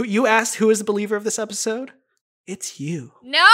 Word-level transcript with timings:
Who 0.00 0.06
you 0.06 0.26
asked 0.26 0.54
who 0.54 0.70
is 0.70 0.78
the 0.78 0.84
believer 0.86 1.14
of 1.14 1.24
this 1.24 1.38
episode? 1.38 1.92
It's 2.46 2.80
you. 2.80 3.12
No, 3.22 3.46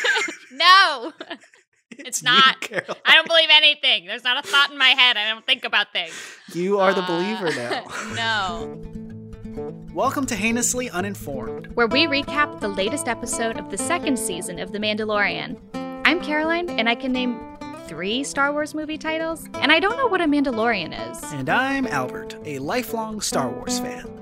no, 0.52 1.12
It's, 1.90 2.22
you, 2.22 2.26
not. 2.28 2.60
Caroline. 2.60 2.96
I 3.04 3.16
don't 3.16 3.26
believe 3.26 3.48
anything. 3.50 4.06
There's 4.06 4.22
not 4.22 4.38
a 4.44 4.48
thought 4.48 4.70
in 4.70 4.78
my 4.78 4.90
head. 4.90 5.16
I 5.16 5.28
don't 5.28 5.44
think 5.44 5.64
about 5.64 5.92
things. 5.92 6.12
You 6.52 6.78
are 6.78 6.94
the 6.94 7.02
Uh, 7.02 7.06
believer 7.08 7.50
now. 7.56 7.84
no. 8.14 9.90
Welcome 9.92 10.26
to 10.26 10.36
Heinously 10.36 10.90
Uninformed. 10.90 11.74
where 11.74 11.88
we 11.88 12.06
recap 12.06 12.60
the 12.60 12.68
latest 12.68 13.08
episode 13.08 13.58
of 13.58 13.72
the 13.72 13.78
second 13.78 14.16
season 14.16 14.60
of 14.60 14.70
The 14.70 14.78
Mandalorian. 14.78 15.58
I'm 16.06 16.20
Caroline, 16.22 16.70
and 16.70 16.88
I 16.88 16.94
can 16.94 17.10
name 17.10 17.40
three 17.88 18.22
Star 18.22 18.52
Wars 18.52 18.76
movie 18.76 18.96
titles, 18.96 19.48
and 19.54 19.72
I 19.72 19.80
don't 19.80 19.96
know 19.96 20.06
what 20.06 20.20
a 20.20 20.26
Mandalorian 20.26 20.92
is. 21.10 21.20
And 21.32 21.48
I'm 21.48 21.88
Albert, 21.88 22.36
a 22.44 22.60
lifelong 22.60 23.20
Star 23.20 23.48
Wars 23.50 23.80
fan. 23.80 24.13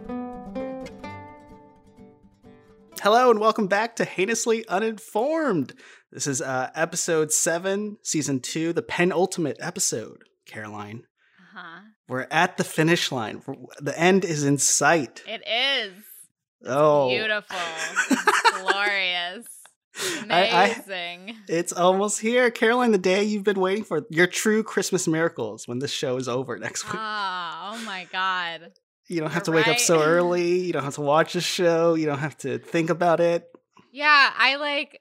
Hello 3.03 3.32
and 3.32 3.40
welcome 3.40 3.67
back 3.67 3.96
to 3.96 4.04
Heinously 4.04 4.64
Uninformed. 4.68 5.75
This 6.13 6.29
is 6.29 6.40
uh, 6.40 6.71
episode 6.77 7.32
7, 7.32 7.96
season 8.04 8.39
2, 8.39 8.72
the 8.72 8.81
penultimate 8.81 9.57
episode, 9.58 10.22
Caroline. 10.46 11.03
Uh-huh. 11.36 11.80
We're 12.07 12.29
at 12.30 12.58
the 12.58 12.63
finish 12.63 13.11
line. 13.11 13.43
The 13.80 13.99
end 13.99 14.25
is 14.25 14.44
in 14.44 14.57
sight. 14.58 15.25
It 15.27 15.43
is 15.44 15.94
oh. 16.64 17.08
beautiful, 17.08 17.58
glorious, 18.61 19.49
I- 20.30 20.46
I- 20.46 20.69
amazing. 20.69 21.39
It's 21.49 21.72
almost 21.72 22.21
here. 22.21 22.53
Caroline, 22.53 22.93
the 22.93 22.99
day 22.99 23.25
you've 23.25 23.43
been 23.43 23.58
waiting 23.58 23.82
for. 23.82 24.07
Your 24.11 24.29
true 24.29 24.63
Christmas 24.63 25.08
miracles 25.08 25.66
when 25.66 25.80
this 25.80 25.91
show 25.91 26.19
is 26.19 26.29
over 26.29 26.57
next 26.57 26.85
week. 26.85 26.94
Ah, 26.96 27.75
oh 27.75 27.85
my 27.85 28.07
god. 28.13 28.71
You 29.12 29.21
don't 29.21 29.30
have 29.30 29.43
to 29.44 29.50
you're 29.50 29.57
wake 29.61 29.68
up 29.68 29.79
so 29.79 30.02
early. 30.02 30.61
You 30.61 30.72
don't 30.72 30.84
have 30.84 30.94
to 30.94 31.02
watch 31.02 31.34
the 31.34 31.40
show. 31.40 31.94
You 31.94 32.06
don't 32.06 32.19
have 32.19 32.36
to 32.39 32.58
think 32.58 32.91
about 32.91 33.20
it. 33.20 33.47
Yeah, 33.92 34.30
I 34.36 34.56
like 34.56 35.00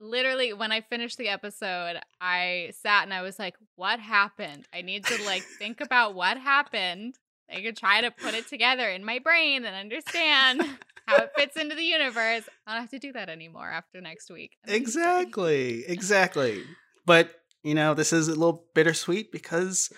literally 0.00 0.52
when 0.52 0.70
I 0.70 0.82
finished 0.82 1.18
the 1.18 1.28
episode, 1.28 2.00
I 2.20 2.72
sat 2.80 3.02
and 3.02 3.12
I 3.12 3.22
was 3.22 3.38
like, 3.38 3.56
what 3.74 3.98
happened? 3.98 4.66
I 4.72 4.82
need 4.82 5.04
to 5.06 5.24
like 5.24 5.42
think 5.42 5.80
about 5.84 6.14
what 6.14 6.38
happened. 6.38 7.16
I 7.50 7.62
could 7.62 7.76
try 7.76 8.02
to 8.02 8.10
put 8.10 8.34
it 8.34 8.46
together 8.46 8.88
in 8.88 9.04
my 9.04 9.18
brain 9.18 9.64
and 9.64 9.74
understand 9.74 10.62
how 11.06 11.16
it 11.16 11.32
fits 11.36 11.56
into 11.56 11.74
the 11.74 11.82
universe. 11.82 12.44
I 12.66 12.72
don't 12.72 12.82
have 12.82 12.90
to 12.90 12.98
do 12.98 13.12
that 13.14 13.28
anymore 13.28 13.68
after 13.68 14.00
next 14.00 14.30
week. 14.30 14.58
And 14.64 14.74
I'm 14.74 14.84
just 14.84 14.96
like, 14.96 15.22
Exactly. 15.22 15.84
Exactly. 15.86 16.64
But, 17.06 17.30
you 17.64 17.74
know, 17.74 17.94
this 17.94 18.12
is 18.12 18.28
a 18.28 18.32
little 18.32 18.66
bittersweet 18.74 19.32
because 19.32 19.90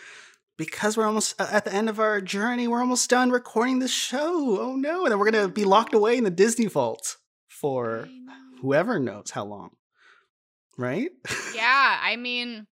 because 0.60 0.94
we're 0.94 1.06
almost 1.06 1.40
uh, 1.40 1.48
at 1.50 1.64
the 1.64 1.72
end 1.72 1.88
of 1.88 1.98
our 1.98 2.20
journey, 2.20 2.68
we're 2.68 2.80
almost 2.80 3.08
done 3.08 3.30
recording 3.30 3.78
the 3.78 3.88
show. 3.88 4.60
Oh 4.60 4.76
no. 4.76 5.04
And 5.04 5.10
then 5.10 5.18
we're 5.18 5.30
going 5.30 5.42
to 5.42 5.48
be 5.48 5.64
locked 5.64 5.94
away 5.94 6.18
in 6.18 6.24
the 6.24 6.30
Disney 6.30 6.66
vault 6.66 7.16
for 7.48 8.06
whoever 8.60 8.98
knows 8.98 9.30
how 9.30 9.46
long. 9.46 9.70
Right? 10.76 11.12
yeah, 11.54 11.98
I 12.02 12.16
mean, 12.16 12.66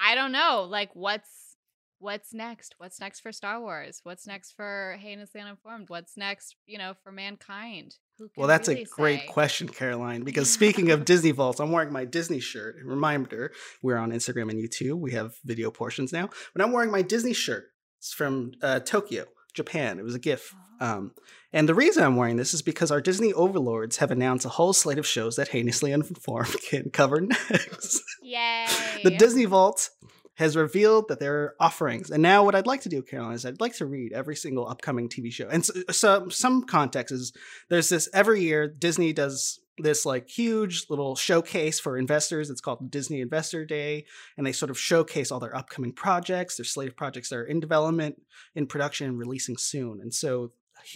I 0.00 0.16
don't 0.16 0.32
know. 0.32 0.66
Like, 0.68 0.90
what's 0.94 1.56
what's 2.00 2.34
next? 2.34 2.74
What's 2.78 2.98
next 2.98 3.20
for 3.20 3.30
Star 3.30 3.60
Wars? 3.60 4.00
What's 4.02 4.26
next 4.26 4.54
for 4.56 4.98
Heinously 5.00 5.40
Uninformed? 5.40 5.90
What's 5.90 6.16
next, 6.16 6.56
you 6.66 6.76
know, 6.76 6.94
for 7.04 7.12
mankind? 7.12 7.94
Well, 8.36 8.48
that's 8.48 8.68
really 8.68 8.82
a 8.82 8.86
great 8.86 9.20
say? 9.20 9.26
question, 9.26 9.68
Caroline. 9.68 10.22
Because 10.22 10.50
speaking 10.50 10.90
of 10.90 11.04
Disney 11.04 11.30
Vaults, 11.30 11.60
I'm 11.60 11.72
wearing 11.72 11.92
my 11.92 12.04
Disney 12.04 12.40
shirt. 12.40 12.76
Reminder, 12.84 13.52
we're 13.82 13.96
on 13.96 14.12
Instagram 14.12 14.50
and 14.50 14.62
YouTube. 14.62 14.98
We 14.98 15.12
have 15.12 15.34
video 15.44 15.70
portions 15.70 16.12
now. 16.12 16.28
But 16.54 16.62
I'm 16.62 16.72
wearing 16.72 16.90
my 16.90 17.02
Disney 17.02 17.32
shirt. 17.32 17.66
It's 17.98 18.12
from 18.12 18.52
uh, 18.62 18.80
Tokyo, 18.80 19.26
Japan. 19.54 19.98
It 19.98 20.04
was 20.04 20.14
a 20.14 20.20
gift. 20.20 20.54
Oh. 20.80 20.86
Um, 20.86 21.12
and 21.52 21.68
the 21.68 21.74
reason 21.74 22.02
I'm 22.02 22.16
wearing 22.16 22.36
this 22.36 22.54
is 22.54 22.62
because 22.62 22.90
our 22.90 23.00
Disney 23.00 23.32
overlords 23.32 23.98
have 23.98 24.10
announced 24.10 24.46
a 24.46 24.50
whole 24.50 24.72
slate 24.72 24.98
of 24.98 25.06
shows 25.06 25.36
that 25.36 25.48
Heinously 25.48 25.92
Uninformed 25.94 26.56
can 26.68 26.90
cover 26.90 27.20
next. 27.20 28.02
Yay! 28.22 28.66
the 29.02 29.10
Disney 29.10 29.44
Vault 29.44 29.90
has 30.40 30.56
revealed 30.56 31.08
that 31.08 31.20
there 31.20 31.34
are 31.34 31.54
offerings. 31.60 32.10
And 32.10 32.22
now, 32.22 32.44
what 32.44 32.54
I'd 32.54 32.66
like 32.66 32.80
to 32.82 32.88
do, 32.88 33.02
Caroline, 33.02 33.34
is 33.34 33.44
I'd 33.44 33.60
like 33.60 33.74
to 33.76 33.84
read 33.84 34.14
every 34.14 34.34
single 34.34 34.66
upcoming 34.66 35.10
TV 35.10 35.30
show. 35.30 35.46
And 35.46 35.62
so, 35.62 35.74
so 35.90 36.28
some 36.30 36.64
context 36.64 37.12
is 37.12 37.34
there's 37.68 37.90
this 37.90 38.08
every 38.14 38.40
year 38.40 38.66
Disney 38.66 39.12
does 39.12 39.60
this 39.76 40.06
like 40.06 40.30
huge 40.30 40.86
little 40.88 41.14
showcase 41.14 41.78
for 41.78 41.98
investors. 41.98 42.48
It's 42.48 42.62
called 42.62 42.90
Disney 42.90 43.20
Investor 43.20 43.66
Day, 43.66 44.06
and 44.38 44.46
they 44.46 44.52
sort 44.52 44.70
of 44.70 44.78
showcase 44.78 45.30
all 45.30 45.40
their 45.40 45.54
upcoming 45.54 45.92
projects, 45.92 46.56
their 46.56 46.64
slate 46.64 46.88
of 46.88 46.96
projects 46.96 47.28
that 47.28 47.36
are 47.36 47.44
in 47.44 47.60
development, 47.60 48.22
in 48.54 48.66
production, 48.66 49.08
and 49.08 49.18
releasing 49.18 49.58
soon. 49.58 50.00
And 50.00 50.14
so 50.14 50.52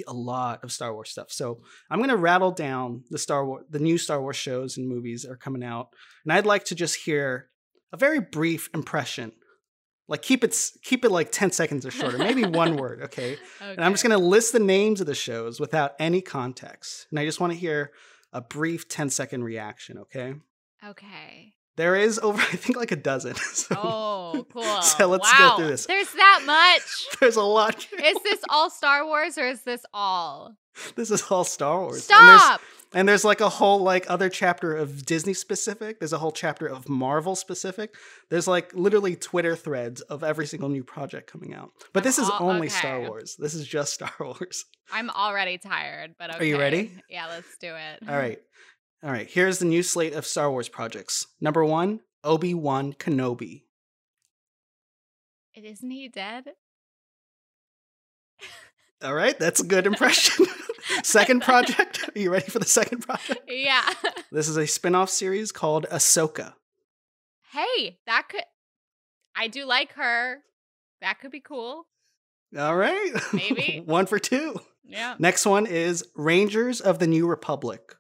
a 0.09 0.15
lot 0.15 0.65
of 0.65 0.73
Star 0.73 0.95
Wars 0.95 1.11
stuff. 1.11 1.31
So 1.31 1.61
I'm 1.91 1.99
going 1.99 2.09
to 2.09 2.17
rattle 2.17 2.51
down 2.51 3.05
the 3.11 3.19
Star 3.19 3.45
Wars, 3.45 3.67
the 3.69 3.79
new 3.79 3.99
Star 3.99 4.23
Wars 4.23 4.37
shows 4.37 4.79
and 4.79 4.89
movies 4.89 5.23
that 5.23 5.33
are 5.33 5.37
coming 5.37 5.63
out, 5.63 5.89
and 6.25 6.33
I'd 6.33 6.47
like 6.47 6.65
to 6.65 6.75
just 6.75 6.97
hear 6.97 7.51
a 7.95 7.97
very 7.97 8.19
brief 8.21 8.69
impression. 8.75 9.31
Like 10.09 10.21
keep 10.21 10.43
it 10.45 10.55
keep 10.83 11.05
it 11.05 11.11
like 11.11 11.31
10 11.31 11.53
seconds 11.53 11.87
or 11.87 11.91
shorter, 11.93 12.19
maybe 12.19 12.45
one 12.45 12.77
word, 12.83 13.03
okay? 13.05 13.39
And 13.61 13.83
I'm 13.83 13.93
just 13.93 14.03
going 14.03 14.19
to 14.19 14.23
list 14.23 14.53
the 14.53 14.59
names 14.59 15.01
of 15.01 15.07
the 15.07 15.15
shows 15.15 15.61
without 15.61 15.93
any 15.99 16.21
context. 16.21 17.07
And 17.11 17.19
I 17.21 17.25
just 17.25 17.41
want 17.41 17.53
to 17.55 17.59
hear 17.59 17.93
a 18.33 18.43
brief 18.43 18.89
10 18.89 19.09
second 19.11 19.45
reaction, 19.45 19.99
okay? 19.99 20.35
Okay. 20.85 21.55
There 21.77 21.95
is 21.95 22.19
over 22.19 22.39
I 22.53 22.57
think 22.57 22.77
like 22.77 22.91
a 22.93 22.97
dozen. 22.97 23.37
So 23.55 23.77
Oh, 23.79 24.47
cool. 24.53 24.83
So 24.83 25.07
let's 25.07 25.33
go 25.39 25.57
through 25.57 25.69
this. 25.69 25.87
There's 25.87 26.13
that 26.13 26.43
much. 26.45 27.07
there's 27.21 27.37
a 27.37 27.43
lot. 27.43 27.77
is 28.03 28.19
this 28.25 28.41
all 28.49 28.71
Star 28.71 29.07
Wars 29.07 29.39
or 29.39 29.47
is 29.47 29.63
this 29.63 29.87
all? 29.95 30.57
This 30.97 31.13
is 31.13 31.23
all 31.31 31.45
Star 31.45 31.81
Wars. 31.81 32.03
Stop. 32.03 32.61
And 32.95 33.09
there's 33.09 33.25
like 33.25 33.41
a 33.41 33.49
whole 33.49 33.81
like 33.81 34.07
other 34.09 34.29
chapter 34.29 34.75
of 34.77 35.05
Disney 35.05 35.35
specific. 35.35 35.99
There's 35.99 36.13
a 36.13 36.19
whole 36.19 36.33
chapter 36.33 36.67
of 36.67 36.89
Marvel 36.89 37.35
specific. 37.37 37.95
There's 38.31 38.47
like 38.49 38.73
literally 38.75 39.17
Twitter 39.17 39.57
threads 39.57 40.01
of 40.03 40.23
every 40.25 40.47
single 40.47 40.69
new 40.69 40.85
project 40.85 41.31
coming 41.31 41.53
out. 41.55 41.71
But 41.93 42.01
I'm 42.01 42.05
this 42.05 42.19
is 42.19 42.31
all- 42.31 42.49
only 42.51 42.69
Star. 42.69 43.01
Wars. 43.01 43.37
This 43.39 43.55
is 43.55 43.67
just 43.67 43.95
Star 43.95 44.13
Wars. 44.21 44.65
I'm 44.93 45.11
already 45.11 45.59
tired, 45.59 46.15
but 46.19 46.31
okay. 46.35 46.39
Are 46.45 46.47
you 46.47 46.59
ready? 46.59 46.93
Yeah, 47.11 47.27
let's 47.27 47.57
do 47.61 47.75
it. 47.75 48.09
All 48.09 48.17
right. 48.17 48.39
All 49.03 49.11
right. 49.11 49.29
Here's 49.29 49.59
the 49.59 49.65
new 49.67 49.83
slate 49.83 50.15
of 50.15 50.25
Star 50.27 50.51
Wars 50.51 50.69
projects. 50.69 51.27
Number 51.41 51.65
one, 51.65 52.01
Obi 52.23 52.55
Wan 52.55 52.93
Kenobi. 52.95 53.63
Isn't 55.55 55.91
he 55.91 56.09
dead? 56.09 56.45
All 59.05 59.15
right. 59.15 59.39
That's 59.39 59.61
a 59.61 59.65
good 59.65 59.87
impression. 59.87 60.47
second 61.03 61.43
project. 61.43 62.09
Are 62.15 62.19
you 62.19 62.31
ready 62.33 62.51
for 62.51 62.59
the 62.59 62.65
second 62.67 63.03
project? 63.07 63.43
Yeah. 63.49 63.83
This 64.33 64.49
is 64.49 64.57
a 64.57 64.67
spin 64.67 64.97
off 64.97 65.11
series 65.11 65.53
called 65.53 65.87
Ahsoka. 65.93 66.55
hey, 67.53 67.99
that 68.09 68.29
could. 68.29 68.43
I 69.37 69.47
do 69.47 69.65
like 69.65 69.93
her. 69.93 70.39
That 71.01 71.21
could 71.21 71.31
be 71.31 71.39
cool. 71.39 71.87
All 72.59 72.75
right. 72.77 73.13
Maybe. 73.33 73.81
one 73.87 74.07
for 74.07 74.19
two. 74.19 74.57
Yeah. 74.85 75.15
Next 75.21 75.47
one 75.47 75.67
is 75.67 76.05
Rangers 76.17 76.81
of 76.81 76.99
the 76.99 77.07
New 77.07 77.29
Republic. 77.29 77.95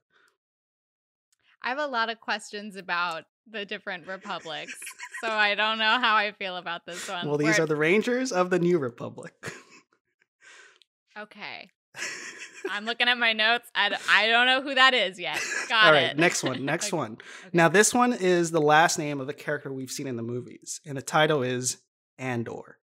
I 1.63 1.69
have 1.69 1.79
a 1.79 1.87
lot 1.87 2.11
of 2.11 2.19
questions 2.21 2.75
about 2.75 3.23
the 3.49 3.65
different 3.65 4.09
republics, 4.09 4.75
so 5.23 5.31
I 5.31 5.55
don't 5.55 5.79
know 5.79 6.01
how 6.01 6.17
I 6.17 6.33
feel 6.33 6.57
about 6.57 6.85
this 6.85 7.09
one. 7.09 7.29
Well, 7.29 7.39
these 7.39 7.59
Where- 7.59 7.63
are 7.63 7.67
the 7.67 7.77
Rangers 7.77 8.33
of 8.33 8.51
the 8.51 8.59
New 8.59 8.79
Republic. 8.79 9.35
Okay. 11.19 11.71
I'm 12.71 12.85
looking 12.87 13.09
at 13.09 13.19
my 13.19 13.33
notes. 13.33 13.69
I, 13.75 13.89
d- 13.91 13.97
I 14.11 14.27
don't 14.29 14.47
know 14.47 14.63
who 14.63 14.75
that 14.75 14.95
is 14.95 15.19
yet. 15.19 15.41
Got 15.69 15.87
All 15.87 15.93
right, 15.93 16.11
it. 16.11 16.19
next 16.19 16.43
one. 16.43 16.65
Next 16.65 16.89
Okay. 16.89 16.97
one. 16.97 17.13
Okay. 17.13 17.51
Now, 17.53 17.69
this 17.69 17.95
one 17.95 18.13
is 18.13 18.51
the 18.51 18.61
last 18.61 18.99
name 18.99 19.21
of 19.21 19.29
a 19.29 19.33
character 19.33 19.73
we've 19.73 19.91
seen 19.91 20.07
in 20.07 20.17
the 20.17 20.23
movies, 20.23 20.81
and 20.87 20.97
the 20.97 21.03
title 21.03 21.43
is 21.43 21.79
Andor. 22.19 22.79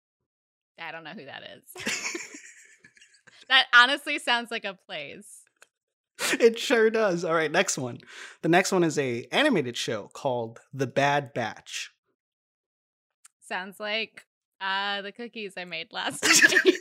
I 0.78 0.92
don't 0.92 1.04
know 1.04 1.10
who 1.10 1.24
that 1.26 1.42
is. 1.42 1.84
that 3.48 3.66
honestly 3.74 4.18
sounds 4.18 4.50
like 4.50 4.64
a 4.64 4.78
place. 4.86 5.42
it 6.38 6.58
sure 6.58 6.88
does. 6.90 7.24
All 7.24 7.34
right, 7.34 7.50
next 7.50 7.76
one. 7.78 7.98
The 8.42 8.48
next 8.48 8.72
one 8.72 8.84
is 8.84 8.98
a 8.98 9.26
animated 9.32 9.76
show 9.76 10.08
called 10.12 10.60
The 10.72 10.86
Bad 10.86 11.34
Batch. 11.34 11.90
Sounds 13.46 13.80
like 13.80 14.24
uh, 14.60 15.02
the 15.02 15.12
cookies 15.12 15.54
I 15.56 15.64
made 15.64 15.88
last 15.92 16.22
night. 16.22 16.74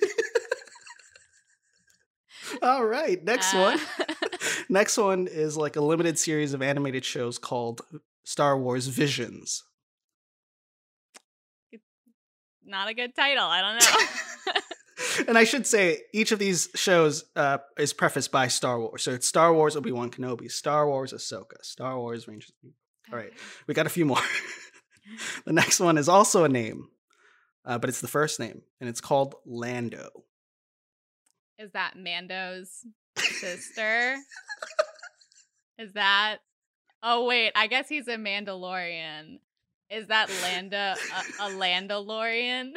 All 2.61 2.85
right, 2.85 3.23
next 3.23 3.53
Uh, 3.53 3.59
one. 3.59 3.79
Next 4.69 4.97
one 4.97 5.27
is 5.27 5.57
like 5.57 5.75
a 5.75 5.81
limited 5.81 6.17
series 6.19 6.53
of 6.53 6.61
animated 6.61 7.03
shows 7.03 7.37
called 7.39 7.81
Star 8.23 8.57
Wars 8.57 8.87
Visions. 8.87 9.63
It's 11.71 11.83
Not 12.65 12.87
a 12.87 12.93
good 12.93 13.15
title. 13.15 13.45
I 13.45 13.61
don't 13.61 13.79
know. 14.55 15.23
and 15.27 15.37
I 15.37 15.43
should 15.43 15.65
say 15.65 16.01
each 16.13 16.31
of 16.31 16.39
these 16.39 16.69
shows 16.75 17.25
uh, 17.35 17.57
is 17.77 17.93
prefaced 17.93 18.31
by 18.31 18.47
Star 18.47 18.79
Wars. 18.79 19.03
So 19.03 19.11
it's 19.11 19.27
Star 19.27 19.53
Wars 19.53 19.75
Obi 19.75 19.91
Wan 19.91 20.11
Kenobi, 20.11 20.51
Star 20.51 20.87
Wars 20.87 21.13
Ahsoka, 21.13 21.63
Star 21.63 21.97
Wars 21.97 22.27
Rangers. 22.27 22.51
All 23.11 23.17
right, 23.17 23.33
we 23.67 23.73
got 23.73 23.87
a 23.87 23.89
few 23.89 24.05
more. 24.05 24.21
the 25.45 25.53
next 25.53 25.79
one 25.79 25.97
is 25.97 26.07
also 26.07 26.43
a 26.43 26.49
name, 26.49 26.89
uh, 27.65 27.79
but 27.79 27.89
it's 27.89 28.01
the 28.01 28.07
first 28.07 28.39
name, 28.39 28.61
and 28.79 28.87
it's 28.87 29.01
called 29.01 29.35
Lando. 29.47 30.09
Is 31.59 31.71
that 31.73 31.97
Mando's 31.97 32.85
sister. 33.17 34.15
Is 35.77 35.94
that? 35.94 36.38
Oh 37.03 37.25
wait, 37.25 37.51
I 37.56 37.67
guess 37.67 37.88
he's 37.89 38.07
a 38.07 38.15
Mandalorian. 38.15 39.39
Is 39.89 40.07
that 40.07 40.29
Landa 40.41 40.95
a, 41.39 41.44
a 41.44 41.50
Landalorian? 41.51 42.73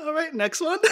All 0.00 0.12
right, 0.12 0.34
next 0.34 0.60
one. 0.60 0.78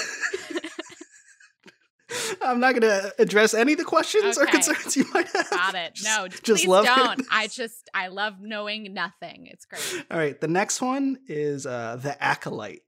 I'm 2.43 2.61
not 2.61 2.73
going 2.73 2.83
to 2.83 3.15
address 3.19 3.55
any 3.55 3.73
of 3.73 3.79
the 3.79 3.85
questions 3.85 4.37
or 4.39 4.47
concerns 4.47 4.97
you 4.97 5.05
might 5.13 5.29
have. 5.29 5.51
Got 5.51 5.75
it. 5.75 5.99
No, 6.05 6.29
just 6.43 6.45
please 6.45 6.67
love 6.67 6.85
don't. 6.85 7.21
it. 7.21 7.27
I 7.31 7.47
just 7.47 7.89
I 7.95 8.09
love 8.09 8.41
knowing 8.41 8.93
nothing. 8.93 9.49
It's 9.51 9.65
great. 9.65 10.05
All 10.11 10.19
right, 10.19 10.39
the 10.41 10.49
next 10.49 10.81
one 10.81 11.19
is 11.27 11.67
uh, 11.67 11.99
the 12.01 12.23
acolyte. 12.23 12.83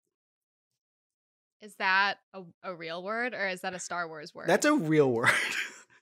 Is 1.64 1.74
that 1.76 2.16
a, 2.34 2.42
a 2.62 2.74
real 2.74 3.02
word 3.02 3.32
or 3.32 3.48
is 3.48 3.62
that 3.62 3.72
a 3.72 3.78
Star 3.78 4.06
Wars 4.06 4.34
word? 4.34 4.48
That's 4.48 4.66
a 4.66 4.74
real 4.74 5.10
word. 5.18 5.30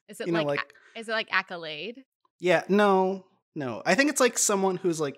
Is 0.09 0.21
it 0.21 0.27
you 0.27 0.33
know, 0.33 0.43
like, 0.43 0.61
is 0.97 1.09
it 1.09 1.13
like 1.13 1.29
accolade? 1.31 2.05
yeah, 2.41 2.65
no, 2.69 3.25
no. 3.55 3.81
I 3.87 3.95
think 3.95 4.11
it's 4.11 4.21
like 4.21 4.37
someone 4.39 4.77
who's 4.77 5.01
like, 5.01 5.17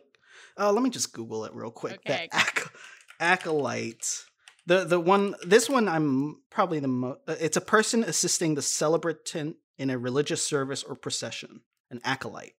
oh, 0.58 0.70
let 0.70 0.82
me 0.82 0.90
just 0.90 1.14
Google 1.14 1.46
it 1.46 1.54
real 1.54 1.70
quick. 1.70 2.00
Okay. 2.06 2.28
The 2.30 2.36
ac- 2.36 2.68
acolyte. 3.20 4.24
The 4.66 4.84
the 4.84 5.00
one 5.00 5.34
this 5.46 5.68
one 5.68 5.88
I'm 5.88 6.42
probably 6.50 6.78
the 6.78 6.88
most. 6.88 7.20
Uh, 7.26 7.36
it's 7.40 7.56
a 7.56 7.62
person 7.62 8.04
assisting 8.04 8.54
the 8.54 8.62
celebrant 8.62 9.34
in 9.34 9.90
a 9.90 9.98
religious 9.98 10.46
service 10.46 10.82
or 10.82 10.94
procession. 10.94 11.62
An 11.90 12.00
acolyte. 12.04 12.54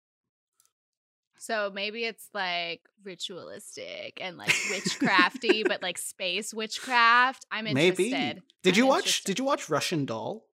So 1.44 1.70
maybe 1.74 2.04
it's 2.04 2.30
like 2.32 2.80
ritualistic 3.04 4.18
and 4.18 4.38
like 4.38 4.48
witchcrafty, 4.70 5.68
but 5.68 5.82
like 5.82 5.98
space 5.98 6.54
witchcraft. 6.54 7.44
I'm 7.50 7.66
interested. 7.66 8.10
Maybe. 8.12 8.42
Did 8.62 8.74
I'm 8.74 8.78
you 8.78 8.86
watch? 8.86 8.98
interested. 9.00 9.26
Did 9.26 9.38
you 9.40 9.44
watch 9.44 9.68
Russian 9.68 10.06
Doll, 10.06 10.46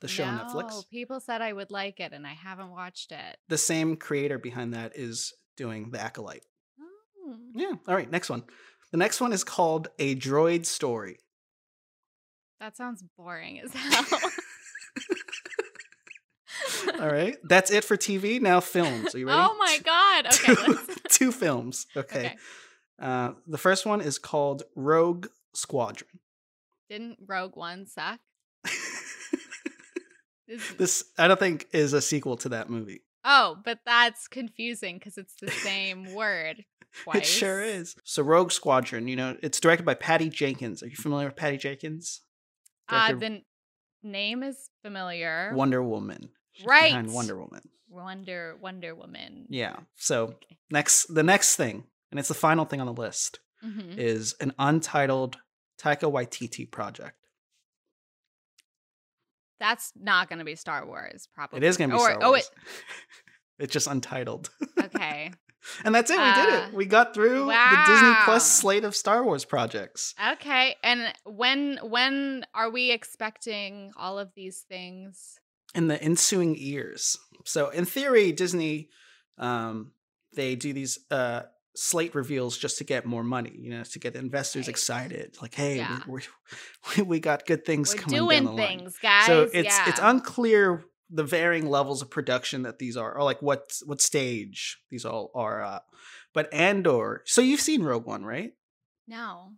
the 0.00 0.06
show 0.06 0.22
on 0.22 0.36
No, 0.36 0.44
Netflix? 0.44 0.88
People 0.90 1.18
said 1.18 1.42
I 1.42 1.52
would 1.52 1.72
like 1.72 1.98
it, 1.98 2.12
and 2.12 2.24
I 2.24 2.34
haven't 2.34 2.70
watched 2.70 3.10
it. 3.10 3.36
The 3.48 3.58
same 3.58 3.96
creator 3.96 4.38
behind 4.38 4.74
that 4.74 4.96
is 4.96 5.32
doing 5.56 5.90
the 5.90 6.00
acolyte. 6.00 6.44
Hmm. 7.20 7.34
Yeah. 7.56 7.72
All 7.88 7.96
right. 7.96 8.08
Next 8.08 8.30
one. 8.30 8.44
The 8.92 8.98
next 8.98 9.20
one 9.20 9.32
is 9.32 9.42
called 9.42 9.88
A 9.98 10.14
Droid 10.14 10.66
Story. 10.66 11.18
That 12.60 12.76
sounds 12.76 13.02
boring 13.16 13.58
as 13.58 13.72
hell. 13.74 14.04
All 17.00 17.08
right. 17.08 17.36
That's 17.44 17.70
it 17.70 17.84
for 17.84 17.96
TV. 17.96 18.40
Now 18.40 18.60
films. 18.60 19.14
Are 19.14 19.18
you 19.18 19.26
ready? 19.26 19.40
Oh 19.42 19.56
my 19.58 19.78
god. 19.84 20.26
Okay, 20.34 20.54
two, 20.54 20.78
two 21.08 21.32
films. 21.32 21.86
Okay. 21.96 22.18
Okay. 22.26 22.36
Uh, 23.00 23.32
the 23.46 23.58
first 23.58 23.86
one 23.86 24.00
is 24.00 24.18
called 24.18 24.62
Rogue 24.74 25.26
Squadron. 25.54 26.20
Didn't 26.90 27.18
Rogue 27.26 27.56
One 27.56 27.86
suck? 27.86 28.18
This 30.78 31.04
I 31.18 31.28
don't 31.28 31.38
think 31.38 31.66
is 31.72 31.92
a 31.92 32.00
sequel 32.00 32.38
to 32.38 32.48
that 32.50 32.70
movie. 32.70 33.02
oh, 33.22 33.58
but 33.66 33.80
that's 33.84 34.28
confusing 34.28 34.96
because 34.96 35.18
it's 35.18 35.34
the 35.42 35.50
same 35.50 36.14
word 36.14 36.64
twice. 37.04 37.18
It 37.18 37.26
sure 37.26 37.62
is. 37.62 37.94
So 38.04 38.22
Rogue 38.22 38.50
Squadron, 38.50 39.08
you 39.08 39.16
know, 39.16 39.36
it's 39.42 39.60
directed 39.60 39.84
by 39.84 39.92
Patty 39.92 40.30
Jenkins. 40.30 40.82
Are 40.82 40.86
you 40.86 40.96
familiar 40.96 41.26
with 41.26 41.36
Patty 41.36 41.58
Jenkins? 41.58 42.22
Uh, 42.88 43.12
the 43.12 43.26
n- 43.26 43.42
name 44.02 44.42
is 44.42 44.70
familiar. 44.82 45.52
Wonder 45.54 45.82
Woman. 45.82 46.30
Right. 46.64 46.90
Behind 46.90 47.12
Wonder 47.12 47.36
Woman. 47.38 47.60
Wonder 47.90 48.56
Wonder 48.60 48.94
Woman. 48.94 49.46
Yeah. 49.48 49.76
So 49.96 50.34
next 50.70 51.12
the 51.14 51.22
next 51.22 51.56
thing, 51.56 51.84
and 52.10 52.18
it's 52.18 52.28
the 52.28 52.34
final 52.34 52.64
thing 52.64 52.80
on 52.80 52.86
the 52.86 52.92
list, 52.92 53.40
hmm 53.62 53.92
is 53.98 54.34
an 54.40 54.52
untitled 54.58 55.36
Taika 55.80 56.10
Waititi 56.12 56.70
project. 56.70 57.16
That's 59.60 59.92
not 59.98 60.28
going 60.28 60.38
to 60.38 60.44
be 60.44 60.54
Star 60.54 60.86
Wars, 60.86 61.28
probably. 61.34 61.58
It 61.58 61.64
is 61.64 61.76
going 61.76 61.90
to 61.90 61.96
be 61.96 62.00
Or- 62.00 62.10
Star 62.10 62.18
Oh, 62.22 62.30
Wars. 62.30 62.50
it's 63.58 63.72
just 63.72 63.86
untitled. 63.88 64.50
okay. 64.80 65.32
and 65.84 65.92
that's 65.94 66.10
it. 66.10 66.18
We 66.18 66.24
did 66.24 66.48
Uh, 66.54 66.66
it. 66.68 66.74
We 66.74 66.86
got 66.86 67.12
through 67.14 67.46
the 67.46 67.84
Disney. 67.86 68.14
Plus 68.24 68.50
slate 68.50 68.84
of 68.84 68.94
Star 68.94 69.24
Wars 69.24 69.44
projects. 69.44 70.14
Okay. 70.34 70.76
And 70.84 71.12
when 71.24 71.78
when 71.82 72.46
are 72.54 72.70
we 72.70 72.92
expecting 72.92 73.90
all 73.96 74.18
of 74.18 74.30
these 74.36 74.60
things? 74.68 75.40
In 75.74 75.88
the 75.88 76.02
ensuing 76.02 76.56
years. 76.56 77.16
So 77.44 77.68
in 77.70 77.84
theory, 77.84 78.32
Disney 78.32 78.88
um, 79.38 79.92
they 80.34 80.56
do 80.56 80.72
these 80.72 80.98
uh, 81.10 81.42
slate 81.76 82.14
reveals 82.14 82.58
just 82.58 82.78
to 82.78 82.84
get 82.84 83.06
more 83.06 83.22
money, 83.22 83.54
you 83.56 83.70
know, 83.70 83.82
to 83.84 83.98
get 83.98 84.16
investors 84.16 84.62
Right. 84.66 84.70
excited. 84.70 85.36
Like, 85.40 85.54
hey, 85.54 85.76
Yeah. 85.76 86.00
we 86.08 86.22
we 86.96 87.02
we 87.12 87.20
got 87.20 87.46
good 87.46 87.64
things 87.64 87.94
We're 87.94 88.00
coming 88.02 88.18
down 88.18 88.28
doing 88.28 88.44
the 88.44 88.50
line. 88.52 88.78
things, 88.80 88.98
guys. 89.00 89.26
So 89.26 89.42
it's 89.52 89.76
yeah. 89.76 89.88
it's 89.88 90.00
unclear 90.02 90.84
the 91.10 91.24
varying 91.24 91.66
levels 91.70 92.02
of 92.02 92.10
production 92.10 92.62
that 92.62 92.78
these 92.78 92.96
are, 92.96 93.16
or 93.16 93.22
like 93.24 93.40
what 93.40 93.72
what 93.86 94.00
stage 94.00 94.78
these 94.90 95.04
all 95.04 95.30
are. 95.34 95.62
Uh, 95.62 95.78
but 96.34 96.52
Andor. 96.52 97.22
So 97.26 97.40
you've 97.40 97.60
seen 97.60 97.82
Rogue 97.82 98.06
One, 98.06 98.24
right? 98.24 98.52
no. 99.06 99.52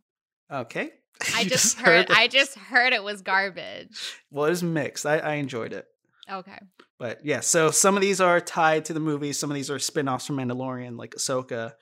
Okay. 0.52 0.90
I 1.36 1.40
You 1.42 1.50
just 1.50 1.78
heard. 1.78 2.08
that- 2.08 2.16
I 2.16 2.26
just 2.28 2.56
heard 2.56 2.92
it 2.92 3.02
was 3.02 3.22
garbage. 3.22 4.14
well, 4.30 4.46
it 4.46 4.50
was 4.50 4.62
mixed. 4.62 5.06
I, 5.06 5.18
I 5.18 5.34
enjoyed 5.34 5.72
it. 5.72 5.86
Okay. 6.30 6.58
But 6.98 7.24
yeah, 7.24 7.40
so 7.40 7.70
some 7.70 7.96
of 7.96 8.00
these 8.02 8.20
are 8.20 8.40
tied 8.40 8.84
to 8.86 8.92
the 8.92 9.00
movie. 9.00 9.32
Some 9.32 9.50
of 9.50 9.54
these 9.54 9.70
are 9.70 9.78
spin-offs 9.78 10.26
from 10.26 10.36
Mandalorian, 10.36 10.98
like 10.98 11.14
Ahsoka 11.14 11.72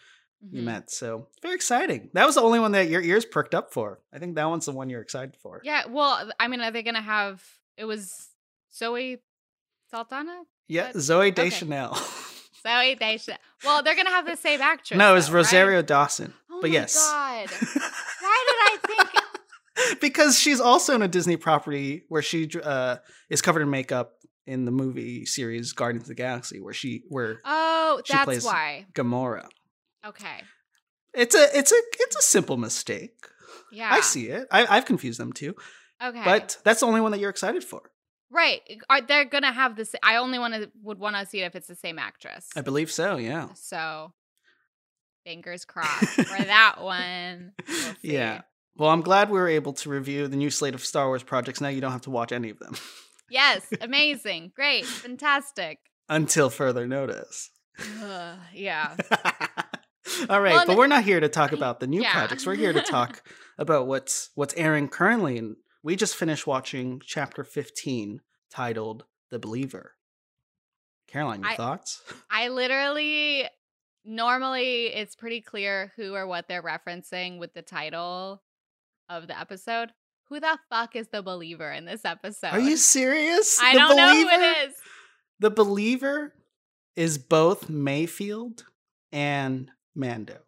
you 0.51 0.61
Mhm. 0.63 0.65
met. 0.65 0.91
So 0.91 1.29
very 1.43 1.55
exciting. 1.57 2.11
That 2.15 2.25
was 2.25 2.37
the 2.37 2.43
only 2.43 2.61
one 2.61 2.73
that 2.73 2.89
your 2.89 3.03
ears 3.03 3.25
perked 3.25 3.55
up 3.55 3.73
for. 3.73 4.01
I 4.13 4.19
think 4.21 4.37
that 4.37 4.45
one's 4.49 4.67
the 4.67 4.73
one 4.73 4.89
you're 4.89 5.03
excited 5.03 5.37
for. 5.43 5.61
Yeah. 5.65 5.87
Well, 5.89 6.31
I 6.39 6.47
mean, 6.49 6.61
are 6.61 6.71
they 6.71 6.83
gonna 6.85 7.03
have? 7.03 7.43
It 7.77 7.85
was 7.87 8.29
Zoe 8.75 9.21
Saldana. 9.91 10.43
Yeah, 10.69 10.93
But- 10.93 11.01
Zoe 11.01 11.29
okay. 11.29 11.45
Deschanel. 11.45 11.95
Zooey 12.65 12.99
Deschanel. 12.99 13.41
Well, 13.65 13.83
they're 13.83 13.95
gonna 13.97 14.11
have 14.11 14.27
the 14.27 14.37
same 14.37 14.61
actress. 14.73 14.97
no, 14.99 15.13
it 15.13 15.15
was 15.15 15.27
though, 15.29 15.33
right? 15.35 15.39
Rosario 15.39 15.83
Dawson. 15.83 16.35
Oh 16.51 16.61
but 16.61 16.69
my 16.71 16.75
yes. 16.75 16.95
God. 16.95 17.51
Why 18.21 18.45
did 18.47 18.57
I 18.61 18.79
think? 18.87 20.01
because 20.01 20.39
she's 20.39 20.61
also 20.61 20.95
in 20.95 21.03
a 21.03 21.09
Disney 21.09 21.37
property 21.37 22.05
where 22.09 22.23
she 22.23 22.49
uh, 22.63 22.97
is 23.31 23.41
covered 23.43 23.63
in 23.63 23.71
makeup 23.71 24.13
in 24.49 24.65
the 24.65 24.71
movie 24.73 25.25
series 25.27 25.73
Guardians 25.73 26.05
of 26.05 26.09
the 26.09 26.15
Galaxy, 26.15 26.61
where 26.61 26.75
she 26.75 27.05
where 27.09 27.41
Oh, 27.45 28.01
She 28.05 28.13
that's 28.13 28.25
plays- 28.25 28.45
why. 28.45 28.87
Gamora. 28.95 29.47
Okay. 30.05 30.43
It's 31.15 31.35
a 31.35 31.47
it's 31.57 31.71
a 31.73 31.81
it's 32.01 32.17
a 32.17 32.23
simple 32.23 32.57
mistake. 32.57 33.15
Yeah. 33.73 33.91
I 33.93 34.01
see 34.01 34.27
it. 34.29 34.47
I, 34.51 34.67
I've 34.77 34.85
confused 34.87 35.21
them 35.21 35.33
too. 35.33 35.55
Okay. 36.03 36.23
But 36.25 36.59
that's 36.65 36.81
the 36.81 36.87
only 36.87 37.01
one 37.01 37.13
that 37.13 37.19
you're 37.21 37.31
excited 37.31 37.65
for. 37.65 37.91
right, 38.31 38.61
are 38.91 39.01
they're 39.01 39.25
gonna 39.25 39.53
have 39.53 39.75
this? 39.77 39.95
I 40.03 40.17
only 40.17 40.39
want 40.39 40.55
to 40.55 40.71
would 40.83 40.99
want 40.99 41.17
to 41.17 41.27
see 41.27 41.41
it 41.41 41.47
if 41.47 41.55
it's 41.57 41.67
the 41.67 41.75
same 41.75 41.99
actress. 41.99 42.49
I 42.57 42.61
believe 42.61 42.91
so. 42.91 43.17
Yeah. 43.17 43.49
So, 43.55 44.13
fingers 45.25 45.65
crossed 45.73 46.05
for 46.07 46.45
that 46.45 46.77
one. 46.81 47.53
We'll. 47.67 47.95
Yeah. 48.03 48.43
Well, 48.77 48.91
I'm 48.91 49.01
glad 49.03 49.29
we 49.31 49.39
were 49.41 49.49
able 49.49 49.73
to 49.73 49.89
review 49.91 50.29
the 50.29 50.37
new 50.37 50.51
slate 50.51 50.75
of 50.75 50.85
Star 50.85 51.07
Wars 51.09 51.23
projects. 51.25 51.61
Now 51.61 51.69
you 51.69 51.81
don't 51.81 51.91
have 51.93 52.03
to 52.03 52.11
watch 52.11 52.31
any 52.33 52.51
of 52.51 52.59
them 52.61 52.77
Yes. 53.31 53.67
Amazing. 53.81 54.53
Great. 54.55 54.85
Fantastic. 54.87 55.79
until 56.09 56.49
further 56.51 56.87
notice. 56.87 57.51
Ugh, 58.03 58.39
yeah. 58.55 58.97
All 60.31 60.41
right, 60.41 60.55
Well, 60.55 60.67
but 60.67 60.77
we're 60.79 60.87
not 60.87 61.05
here 61.05 61.21
to 61.21 61.29
talk 61.29 61.53
about 61.53 61.81
the 61.81 61.87
new 61.87 62.01
Yeah. 62.03 62.13
projects. 62.13 62.47
We're 62.47 62.55
here 62.57 62.73
to 62.73 62.81
talk 62.81 63.23
about 63.59 63.87
what's 63.87 64.31
what's 64.35 64.55
airing 64.55 64.89
currently, 64.89 65.37
and 65.39 65.57
we 65.83 65.95
just 65.97 66.17
finished 66.17 66.47
watching 66.47 67.01
Chapter 67.05 67.45
15, 67.45 68.21
titled 68.51 69.05
"The 69.31 69.39
Believer." 69.39 69.93
Caroline, 71.09 71.43
your 71.43 71.51
I- 71.51 71.57
thoughts? 71.57 72.03
I 72.31 72.49
literally 72.49 73.49
normally 74.05 74.87
it's 74.87 75.15
pretty 75.15 75.43
clear 75.43 75.93
who 75.97 76.15
or 76.15 76.27
what 76.27 76.49
they're 76.49 76.63
referencing 76.63 77.39
with 77.39 77.53
the 77.53 77.63
title 77.63 78.43
of 79.11 79.27
the 79.27 79.39
episode. 79.39 79.91
Who 80.31 80.41
the 80.41 80.59
fuck 80.71 80.95
is 80.95 81.09
the 81.09 81.23
believer 81.23 81.71
in 81.71 81.85
this 81.85 82.05
episode? 82.05 82.53
Are 82.53 82.61
you 82.61 82.77
serious? 82.77 83.59
I 83.63 83.73
The 83.73 83.79
don't 83.79 83.97
know 83.97 84.15
who 84.15 84.29
it 84.29 84.69
is. 84.69 84.75
The 85.41 85.51
Believer 85.51 86.35
is 86.97 87.17
both 87.17 87.71
Mayfield 87.71 88.65
and 89.13 89.71
Mando. 89.95 90.39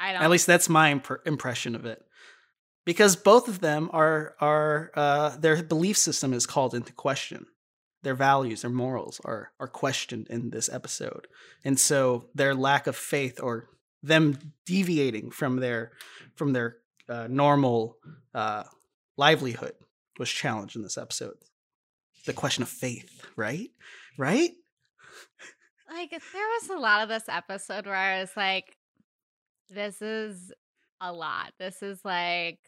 I 0.00 0.12
don't. 0.12 0.22
At 0.22 0.30
least 0.30 0.46
that's 0.46 0.68
my 0.68 0.90
imp- 0.90 1.22
impression 1.26 1.74
of 1.74 1.84
it. 1.86 2.02
Because 2.84 3.14
both 3.14 3.48
of 3.48 3.60
them 3.60 3.90
are 3.92 4.34
are 4.40 4.90
uh, 4.94 5.36
their 5.36 5.62
belief 5.62 5.98
system 5.98 6.32
is 6.32 6.46
called 6.46 6.74
into 6.74 6.92
question. 6.92 7.46
Their 8.02 8.14
values, 8.14 8.62
their 8.62 8.70
morals 8.70 9.20
are 9.24 9.52
are 9.60 9.68
questioned 9.68 10.28
in 10.30 10.50
this 10.50 10.70
episode, 10.72 11.26
and 11.64 11.78
so 11.78 12.28
their 12.34 12.54
lack 12.54 12.86
of 12.86 12.96
faith 12.96 13.38
or 13.42 13.68
them 14.02 14.54
deviating 14.64 15.30
from 15.30 15.56
their 15.56 15.92
from 16.34 16.54
their 16.54 16.78
uh, 17.08 17.26
normal 17.28 17.96
uh, 18.34 18.64
livelihood 19.16 19.74
was 20.18 20.28
challenged 20.28 20.76
in 20.76 20.82
this 20.82 20.98
episode. 20.98 21.36
The 22.26 22.32
question 22.32 22.62
of 22.62 22.68
faith, 22.68 23.22
right? 23.36 23.70
Right? 24.18 24.50
like 25.90 26.10
there 26.10 26.18
was 26.20 26.70
a 26.70 26.78
lot 26.78 27.02
of 27.02 27.08
this 27.08 27.28
episode 27.28 27.86
where 27.86 27.94
I 27.94 28.20
was 28.20 28.30
like, 28.36 28.76
this 29.70 30.02
is 30.02 30.52
a 31.00 31.12
lot. 31.12 31.52
This 31.58 31.82
is 31.82 32.00
like 32.04 32.58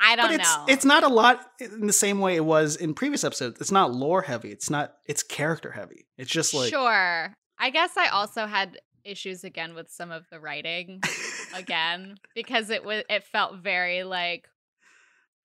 I 0.00 0.16
don't 0.16 0.26
but 0.28 0.40
it's 0.40 0.56
know. 0.56 0.64
it's 0.68 0.84
not 0.84 1.04
a 1.04 1.08
lot 1.08 1.44
in 1.60 1.86
the 1.86 1.92
same 1.92 2.20
way 2.20 2.36
it 2.36 2.44
was 2.44 2.76
in 2.76 2.94
previous 2.94 3.24
episodes. 3.24 3.60
It's 3.60 3.72
not 3.72 3.92
lore 3.92 4.22
heavy. 4.22 4.50
It's 4.50 4.70
not 4.70 4.94
it's 5.06 5.22
character 5.22 5.72
heavy. 5.72 6.06
It's 6.16 6.30
just 6.30 6.54
like 6.54 6.70
sure. 6.70 7.34
I 7.58 7.70
guess 7.70 7.96
I 7.96 8.08
also 8.08 8.46
had 8.46 8.78
issues 9.04 9.44
again 9.44 9.74
with 9.74 9.90
some 9.90 10.10
of 10.10 10.24
the 10.30 10.38
writing 10.38 11.00
again 11.54 12.16
because 12.34 12.70
it 12.70 12.84
was 12.84 13.04
it 13.08 13.24
felt 13.24 13.58
very 13.58 14.04
like 14.04 14.48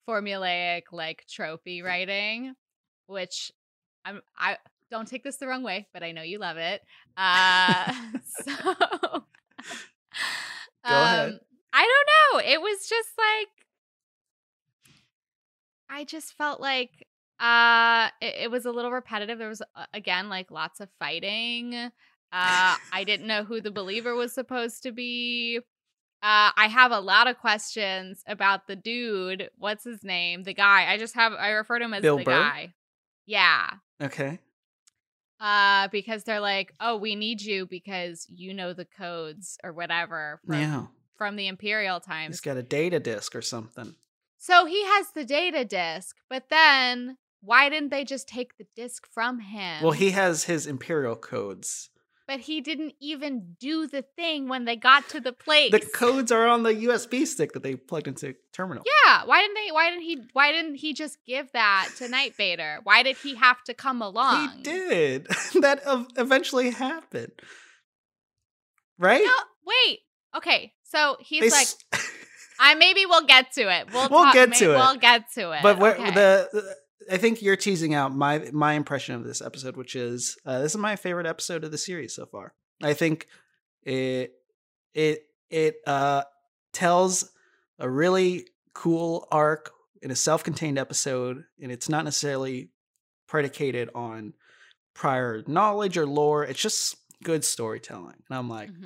formulaic, 0.07 0.83
like 0.91 1.25
tropey 1.27 1.83
writing, 1.83 2.55
which 3.07 3.51
I'm 4.05 4.21
I 4.37 4.57
don't 4.91 5.07
take 5.07 5.23
this 5.23 5.37
the 5.37 5.47
wrong 5.47 5.63
way, 5.63 5.87
but 5.93 6.03
I 6.03 6.11
know 6.11 6.21
you 6.21 6.39
love 6.39 6.57
it. 6.57 6.81
Uh, 7.17 7.93
so 8.23 8.51
um, 10.83 11.39
I 11.73 11.87
don't 12.33 12.43
know. 12.43 12.51
It 12.51 12.61
was 12.61 12.87
just 12.87 13.09
like 13.17 13.47
I 15.89 16.03
just 16.05 16.33
felt 16.37 16.59
like 16.59 17.07
uh 17.39 18.09
it, 18.21 18.35
it 18.43 18.51
was 18.51 18.65
a 18.65 18.71
little 18.71 18.91
repetitive. 18.91 19.39
There 19.39 19.49
was 19.49 19.61
again 19.93 20.29
like 20.29 20.51
lots 20.51 20.79
of 20.79 20.89
fighting. 20.99 21.75
Uh 21.75 21.89
I 22.31 23.03
didn't 23.05 23.27
know 23.27 23.43
who 23.43 23.61
the 23.61 23.71
believer 23.71 24.15
was 24.15 24.33
supposed 24.33 24.83
to 24.83 24.91
be. 24.91 25.59
Uh 26.23 26.51
I 26.55 26.67
have 26.71 26.91
a 26.91 26.99
lot 27.01 27.27
of 27.27 27.37
questions 27.37 28.23
about 28.27 28.65
the 28.67 28.75
dude. 28.77 29.49
What's 29.57 29.83
his 29.83 30.03
name? 30.03 30.43
The 30.43 30.53
guy. 30.53 30.91
I 30.91 30.97
just 30.97 31.15
have 31.15 31.33
I 31.33 31.49
refer 31.49 31.79
to 31.79 31.85
him 31.85 31.93
as 31.93 32.01
Bill 32.01 32.17
the 32.17 32.23
Burr? 32.23 32.31
guy. 32.31 32.73
Yeah. 33.25 33.69
okay. 34.01 34.39
Uh 35.39 35.89
because 35.89 36.23
they're 36.23 36.39
like, 36.39 36.73
"Oh, 36.79 36.95
we 36.97 37.15
need 37.15 37.41
you 37.41 37.65
because 37.65 38.25
you 38.29 38.53
know 38.53 38.71
the 38.73 38.85
codes 38.85 39.57
or 39.63 39.73
whatever 39.73 40.39
from 40.45 40.59
Yeah. 40.59 40.85
from 41.17 41.35
the 41.35 41.47
imperial 41.47 41.99
times." 41.99 42.35
He's 42.35 42.41
got 42.41 42.55
a 42.57 42.63
data 42.63 42.99
disk 42.99 43.35
or 43.35 43.41
something. 43.41 43.95
So 44.37 44.65
he 44.65 44.83
has 44.85 45.11
the 45.11 45.25
data 45.25 45.65
disk, 45.65 46.15
but 46.29 46.49
then 46.49 47.17
why 47.41 47.67
didn't 47.69 47.89
they 47.89 48.05
just 48.05 48.27
take 48.29 48.57
the 48.57 48.67
disk 48.75 49.05
from 49.13 49.39
him? 49.39 49.83
Well, 49.83 49.91
he 49.91 50.11
has 50.11 50.45
his 50.45 50.65
imperial 50.67 51.15
codes. 51.17 51.89
But 52.33 52.39
he 52.41 52.61
didn't 52.61 52.95
even 52.99 53.55
do 53.59 53.85
the 53.85 54.01
thing 54.01 54.47
when 54.47 54.65
they 54.65 54.75
got 54.75 55.07
to 55.09 55.19
the 55.19 55.31
place. 55.31 55.69
The 55.69 55.79
codes 55.79 56.31
are 56.31 56.47
on 56.47 56.63
the 56.63 56.73
USB 56.73 57.27
stick 57.27 57.51
that 57.51 57.61
they 57.61 57.75
plugged 57.75 58.07
into 58.07 58.33
terminal. 58.51 58.83
Yeah, 59.05 59.23
why 59.25 59.41
didn't 59.41 59.53
they 59.53 59.71
why 59.71 59.89
didn't 59.91 60.01
he 60.03 60.17
why 60.33 60.51
didn't 60.51 60.75
he 60.75 60.95
just 60.95 61.19
give 61.27 61.51
that 61.51 61.89
to 61.99 62.07
Night 62.09 62.35
Vader? 62.35 62.79
Why 62.83 63.03
did 63.03 63.17
he 63.17 63.35
have 63.35 63.63
to 63.65 63.75
come 63.75 64.01
along? 64.01 64.49
He 64.57 64.63
did. 64.63 65.25
that 65.61 65.81
eventually 66.17 66.71
happened. 66.71 67.33
Right? 68.97 69.21
No, 69.23 69.31
wait. 69.67 69.99
Okay. 70.35 70.73
So 70.85 71.17
he's 71.19 71.41
They 71.41 71.49
like 71.51 71.67
s- 71.67 71.77
I 72.59 72.73
maybe 72.73 73.05
we'll 73.05 73.27
get 73.27 73.51
to 73.53 73.61
it. 73.61 73.93
We'll, 73.93 74.09
We'll 74.09 74.23
talk- 74.23 74.33
get 74.33 74.53
to 74.53 74.71
it. 74.73 74.75
We'll 74.75 74.95
get 74.97 75.31
to 75.35 75.51
it. 75.51 75.61
but 75.61 75.77
where, 75.77 75.93
okay. 75.93 76.11
the 76.11 76.75
I 77.11 77.17
think 77.17 77.41
you're 77.41 77.55
teasing 77.55 77.93
out 77.93 78.15
my 78.15 78.49
my 78.51 78.73
impression 78.73 79.15
of 79.15 79.23
this 79.23 79.41
episode, 79.41 79.77
which 79.77 79.95
is 79.95 80.37
uh, 80.45 80.59
this 80.59 80.73
is 80.73 80.77
my 80.77 80.95
favorite 80.95 81.25
episode 81.25 81.63
of 81.63 81.71
the 81.71 81.77
series 81.77 82.15
so 82.15 82.25
far. 82.25 82.53
I 82.81 82.93
think 82.93 83.27
it 83.83 84.33
it 84.93 85.25
it 85.49 85.75
uh 85.87 86.23
tells 86.71 87.31
a 87.79 87.89
really 87.89 88.47
cool 88.73 89.27
arc 89.31 89.71
in 90.01 90.11
a 90.11 90.15
self-contained 90.15 90.77
episode, 90.77 91.43
and 91.61 91.71
it's 91.71 91.89
not 91.89 92.05
necessarily 92.05 92.69
predicated 93.27 93.89
on 93.95 94.33
prior 94.93 95.43
knowledge 95.47 95.97
or 95.97 96.05
lore. 96.05 96.43
It's 96.43 96.61
just 96.61 96.95
good 97.23 97.43
storytelling, 97.43 98.21
and 98.29 98.37
I'm 98.37 98.49
like. 98.49 98.69
Mhm. 98.71 98.85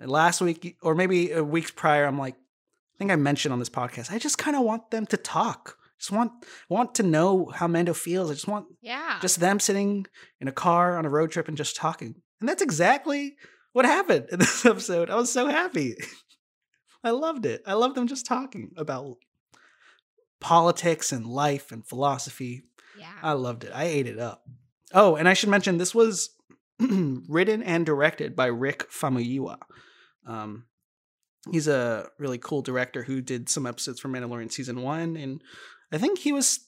And 0.00 0.10
last 0.10 0.40
week 0.40 0.76
or 0.80 0.94
maybe 0.94 1.32
a 1.32 1.42
week 1.42 1.74
prior, 1.74 2.04
I'm 2.04 2.18
like, 2.18 2.34
I 2.36 2.98
think 2.98 3.10
I 3.10 3.16
mentioned 3.16 3.52
on 3.52 3.58
this 3.58 3.68
podcast, 3.68 4.12
I 4.12 4.18
just 4.18 4.38
kind 4.38 4.56
of 4.56 4.62
want 4.62 4.90
them 4.90 5.06
to 5.06 5.16
talk. 5.16 5.76
Just 5.98 6.12
want 6.12 6.32
want 6.68 6.94
to 6.96 7.02
know 7.02 7.50
how 7.54 7.66
Mando 7.66 7.92
feels. 7.94 8.30
I 8.30 8.34
just 8.34 8.48
want 8.48 8.66
Yeah. 8.80 9.18
just 9.20 9.40
them 9.40 9.58
sitting 9.60 10.06
in 10.40 10.48
a 10.48 10.52
car 10.52 10.96
on 10.96 11.04
a 11.04 11.10
road 11.10 11.30
trip 11.30 11.48
and 11.48 11.56
just 11.56 11.76
talking. 11.76 12.14
And 12.40 12.48
that's 12.48 12.62
exactly 12.62 13.36
what 13.72 13.84
happened 13.84 14.26
in 14.30 14.38
this 14.40 14.64
episode. 14.64 15.10
I 15.10 15.16
was 15.16 15.32
so 15.32 15.48
happy. 15.48 15.94
I 17.04 17.10
loved 17.10 17.46
it. 17.46 17.62
I 17.66 17.74
loved 17.74 17.94
them 17.96 18.06
just 18.06 18.26
talking 18.26 18.70
about 18.76 19.16
politics 20.40 21.12
and 21.12 21.26
life 21.26 21.72
and 21.72 21.86
philosophy. 21.86 22.64
yeah. 22.98 23.12
I 23.22 23.32
loved 23.32 23.64
it. 23.64 23.72
I 23.74 23.84
ate 23.84 24.06
it 24.06 24.18
up. 24.18 24.42
Oh, 24.92 25.16
and 25.16 25.28
I 25.28 25.34
should 25.34 25.48
mention 25.48 25.78
this 25.78 25.94
was 25.94 26.30
written 26.80 27.62
and 27.62 27.84
directed 27.84 28.34
by 28.36 28.46
Rick 28.46 28.90
Famuyiwa. 28.90 29.58
Um, 30.26 30.66
he's 31.50 31.68
a 31.68 32.08
really 32.18 32.38
cool 32.38 32.62
director 32.62 33.02
who 33.02 33.20
did 33.20 33.48
some 33.48 33.66
episodes 33.66 34.00
for 34.00 34.08
Mandalorian 34.08 34.50
season 34.52 34.82
one, 34.82 35.16
and 35.16 35.42
I 35.92 35.98
think 35.98 36.18
he 36.18 36.32
was 36.32 36.60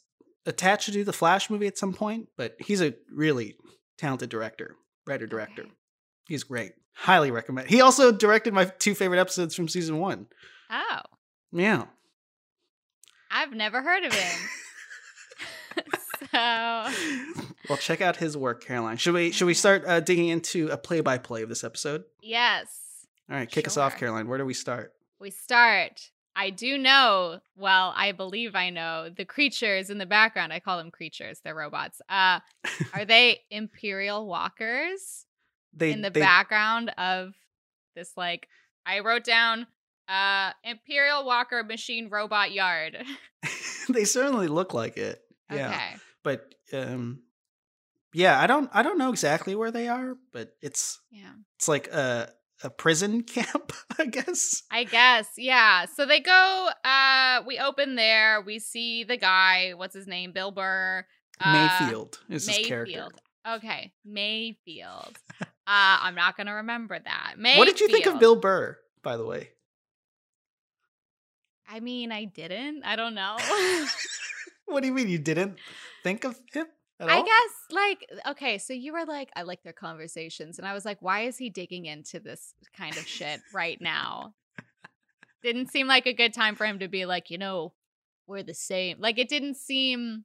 attached 0.46 0.86
to 0.86 0.92
do 0.92 1.04
the 1.04 1.12
Flash 1.12 1.50
movie 1.50 1.66
at 1.66 1.78
some 1.78 1.92
point. 1.92 2.28
But 2.36 2.56
he's 2.58 2.80
a 2.80 2.94
really 3.12 3.56
talented 3.98 4.30
director, 4.30 4.76
writer 5.06 5.26
director. 5.26 5.66
He's 6.26 6.44
great. 6.44 6.72
Highly 6.94 7.30
recommend. 7.30 7.68
He 7.68 7.80
also 7.80 8.12
directed 8.12 8.52
my 8.54 8.66
two 8.66 8.94
favorite 8.94 9.20
episodes 9.20 9.54
from 9.54 9.68
season 9.68 9.98
one. 9.98 10.26
oh. 10.70 11.00
Yeah. 11.52 11.86
I've 13.30 13.52
never 13.52 13.82
heard 13.82 14.04
of 14.04 14.12
him. 14.12 14.48
so 16.32 16.88
well, 17.68 17.78
check 17.78 18.00
out 18.00 18.16
his 18.16 18.36
work, 18.36 18.64
Caroline. 18.64 18.96
Should 18.96 19.14
we 19.14 19.30
should 19.30 19.46
we 19.46 19.54
start 19.54 19.84
uh, 19.86 20.00
digging 20.00 20.28
into 20.28 20.68
a 20.68 20.76
play 20.76 21.00
by 21.00 21.18
play 21.18 21.42
of 21.42 21.48
this 21.48 21.64
episode? 21.64 22.04
yes. 22.22 22.76
All 23.30 23.36
right, 23.36 23.48
kick 23.48 23.68
us 23.68 23.76
off, 23.76 23.96
Caroline. 23.96 24.26
Where 24.26 24.38
do 24.38 24.44
we 24.44 24.54
start? 24.54 24.92
We 25.20 25.30
start. 25.30 26.10
I 26.40 26.48
do 26.48 26.78
know, 26.78 27.40
well, 27.54 27.92
I 27.94 28.12
believe 28.12 28.54
I 28.54 28.70
know 28.70 29.10
the 29.14 29.26
creatures 29.26 29.90
in 29.90 29.98
the 29.98 30.06
background. 30.06 30.54
I 30.54 30.60
call 30.60 30.78
them 30.78 30.90
creatures, 30.90 31.40
they're 31.44 31.54
robots. 31.54 32.00
Uh 32.08 32.40
are 32.94 33.04
they 33.04 33.40
imperial 33.50 34.26
walkers 34.26 35.26
They 35.74 35.92
in 35.92 36.00
the 36.00 36.10
they, 36.10 36.20
background 36.20 36.90
of 36.96 37.34
this 37.94 38.12
like 38.16 38.48
I 38.86 39.00
wrote 39.00 39.24
down 39.24 39.66
uh 40.08 40.52
imperial 40.64 41.26
walker 41.26 41.62
machine 41.62 42.08
robot 42.08 42.52
yard. 42.52 42.96
they 43.90 44.04
certainly 44.04 44.48
look 44.48 44.72
like 44.72 44.96
it. 44.96 45.20
Yeah, 45.52 45.68
Okay. 45.68 45.96
but 46.24 46.54
um, 46.72 47.22
yeah, 48.14 48.40
I 48.40 48.46
don't 48.46 48.70
I 48.72 48.82
don't 48.82 48.98
know 48.98 49.10
exactly 49.10 49.54
where 49.54 49.70
they 49.70 49.88
are, 49.88 50.16
but 50.32 50.52
it's 50.62 51.00
Yeah. 51.10 51.32
it's 51.58 51.68
like 51.68 51.88
a 51.88 52.30
a 52.62 52.70
prison 52.70 53.22
camp, 53.34 53.72
I 53.98 54.06
guess. 54.06 54.62
I 54.70 54.84
guess, 54.84 55.28
yeah. 55.36 55.86
So 55.86 56.06
they 56.06 56.20
go. 56.20 56.68
Uh, 56.84 57.42
we 57.46 57.58
open 57.58 57.94
there. 57.94 58.40
We 58.40 58.58
see 58.58 59.04
the 59.04 59.16
guy. 59.16 59.72
What's 59.76 59.94
his 59.94 60.06
name? 60.06 60.32
Bill 60.32 60.50
Burr. 60.50 61.04
Uh, 61.40 61.52
Mayfield 61.80 62.20
is 62.28 62.46
his 62.46 62.66
character. 62.66 63.08
Okay, 63.48 63.92
Mayfield. 64.04 65.18
uh, 65.40 65.46
I'm 65.66 66.14
not 66.14 66.36
gonna 66.36 66.56
remember 66.56 66.98
that. 66.98 67.34
Mayfield. 67.38 67.58
What 67.58 67.68
did 67.68 67.80
you 67.80 67.88
think 67.88 68.06
of 68.06 68.20
Bill 68.20 68.36
Burr, 68.36 68.76
by 69.02 69.16
the 69.16 69.24
way? 69.24 69.50
I 71.68 71.80
mean, 71.80 72.12
I 72.12 72.24
didn't. 72.24 72.82
I 72.84 72.96
don't 72.96 73.14
know. 73.14 73.36
What 74.70 74.82
do 74.82 74.86
you 74.86 74.94
mean 74.94 75.08
you 75.08 75.18
didn't 75.18 75.58
think 76.04 76.24
of 76.24 76.38
him 76.52 76.66
I 77.08 77.22
guess, 77.22 77.54
like, 77.70 78.06
okay, 78.28 78.58
so 78.58 78.72
you 78.72 78.92
were 78.92 79.06
like, 79.06 79.30
I 79.34 79.42
like 79.42 79.62
their 79.62 79.72
conversations, 79.72 80.58
and 80.58 80.68
I 80.68 80.74
was 80.74 80.84
like, 80.84 81.00
why 81.00 81.22
is 81.22 81.38
he 81.38 81.48
digging 81.48 81.86
into 81.86 82.20
this 82.20 82.54
kind 82.76 82.96
of 82.96 83.06
shit 83.06 83.40
right 83.54 83.80
now? 83.80 84.34
Didn't 85.42 85.70
seem 85.70 85.86
like 85.86 86.06
a 86.06 86.12
good 86.12 86.34
time 86.34 86.56
for 86.56 86.66
him 86.66 86.80
to 86.80 86.88
be 86.88 87.06
like, 87.06 87.30
you 87.30 87.38
know, 87.38 87.72
we're 88.26 88.42
the 88.42 88.54
same. 88.54 88.98
Like, 89.00 89.18
it 89.18 89.28
didn't 89.28 89.56
seem. 89.56 90.24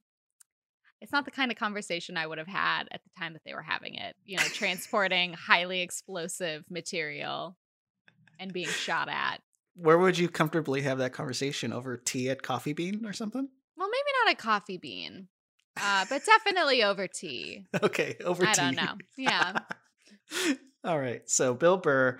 It's 1.02 1.12
not 1.12 1.26
the 1.26 1.32
kind 1.32 1.52
of 1.52 1.58
conversation 1.58 2.18
I 2.18 2.28
would 2.28 2.38
have 2.38 2.48
had 2.48 2.84
at 2.92 3.02
the 3.04 3.10
time 3.18 3.34
that 3.34 3.44
they 3.46 3.54
were 3.54 3.62
having 3.62 3.96
it. 3.96 4.16
You 4.26 4.38
know, 4.38 4.44
transporting 4.44 5.34
highly 5.34 5.82
explosive 5.82 6.66
material 6.70 7.56
and 8.40 8.52
being 8.52 8.68
shot 8.68 9.08
at. 9.08 9.42
Where 9.76 9.98
would 9.98 10.18
you 10.18 10.30
comfortably 10.30 10.82
have 10.82 10.98
that 10.98 11.14
conversation 11.14 11.74
over 11.74 11.98
tea 11.98 12.30
at 12.30 12.42
Coffee 12.42 12.74
Bean 12.74 13.06
or 13.06 13.14
something? 13.14 13.48
Well, 13.78 13.90
maybe 13.90 14.18
not 14.26 14.34
a 14.34 14.38
coffee 14.38 14.78
bean, 14.78 15.28
uh, 15.82 16.06
but 16.10 16.24
definitely 16.26 16.84
over 16.84 17.08
tea. 17.08 17.66
Okay, 17.84 18.16
over 18.24 18.44
tea. 18.46 18.52
I 18.52 18.54
don't 18.54 18.76
know. 18.76 18.94
Yeah. 19.18 19.60
All 20.84 21.00
right. 21.00 21.28
So 21.30 21.54
Bill 21.54 21.78
Burr, 21.78 22.20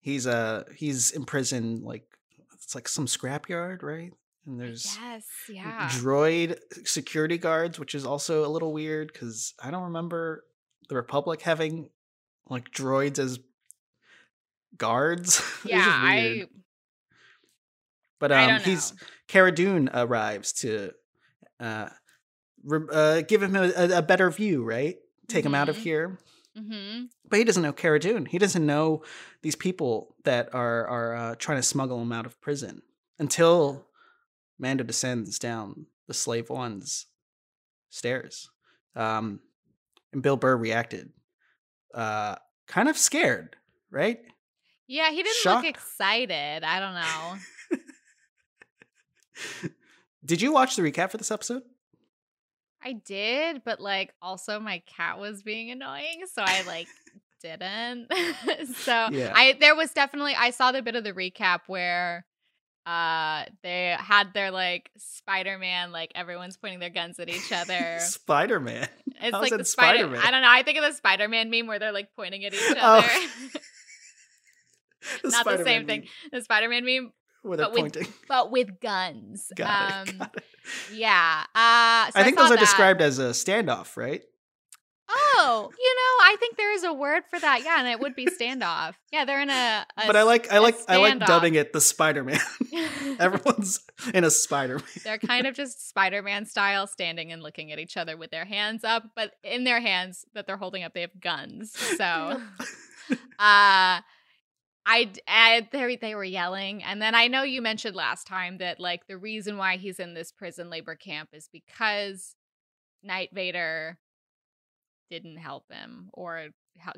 he's 0.00 0.26
uh 0.26 0.64
he's 0.74 1.10
in 1.10 1.24
prison 1.24 1.82
like 1.82 2.04
it's 2.54 2.74
like 2.74 2.88
some 2.88 3.06
scrapyard, 3.06 3.82
right? 3.82 4.12
And 4.46 4.58
there's 4.60 4.96
Yes, 5.00 5.24
yeah. 5.48 5.88
droid 5.88 6.58
security 6.84 7.38
guards, 7.38 7.78
which 7.78 7.94
is 7.94 8.04
also 8.04 8.44
a 8.44 8.48
little 8.50 8.72
weird 8.72 9.12
because 9.12 9.54
I 9.62 9.70
don't 9.70 9.84
remember 9.84 10.44
the 10.88 10.96
Republic 10.96 11.42
having 11.42 11.90
like 12.48 12.70
droids 12.70 13.18
as 13.18 13.38
guards. 14.76 15.42
Yeah, 15.64 15.84
I. 15.86 16.46
But 18.18 18.32
um, 18.32 18.60
he's 18.60 18.92
Cara 19.26 19.52
Dune 19.52 19.90
arrives 19.92 20.52
to 20.54 20.92
uh, 21.60 21.88
uh 22.92 23.22
give 23.22 23.42
him 23.42 23.56
a, 23.56 23.70
a 23.98 24.02
better 24.02 24.30
view, 24.30 24.64
right? 24.64 24.96
Take 25.28 25.44
him 25.44 25.54
out 25.54 25.68
of 25.68 25.76
Mhm. 25.76 25.80
here. 25.82 26.18
hmm 26.56 27.04
But 27.28 27.38
he 27.38 27.44
doesn't 27.44 27.62
know 27.62 27.72
Cara 27.72 27.98
Dune. 27.98 28.26
He 28.26 28.38
doesn't 28.38 28.64
know 28.66 29.02
these 29.42 29.56
people 29.56 30.14
that 30.24 30.54
are 30.54 30.86
are 30.86 31.14
uh, 31.14 31.34
trying 31.36 31.58
to 31.58 31.62
smuggle 31.62 32.00
him 32.02 32.12
out 32.12 32.26
of 32.26 32.40
prison 32.40 32.82
until 33.18 33.86
Mando 34.58 34.84
descends 34.84 35.38
down 35.38 35.86
the 36.06 36.14
Slave 36.14 36.50
One's 36.50 37.06
stairs. 37.90 38.50
Um, 38.94 39.40
and 40.12 40.22
Bill 40.22 40.36
Burr 40.36 40.56
reacted, 40.56 41.10
uh, 41.94 42.36
kind 42.66 42.88
of 42.88 42.98
scared, 42.98 43.56
right? 43.90 44.20
Yeah, 44.86 45.10
he 45.10 45.16
didn't 45.22 45.36
Shock. 45.36 45.62
look 45.64 45.70
excited. 45.74 46.62
I 46.64 46.80
don't 46.80 46.94
know. 47.70 47.78
Did 50.24 50.40
you 50.42 50.52
watch 50.52 50.76
the 50.76 50.82
recap 50.82 51.10
for 51.10 51.16
this 51.16 51.30
episode? 51.30 51.62
I 52.84 52.94
did, 52.94 53.62
but 53.64 53.80
like 53.80 54.12
also 54.20 54.58
my 54.60 54.82
cat 54.86 55.18
was 55.18 55.42
being 55.42 55.70
annoying, 55.70 56.22
so 56.32 56.42
I 56.44 56.62
like 56.66 56.88
didn't. 57.42 58.08
so 58.76 59.08
Yeah. 59.10 59.32
I 59.34 59.56
there 59.60 59.74
was 59.76 59.92
definitely 59.92 60.34
I 60.38 60.50
saw 60.50 60.72
the 60.72 60.82
bit 60.82 60.94
of 60.96 61.04
the 61.04 61.12
recap 61.12 61.60
where 61.66 62.24
uh 62.84 63.44
they 63.62 63.94
had 63.98 64.34
their 64.34 64.50
like 64.50 64.90
Spider-Man 64.98 65.92
like 65.92 66.10
everyone's 66.16 66.56
pointing 66.56 66.80
their 66.80 66.90
guns 66.90 67.18
at 67.20 67.28
each 67.28 67.52
other. 67.52 67.98
Spider 68.00 68.58
Man. 68.60 68.88
It's 69.06 69.32
How's 69.32 69.42
like 69.42 69.56
the 69.56 69.64
spider 69.64 69.98
Spider-Man? 69.98 70.20
I 70.24 70.30
don't 70.32 70.42
know. 70.42 70.50
I 70.50 70.62
think 70.64 70.78
of 70.78 70.84
the 70.84 70.92
Spider-Man 70.92 71.50
meme 71.50 71.66
where 71.68 71.78
they're 71.78 71.92
like 71.92 72.08
pointing 72.16 72.44
at 72.44 72.54
each 72.54 72.60
Oh. 72.80 72.98
other. 72.98 73.08
Not 75.24 75.44
the 75.44 75.64
same 75.64 75.86
thing. 75.86 76.06
the 76.32 76.42
Spider-Man 76.42 76.84
meme, 76.84 77.12
Where 77.42 77.56
they're 77.56 77.66
but 77.66 77.72
with- 77.72 77.80
pointing. 77.82 78.12
but 78.28 78.50
with 78.50 78.80
guns. 78.80 79.50
Got 79.56 80.08
it. 80.08 80.12
um 80.12 80.18
Got 80.18 80.36
it. 80.36 80.44
Yeah. 80.92 81.44
Uh 81.54 82.10
so 82.10 82.20
I 82.20 82.24
think 82.24 82.36
saw 82.36 82.44
those 82.44 82.52
are 82.52 82.54
that. 82.56 82.60
described 82.60 83.00
as 83.00 83.18
a 83.18 83.30
standoff, 83.30 83.96
right? 83.96 84.22
Oh, 85.14 85.70
you 85.78 85.94
know, 85.94 86.24
I 86.24 86.36
think 86.38 86.56
there 86.56 86.72
is 86.72 86.84
a 86.84 86.92
word 86.92 87.24
for 87.28 87.38
that. 87.38 87.62
Yeah, 87.64 87.80
and 87.80 87.88
it 87.88 88.00
would 88.00 88.14
be 88.14 88.26
standoff. 88.26 88.94
Yeah, 89.12 89.24
they're 89.24 89.42
in 89.42 89.50
a. 89.50 89.84
a 89.98 90.06
but 90.06 90.16
I 90.16 90.22
like 90.22 90.50
I 90.50 90.58
like 90.58 90.76
I 90.88 90.96
like 90.96 91.18
dubbing 91.18 91.54
it 91.54 91.72
the 91.72 91.80
Spider 91.80 92.24
Man. 92.24 92.40
Everyone's 93.20 93.80
in 94.14 94.24
a 94.24 94.30
Spider 94.30 94.76
Man. 94.76 94.86
they're 95.04 95.18
kind 95.18 95.46
of 95.46 95.54
just 95.54 95.88
Spider-Man 95.88 96.46
style, 96.46 96.86
standing 96.86 97.32
and 97.32 97.42
looking 97.42 97.72
at 97.72 97.78
each 97.78 97.96
other 97.96 98.16
with 98.16 98.30
their 98.30 98.44
hands 98.44 98.84
up, 98.84 99.04
but 99.14 99.32
in 99.42 99.64
their 99.64 99.80
hands 99.80 100.24
that 100.34 100.46
they're 100.46 100.56
holding 100.56 100.82
up, 100.82 100.94
they 100.94 101.02
have 101.02 101.20
guns. 101.20 101.72
So, 101.72 102.40
uh, 103.38 104.00
I, 104.84 105.10
I 105.28 105.68
they 105.70 105.96
they 105.96 106.14
were 106.14 106.24
yelling, 106.24 106.82
and 106.82 107.00
then 107.00 107.14
I 107.14 107.28
know 107.28 107.42
you 107.42 107.62
mentioned 107.62 107.94
last 107.94 108.26
time 108.26 108.58
that 108.58 108.80
like 108.80 109.06
the 109.06 109.16
reason 109.16 109.56
why 109.56 109.76
he's 109.76 110.00
in 110.00 110.14
this 110.14 110.32
prison 110.32 110.70
labor 110.70 110.96
camp 110.96 111.28
is 111.32 111.48
because 111.52 112.34
Night 113.02 113.30
Vader 113.32 113.98
didn't 115.10 115.36
help 115.36 115.64
him 115.70 116.08
or 116.12 116.48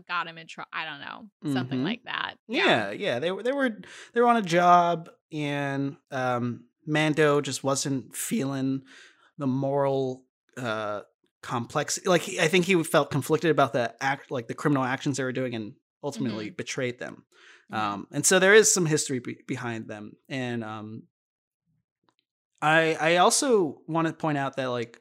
got 0.09 0.29
him 0.29 0.38
in 0.38 0.47
trouble. 0.47 0.69
I 0.73 0.85
don't 0.85 1.00
know, 1.00 1.53
something 1.53 1.81
Mhm. 1.81 1.85
like 1.85 2.05
that. 2.05 2.35
Yeah, 2.47 2.91
yeah. 2.93 3.19
They 3.19 3.31
were 3.33 3.43
they 3.43 3.53
were 3.53 3.71
they 4.12 4.21
were 4.21 4.29
on 4.29 4.37
a 4.37 4.43
job 4.43 5.11
and 5.33 5.97
um 6.11 6.64
Mando 6.87 7.41
just 7.41 7.64
wasn't 7.64 8.14
feeling 8.14 8.83
the 9.38 9.47
moral 9.47 10.25
uh 10.57 11.00
complex 11.43 11.99
like 12.07 12.23
he, 12.23 12.41
I 12.41 12.49
think 12.49 12.64
he 12.67 12.83
felt 12.85 13.11
conflicted 13.11 13.50
about 13.50 13.73
the 13.73 13.95
act 14.00 14.31
like 14.31 14.47
the 14.49 14.55
criminal 14.55 14.85
actions 14.85 15.17
they 15.17 15.25
were 15.25 15.33
doing 15.33 15.55
and 15.55 15.75
ultimately 16.03 16.50
betrayed 16.50 16.99
them. 17.00 17.25
Mhm. 17.73 17.76
Um 17.76 18.06
and 18.11 18.25
so 18.26 18.38
there 18.38 18.54
is 18.54 18.73
some 18.73 18.87
history 18.87 19.18
be- 19.18 19.42
behind 19.47 19.88
them 19.88 20.16
and 20.28 20.62
um 20.64 21.04
I 22.62 22.97
I 23.00 23.16
also 23.16 23.80
want 23.87 24.06
to 24.06 24.12
point 24.12 24.38
out 24.38 24.56
that 24.56 24.66
like 24.66 24.99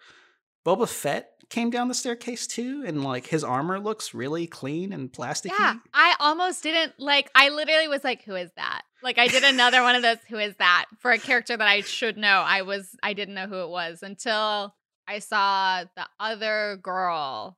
Boba 0.66 0.88
Fett 0.88 1.30
came 1.50 1.70
down 1.70 1.88
the 1.88 1.94
staircase 1.94 2.48
too 2.48 2.84
and 2.86 3.04
like 3.04 3.28
his 3.28 3.44
armor 3.44 3.80
looks 3.80 4.14
really 4.14 4.48
clean 4.48 4.92
and 4.92 5.12
plasticky. 5.12 5.52
Yeah, 5.60 5.76
I 5.94 6.16
almost 6.20 6.64
didn't 6.64 6.94
like. 6.98 7.30
I 7.36 7.50
literally 7.50 7.88
was 7.88 8.04
like, 8.04 8.24
"Who 8.24 8.36
is 8.36 8.50
that?" 8.56 8.82
Like, 9.04 9.20
I 9.20 9.28
did 9.28 9.44
another 9.44 9.84
one 9.84 9.96
of 9.96 10.02
those. 10.02 10.18
Who 10.30 10.38
is 10.38 10.56
that 10.58 10.86
for 11.00 11.12
a 11.12 11.20
character 11.20 11.56
that 11.56 11.68
I 11.68 11.82
should 11.82 12.18
know? 12.18 12.42
I 12.46 12.62
was, 12.62 12.96
I 13.04 13.14
didn't 13.14 13.36
know 13.36 13.48
who 13.48 13.62
it 13.62 13.70
was 13.70 14.02
until 14.02 14.74
I 15.08 15.20
saw 15.20 15.84
the 15.96 16.08
other 16.20 16.80
girl 16.82 17.58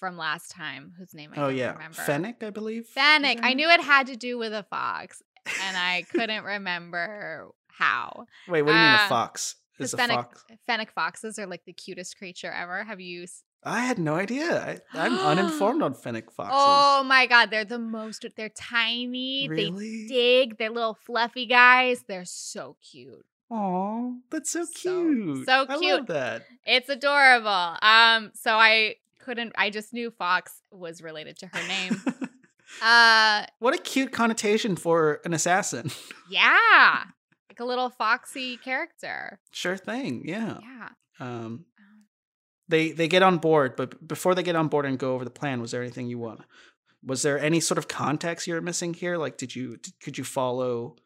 from 0.00 0.16
last 0.16 0.50
time, 0.50 0.94
whose 0.98 1.14
name 1.14 1.32
I 1.36 1.42
Oh 1.42 1.48
yeah, 1.48 1.72
remember. 1.74 1.96
Fennec, 2.02 2.42
I 2.42 2.50
believe. 2.50 2.86
Fennec. 2.86 3.38
I 3.42 3.54
knew 3.54 3.68
it 3.68 3.80
had 3.80 4.08
to 4.08 4.16
do 4.16 4.36
with 4.38 4.52
a 4.52 4.64
fox, 4.64 5.22
and 5.46 5.76
I 5.76 6.04
couldn't 6.12 6.42
remember 6.44 7.48
how. 7.68 8.24
Wait, 8.48 8.62
what 8.62 8.72
do 8.72 8.76
you 8.78 8.82
mean 8.82 8.94
uh, 8.94 9.04
a 9.04 9.08
fox? 9.08 9.56
Is 9.78 9.94
Fennec, 9.94 10.16
fox? 10.16 10.44
Fennec 10.66 10.90
foxes 10.92 11.38
are 11.38 11.46
like 11.46 11.64
the 11.64 11.72
cutest 11.72 12.18
creature 12.18 12.50
ever. 12.50 12.82
Have 12.84 13.00
you? 13.00 13.22
s- 13.24 13.44
I 13.62 13.80
had 13.80 13.98
no 13.98 14.14
idea. 14.14 14.80
I, 14.94 14.98
I'm 15.06 15.18
uninformed 15.38 15.82
on 15.82 15.94
Fennec 15.94 16.30
foxes. 16.30 16.54
Oh 16.58 17.02
my 17.04 17.26
god, 17.26 17.50
they're 17.50 17.64
the 17.64 17.78
most. 17.78 18.24
They're 18.36 18.48
tiny. 18.50 19.48
Really? 19.48 20.06
They 20.08 20.14
dig. 20.14 20.58
They're 20.58 20.70
little 20.70 20.94
fluffy 21.06 21.46
guys. 21.46 22.04
They're 22.08 22.24
so 22.24 22.76
cute. 22.82 23.24
Oh, 23.50 24.16
that's 24.30 24.50
so 24.50 24.64
So- 24.64 24.70
cute. 24.74 25.46
so 25.46 25.66
I 25.68 25.76
cute. 25.78 25.94
love 25.96 26.06
that. 26.06 26.42
It's 26.64 26.88
adorable. 26.88 27.76
Um, 27.82 28.30
so 28.34 28.52
I 28.52 28.96
couldn't. 29.30 29.52
I 29.56 29.70
just 29.70 29.92
knew 29.92 30.10
Fox 30.10 30.60
was 30.72 31.00
related 31.02 31.38
to 31.38 31.46
her 31.46 31.68
name. 31.68 32.02
uh, 32.82 33.46
what 33.60 33.74
a 33.74 33.78
cute 33.78 34.10
connotation 34.12 34.74
for 34.74 35.20
an 35.24 35.32
assassin. 35.32 35.90
yeah, 36.28 37.04
like 37.48 37.60
a 37.60 37.64
little 37.64 37.90
foxy 37.90 38.56
character. 38.56 39.38
sure 39.52 39.76
thing. 39.76 40.22
Yeah. 40.26 40.58
Yeah. 40.60 40.88
Um, 41.20 41.28
Um, 41.28 41.64
they 42.68 42.90
they 42.92 43.06
get 43.08 43.22
on 43.22 43.38
board, 43.38 43.76
but 43.76 44.06
before 44.06 44.34
they 44.34 44.42
get 44.42 44.56
on 44.56 44.68
board 44.68 44.84
and 44.86 44.98
go 44.98 45.14
over 45.14 45.24
the 45.24 45.30
plan, 45.30 45.60
was 45.60 45.70
there 45.70 45.82
anything 45.82 46.08
you 46.08 46.18
want? 46.18 46.40
Was 47.04 47.22
there 47.22 47.38
any 47.38 47.60
sort 47.60 47.78
of 47.78 47.86
context 47.88 48.46
you're 48.48 48.60
missing 48.60 48.94
here? 48.94 49.16
Like, 49.16 49.36
did 49.38 49.54
you 49.54 49.78
could 50.02 50.18
you 50.18 50.24
follow? 50.24 50.96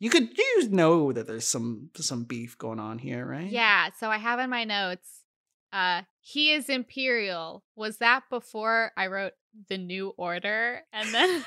You 0.00 0.10
could 0.10 0.36
you 0.38 0.68
know 0.70 1.12
that 1.12 1.26
there's 1.26 1.48
some 1.48 1.90
some 1.96 2.24
beef 2.24 2.56
going 2.56 2.78
on 2.80 2.98
here, 2.98 3.26
right? 3.26 3.50
Yeah. 3.50 3.90
So 3.98 4.10
I 4.10 4.16
have 4.18 4.38
in 4.40 4.48
my 4.50 4.64
notes. 4.64 5.08
Uh, 5.72 6.02
he 6.28 6.52
is 6.52 6.68
imperial. 6.68 7.64
Was 7.74 7.98
that 7.98 8.24
before 8.28 8.92
I 8.98 9.06
wrote 9.06 9.32
the 9.70 9.78
New 9.78 10.12
Order? 10.18 10.82
And 10.92 11.08
then, 11.14 11.44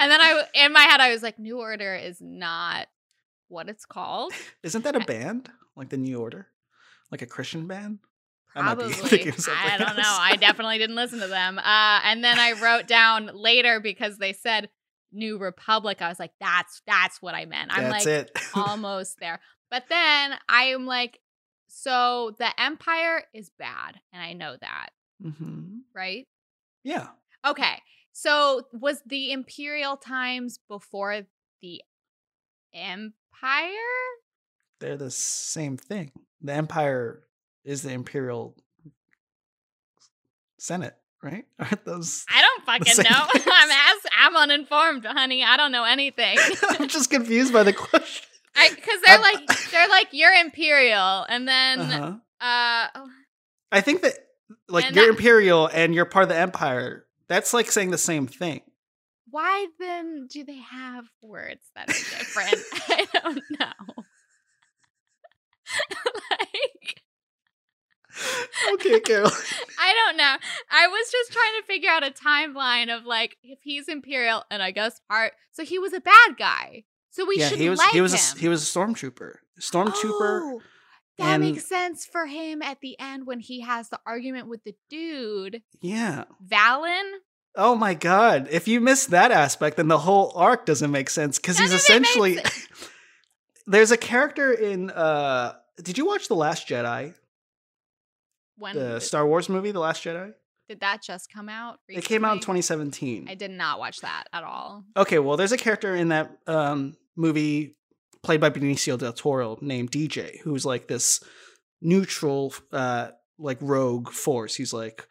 and 0.00 0.10
then 0.10 0.20
I 0.20 0.42
in 0.54 0.72
my 0.72 0.80
head 0.80 1.00
I 1.00 1.12
was 1.12 1.22
like, 1.22 1.38
New 1.38 1.60
Order 1.60 1.94
is 1.94 2.20
not 2.20 2.88
what 3.46 3.68
it's 3.68 3.84
called. 3.84 4.32
Isn't 4.64 4.82
that 4.82 4.96
a 4.96 5.00
band 5.00 5.48
like 5.76 5.90
the 5.90 5.96
New 5.96 6.18
Order, 6.18 6.48
like 7.12 7.22
a 7.22 7.26
Christian 7.26 7.68
band? 7.68 8.00
I 8.56 8.60
Probably. 8.74 8.92
something 8.92 9.32
I 9.48 9.78
don't 9.78 9.96
know. 9.96 10.16
I 10.18 10.34
definitely 10.40 10.78
didn't 10.78 10.96
listen 10.96 11.20
to 11.20 11.28
them. 11.28 11.58
Uh, 11.58 12.00
and 12.02 12.24
then 12.24 12.40
I 12.40 12.52
wrote 12.60 12.88
down 12.88 13.30
later 13.32 13.78
because 13.78 14.18
they 14.18 14.32
said 14.32 14.70
New 15.12 15.38
Republic. 15.38 16.02
I 16.02 16.08
was 16.08 16.18
like, 16.18 16.32
that's 16.40 16.82
that's 16.84 17.22
what 17.22 17.36
I 17.36 17.44
meant. 17.44 17.70
I'm 17.72 17.84
That's 17.84 18.06
like 18.06 18.12
it. 18.12 18.38
almost 18.54 19.20
there. 19.20 19.38
But 19.70 19.84
then 19.88 20.34
I 20.48 20.64
am 20.64 20.84
like, 20.86 21.20
so 21.78 22.34
the 22.38 22.48
Empire 22.58 23.22
is 23.34 23.50
bad, 23.58 24.00
and 24.10 24.22
I 24.22 24.32
know 24.32 24.56
that, 24.58 24.88
hmm 25.22 25.80
right? 25.94 26.26
Yeah. 26.82 27.08
Okay. 27.46 27.82
So 28.12 28.62
was 28.72 29.02
the 29.04 29.30
Imperial 29.32 29.98
times 29.98 30.58
before 30.68 31.26
the 31.60 31.82
Empire? 32.72 33.68
They're 34.80 34.96
the 34.96 35.10
same 35.10 35.76
thing. 35.76 36.12
The 36.40 36.54
Empire 36.54 37.24
is 37.62 37.82
the 37.82 37.92
Imperial 37.92 38.56
Senate, 40.58 40.96
right? 41.22 41.44
Aren't 41.58 41.84
those? 41.84 42.24
I 42.30 42.40
don't 42.40 42.64
fucking 42.64 43.04
know. 43.04 43.26
I'm 43.52 43.70
as 43.70 44.02
I'm 44.18 44.36
uninformed, 44.36 45.04
honey. 45.04 45.44
I 45.44 45.58
don't 45.58 45.72
know 45.72 45.84
anything. 45.84 46.38
I'm 46.70 46.88
just 46.88 47.10
confused 47.10 47.52
by 47.52 47.64
the 47.64 47.74
question. 47.74 48.26
Because 48.56 49.00
they're 49.04 49.18
like 49.20 49.46
they're 49.70 49.88
like 49.88 50.08
you're 50.12 50.32
imperial 50.34 51.24
and 51.28 51.46
then 51.46 51.80
uh, 51.80 52.18
Uh-huh. 52.40 52.88
oh, 52.96 53.08
I 53.72 53.80
think 53.80 54.02
that 54.02 54.14
like 54.68 54.86
And 54.86 54.96
you're 54.96 55.06
that- 55.06 55.10
Imperial 55.10 55.66
and 55.72 55.94
you're 55.94 56.04
part 56.04 56.24
of 56.24 56.28
the 56.28 56.36
Empire. 56.36 57.06
That's 57.28 57.52
like 57.52 57.70
saying 57.72 57.90
the 57.90 57.98
same 57.98 58.26
thing. 58.28 58.60
why 59.30 59.66
then 59.80 60.26
do 60.30 60.44
they 60.44 60.58
have 60.58 61.04
words 61.22 61.62
that 61.74 61.88
are 61.88 61.92
different 61.92 62.56
i 62.88 63.06
don't 63.12 63.42
know 63.58 64.04
like 66.30 67.02
Okay, 68.72 68.98
Carol. 69.00 69.30
i 69.78 69.92
don't 70.06 70.16
know 70.16 70.36
i 70.70 70.86
was 70.86 71.10
just 71.12 71.32
trying 71.32 71.52
to 71.60 71.66
figure 71.66 71.90
out 71.90 72.02
a 72.06 72.10
timeline 72.10 72.94
of 72.96 73.04
like 73.04 73.36
if 73.42 73.58
he's 73.62 73.88
imperial 73.88 74.42
and 74.50 74.62
i 74.62 74.70
guess 74.70 75.00
part 75.10 75.32
so 75.52 75.64
he 75.64 75.78
was 75.78 75.92
a 75.92 76.00
bad 76.00 76.36
guy 76.38 76.84
so 77.16 77.24
we 77.24 77.38
yeah, 77.38 77.48
should 77.48 77.58
he 77.58 77.70
was 77.70 77.78
like 77.78 77.92
he 77.92 78.02
was 78.02 78.12
him 78.12 78.36
a, 78.36 78.40
he 78.40 78.48
was 78.48 78.62
a 78.62 78.78
stormtrooper. 78.78 79.36
Stormtrooper. 79.58 80.40
Oh, 80.42 80.60
that 81.16 81.24
and- 81.36 81.42
makes 81.42 81.66
sense 81.66 82.04
for 82.04 82.26
him 82.26 82.60
at 82.60 82.82
the 82.82 82.94
end 83.00 83.26
when 83.26 83.40
he 83.40 83.62
has 83.62 83.88
the 83.88 83.98
argument 84.06 84.48
with 84.48 84.62
the 84.64 84.74
dude 84.90 85.62
Yeah. 85.80 86.24
Valin 86.46 87.10
Oh 87.54 87.74
my 87.74 87.94
god. 87.94 88.48
If 88.50 88.68
you 88.68 88.82
miss 88.82 89.06
that 89.06 89.30
aspect, 89.30 89.78
then 89.78 89.88
the 89.88 89.96
whole 89.96 90.30
arc 90.36 90.66
doesn't 90.66 90.90
make 90.90 91.08
sense 91.08 91.38
because 91.38 91.58
he's 91.58 91.70
None 91.70 91.78
of 91.78 91.88
it 91.88 92.00
makes 92.00 92.10
essentially. 92.10 92.38
There's 93.66 93.92
a 93.92 93.96
character 93.96 94.52
in 94.52 94.90
uh 94.90 95.54
did 95.82 95.96
you 95.96 96.04
watch 96.04 96.28
The 96.28 96.36
Last 96.36 96.68
Jedi? 96.68 97.14
when 98.58 98.76
The 98.76 99.00
Star 99.00 99.26
Wars 99.26 99.48
movie, 99.48 99.70
The 99.70 99.80
Last 99.80 100.04
Jedi? 100.04 100.34
Did 100.68 100.80
that 100.80 101.02
just 101.02 101.32
come 101.32 101.48
out? 101.48 101.78
It 101.88 102.04
came 102.04 102.26
out 102.26 102.34
in 102.34 102.40
2017. 102.40 103.28
I 103.30 103.34
did 103.36 103.52
not 103.52 103.78
watch 103.78 104.00
that 104.00 104.24
at 104.34 104.42
all. 104.44 104.84
Okay, 104.98 105.18
well 105.18 105.38
there's 105.38 105.52
a 105.52 105.56
character 105.56 105.96
in 105.96 106.08
that 106.08 106.30
um 106.46 106.94
movie 107.16 107.76
played 108.22 108.40
by 108.40 108.50
Benicio 108.50 108.98
del 108.98 109.12
Toro, 109.12 109.58
named 109.60 109.90
DJ, 109.90 110.40
who's 110.40 110.64
like 110.64 110.88
this 110.88 111.22
neutral, 111.80 112.54
uh, 112.72 113.10
like 113.38 113.58
rogue 113.60 114.10
force. 114.10 114.54
He's 114.54 114.72
like 114.72 115.06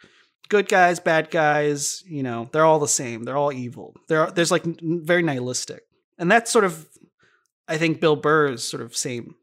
good 0.50 0.68
guys, 0.68 1.00
bad 1.00 1.32
guys. 1.32 2.04
You 2.08 2.24
know, 2.24 2.50
they're 2.52 2.66
all 2.66 2.80
the 2.80 2.88
same. 2.88 3.24
They're 3.24 3.38
all 3.38 3.54
evil. 3.54 3.96
They're 4.08 4.32
there's 4.32 4.52
like 4.52 4.66
very 4.82 5.24
nihilistic, 5.24 5.84
and 6.18 6.32
that's 6.32 6.52
sort 6.52 6.66
of, 6.66 6.88
I 7.68 7.78
think 7.78 8.00
Bill 8.00 8.16
Burr's 8.16 8.64
sort 8.64 8.84
of 8.84 8.96
same 8.96 9.36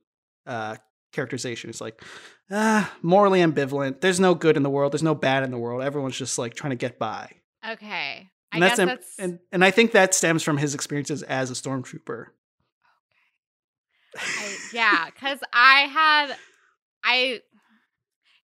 uh, 0.46 0.76
characterization. 1.12 1.70
It's 1.70 1.80
like 1.80 2.02
ah, 2.50 2.92
morally 3.02 3.40
ambivalent. 3.40 4.00
There's 4.00 4.20
no 4.20 4.34
good 4.34 4.56
in 4.56 4.62
the 4.62 4.70
world. 4.70 4.92
There's 4.92 5.02
no 5.02 5.14
bad 5.14 5.42
in 5.42 5.50
the 5.50 5.58
world. 5.58 5.82
Everyone's 5.82 6.16
just 6.16 6.38
like 6.38 6.54
trying 6.54 6.70
to 6.70 6.76
get 6.76 6.98
by. 6.98 7.30
Okay. 7.68 8.28
And 8.52 8.60
guess 8.60 8.76
that's, 8.76 8.80
im- 8.80 8.88
that's 8.88 9.18
and 9.18 9.38
and 9.50 9.64
I 9.64 9.70
think 9.70 9.92
that 9.92 10.14
stems 10.14 10.42
from 10.42 10.58
his 10.58 10.74
experiences 10.74 11.22
as 11.22 11.50
a 11.50 11.54
stormtrooper. 11.54 12.26
I, 14.18 14.56
yeah, 14.72 15.06
because 15.06 15.38
I 15.52 15.80
had 15.82 16.36
I 17.04 17.40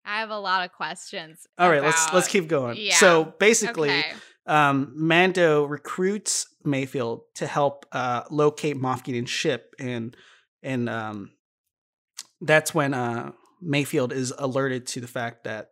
I 0.04 0.20
have 0.20 0.30
a 0.30 0.38
lot 0.38 0.64
of 0.64 0.72
questions. 0.72 1.46
All 1.58 1.68
right, 1.68 1.82
let's 1.82 2.12
let's 2.12 2.28
keep 2.28 2.48
going. 2.48 2.76
Yeah, 2.78 2.94
So 2.96 3.34
basically, 3.38 3.90
Okay. 3.90 4.12
um, 4.46 4.92
Mando 4.96 5.64
recruits 5.64 6.46
Mayfield 6.64 7.22
to 7.36 7.46
help 7.46 7.84
uh, 7.92 8.22
locate 8.30 8.76
Moff 8.76 9.04
Gideon's 9.04 9.30
ship, 9.30 9.74
and 9.78 10.16
and 10.62 10.88
um, 10.88 11.30
that's 12.40 12.74
when 12.74 12.94
uh, 12.94 13.32
Mayfield 13.60 14.12
is 14.12 14.32
alerted 14.38 14.86
to 14.88 15.00
the 15.00 15.08
fact 15.08 15.44
that 15.44 15.70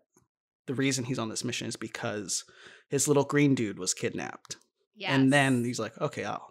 the 0.66 0.74
reason 0.74 1.04
he's 1.04 1.18
on 1.18 1.28
this 1.28 1.44
mission 1.44 1.66
is 1.68 1.76
because 1.76 2.44
his 2.88 3.08
little 3.08 3.24
green 3.24 3.54
dude 3.54 3.78
was 3.78 3.94
kidnapped. 3.94 4.56
Yes. 4.94 5.12
And 5.12 5.32
then 5.32 5.64
he's 5.64 5.78
like, 5.78 5.98
"Okay, 6.00 6.24
I'll, 6.24 6.46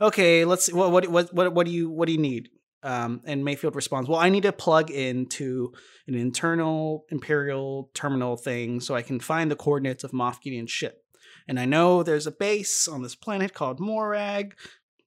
okay, 0.00 0.44
let's 0.44 0.66
see. 0.66 0.72
What 0.72 0.90
what 0.90 1.08
what 1.08 1.32
what 1.34 1.52
what 1.52 1.66
do 1.66 1.72
you 1.72 1.90
what 1.90 2.06
do 2.06 2.12
you 2.12 2.18
need?" 2.18 2.48
Um, 2.82 3.20
and 3.26 3.44
Mayfield 3.44 3.76
responds, 3.76 4.08
"Well, 4.08 4.18
I 4.18 4.30
need 4.30 4.44
to 4.44 4.52
plug 4.52 4.90
into 4.90 5.72
an 6.06 6.14
internal 6.14 7.04
Imperial 7.10 7.90
terminal 7.94 8.36
thing 8.36 8.80
so 8.80 8.94
I 8.94 9.02
can 9.02 9.20
find 9.20 9.50
the 9.50 9.56
coordinates 9.56 10.02
of 10.04 10.12
Moff 10.12 10.40
Gideon's 10.40 10.70
ship. 10.70 11.04
And 11.46 11.58
I 11.60 11.64
know 11.66 12.02
there's 12.02 12.26
a 12.26 12.30
base 12.32 12.88
on 12.88 13.02
this 13.02 13.14
planet 13.14 13.54
called 13.54 13.80
Morag, 13.80 14.54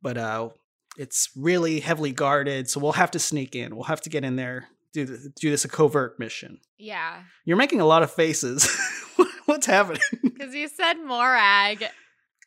but 0.01 0.17
uh, 0.17 0.49
it's 0.97 1.29
really 1.36 1.79
heavily 1.79 2.12
guarded, 2.12 2.69
so 2.69 2.79
we'll 2.79 2.91
have 2.93 3.12
to 3.12 3.19
sneak 3.19 3.55
in. 3.55 3.75
We'll 3.75 3.86
have 3.86 4.01
to 4.01 4.09
get 4.09 4.23
in 4.23 4.36
there, 4.36 4.67
do 4.93 5.05
th- 5.05 5.19
do 5.39 5.49
this 5.49 5.65
a 5.65 5.69
covert 5.69 6.19
mission. 6.19 6.59
yeah, 6.77 7.23
You're 7.45 7.57
making 7.57 7.81
a 7.81 7.86
lot 7.86 8.03
of 8.03 8.12
faces. 8.12 8.69
What's 9.45 9.65
happening? 9.65 10.01
because 10.23 10.53
you 10.53 10.67
said 10.67 10.95
Morag, 11.05 11.86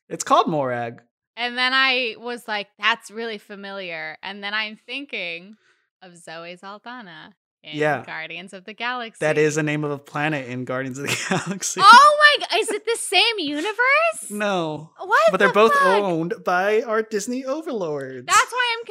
It's 0.09 0.25
called 0.25 0.49
Morag. 0.49 1.03
And 1.37 1.57
then 1.57 1.73
I 1.75 2.17
was 2.19 2.47
like, 2.49 2.69
"That's 2.79 3.11
really 3.11 3.39
familiar," 3.39 4.17
and 4.23 4.43
then 4.43 4.55
I'm 4.55 4.77
thinking 4.87 5.57
of 6.03 6.17
Zoe 6.17 6.57
Saldana 6.57 7.35
in 7.63 7.77
Yeah. 7.79 8.05
Guardians 8.05 8.53
of 8.53 8.65
the 8.65 8.75
Galaxy. 8.75 9.19
That 9.21 9.39
is 9.39 9.57
the 9.57 9.63
name 9.63 9.83
of 9.83 9.91
a 9.91 9.99
planet 9.99 10.47
in 10.49 10.65
Guardians 10.65 10.99
of 10.99 11.07
the 11.09 11.17
Galaxy. 11.29 11.81
Oh 11.83 12.17
my! 12.41 12.47
god! 12.47 12.61
Is 12.61 12.71
it 12.71 12.85
the 12.85 12.97
same 12.99 13.39
universe? 13.39 14.31
no. 14.31 14.91
What? 14.99 15.31
But 15.31 15.39
they're 15.39 15.53
both 15.53 15.73
fuck? 15.73 15.85
owned 16.03 16.35
by 16.45 16.83
our 16.83 17.03
Disney 17.03 17.45
overlords. 17.45 18.27
That's 18.27 18.53
why 18.53 18.77
I'm 18.79 18.85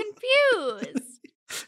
confused. 0.91 1.14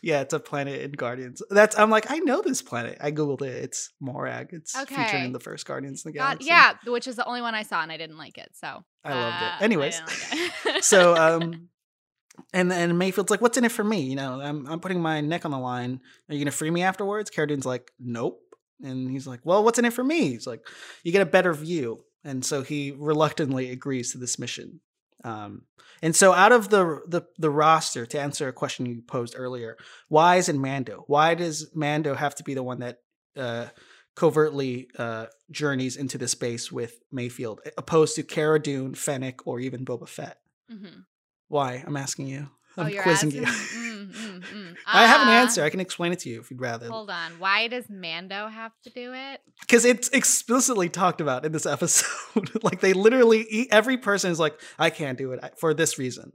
Yeah, 0.02 0.22
it's 0.22 0.34
a 0.34 0.40
planet 0.40 0.82
in 0.82 0.92
Guardians. 0.92 1.42
That's 1.50 1.78
I'm 1.78 1.90
like, 1.90 2.10
I 2.10 2.20
know 2.20 2.42
this 2.42 2.62
planet. 2.62 2.98
I 3.02 3.12
googled 3.12 3.42
it. 3.42 3.64
It's 3.64 3.92
Morag. 4.00 4.50
It's 4.52 4.78
featured 4.78 5.22
in 5.22 5.34
the 5.34 5.40
first 5.40 5.66
Guardians 5.66 6.06
of 6.06 6.12
the 6.12 6.18
God, 6.18 6.40
Galaxy. 6.40 6.48
yeah, 6.48 6.74
which 6.86 7.08
is 7.08 7.16
the 7.16 7.26
only 7.26 7.42
one 7.42 7.56
I 7.56 7.64
saw, 7.64 7.82
and 7.82 7.92
I 7.92 7.98
didn't 7.98 8.18
like 8.18 8.38
it. 8.38 8.50
So 8.54 8.84
I 9.04 9.14
loved 9.14 9.44
uh, 9.44 9.52
it. 9.60 9.64
Anyways, 9.64 10.02
like 10.02 10.76
it. 10.76 10.84
so 10.84 11.16
um 11.16 11.70
and 12.54 12.72
then 12.72 12.98
Mayfield's 12.98 13.32
like, 13.32 13.42
"What's 13.42 13.58
in 13.58 13.66
it 13.66 13.72
for 13.72 13.84
me? 13.84 14.02
You 14.02 14.16
know, 14.16 14.40
I'm 14.42 14.68
I'm 14.68 14.80
putting 14.80 15.02
my 15.02 15.22
neck 15.22 15.46
on 15.46 15.52
the 15.52 15.60
line. 15.60 16.00
Are 16.30 16.36
you 16.36 16.44
gonna 16.44 16.52
free 16.52 16.72
me 16.72 16.84
afterwards?" 16.84 17.30
Cara 17.30 17.48
Dune's 17.48 17.66
like, 17.66 17.92
"Nope." 18.00 18.40
And 18.82 19.10
he's 19.10 19.28
like, 19.28 19.42
"Well, 19.44 19.64
what's 19.64 19.80
in 19.80 19.86
it 19.86 19.94
for 19.94 20.04
me?" 20.04 20.30
He's 20.30 20.48
like, 20.48 20.62
"You 21.04 21.12
get 21.12 21.22
a 21.22 21.26
better 21.26 21.54
view." 21.54 22.04
And 22.24 22.44
so 22.44 22.62
he 22.62 22.92
reluctantly 22.92 23.72
agrees 23.72 24.12
to 24.12 24.18
this 24.18 24.38
mission. 24.38 24.82
Um, 25.28 25.62
and 26.02 26.16
so 26.16 26.32
out 26.34 26.52
of 26.52 26.70
the, 26.70 27.02
the 27.08 27.22
the 27.38 27.50
roster, 27.50 28.06
to 28.06 28.20
answer 28.20 28.48
a 28.48 28.54
question 28.54 28.86
you 28.86 29.02
posed 29.02 29.36
earlier, 29.38 29.78
why 30.10 30.36
is 30.38 30.48
it 30.50 30.56
Mando? 30.56 31.04
Why 31.08 31.36
does 31.36 31.74
Mando 31.76 32.14
have 32.14 32.36
to 32.36 32.44
be 32.44 32.54
the 32.54 32.64
one 32.64 32.80
that 32.80 33.00
uh, 33.36 33.68
covertly 34.16 34.90
uh, 34.98 35.26
journeys 35.52 35.98
into 35.98 36.18
the 36.18 36.28
space 36.28 36.72
with 36.72 37.00
Mayfield, 37.12 37.62
opposed 37.78 38.16
to 38.16 38.24
Cara 38.24 38.60
Dune, 38.62 38.94
Fennec, 38.96 39.46
or 39.48 39.60
even 39.60 39.86
Boba 39.86 40.08
Fett? 40.08 40.38
Mhm. 40.72 41.06
Why? 41.50 41.84
I'm 41.86 41.98
asking 41.98 42.28
you. 42.28 42.50
Oh, 42.78 42.84
I'm 42.84 42.90
you're 42.90 43.04
quizzing 43.04 43.30
asking- 43.30 43.42
you. 43.44 43.48
mm, 44.08 44.12
mm, 44.14 44.44
mm. 44.44 44.76
I 44.86 45.06
have 45.08 45.22
an 45.22 45.28
Uh, 45.30 45.32
answer. 45.32 45.64
I 45.64 45.70
can 45.70 45.80
explain 45.80 46.12
it 46.14 46.20
to 46.20 46.30
you 46.30 46.40
if 46.40 46.52
you'd 46.52 46.62
rather. 46.62 46.88
Hold 46.88 47.10
on. 47.10 47.40
Why 47.40 47.68
does 47.68 47.90
Mando 47.90 48.48
have 48.48 48.72
to 48.84 48.90
do 48.90 49.14
it? 49.14 49.42
Because 49.62 49.84
it's 49.86 50.10
explicitly 50.10 50.88
talked 50.90 51.20
about 51.22 51.46
in 51.46 51.52
this 51.52 51.66
episode. 51.76 52.52
like 52.64 52.80
they 52.82 52.94
literally, 52.94 53.68
every 53.72 53.98
person 53.98 54.32
is 54.32 54.40
like, 54.40 54.60
I 54.78 54.90
can't 54.92 55.18
do 55.18 55.32
it 55.32 55.44
for 55.60 55.74
this 55.74 55.98
reason. 55.98 56.34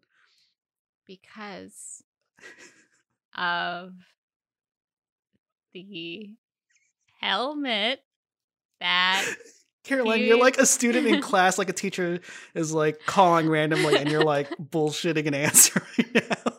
Because 1.07 2.03
of 3.37 3.93
the 5.75 6.31
helmet 7.21 8.01
that 8.81 9.25
Caroline, 9.85 10.21
you're 10.21 10.39
like 10.39 10.59
a 10.59 10.67
student 10.67 11.07
in 11.07 11.21
class, 11.23 11.59
like 11.59 11.69
a 11.69 11.73
teacher 11.73 12.21
is 12.55 12.73
like 12.73 13.01
calling 13.07 13.49
randomly, 13.49 13.97
and 13.97 14.11
you're 14.11 14.25
like 14.25 14.49
bullshitting 14.59 15.27
an 15.27 15.35
answer 15.35 15.83
right 15.99 16.15
now. 16.15 16.53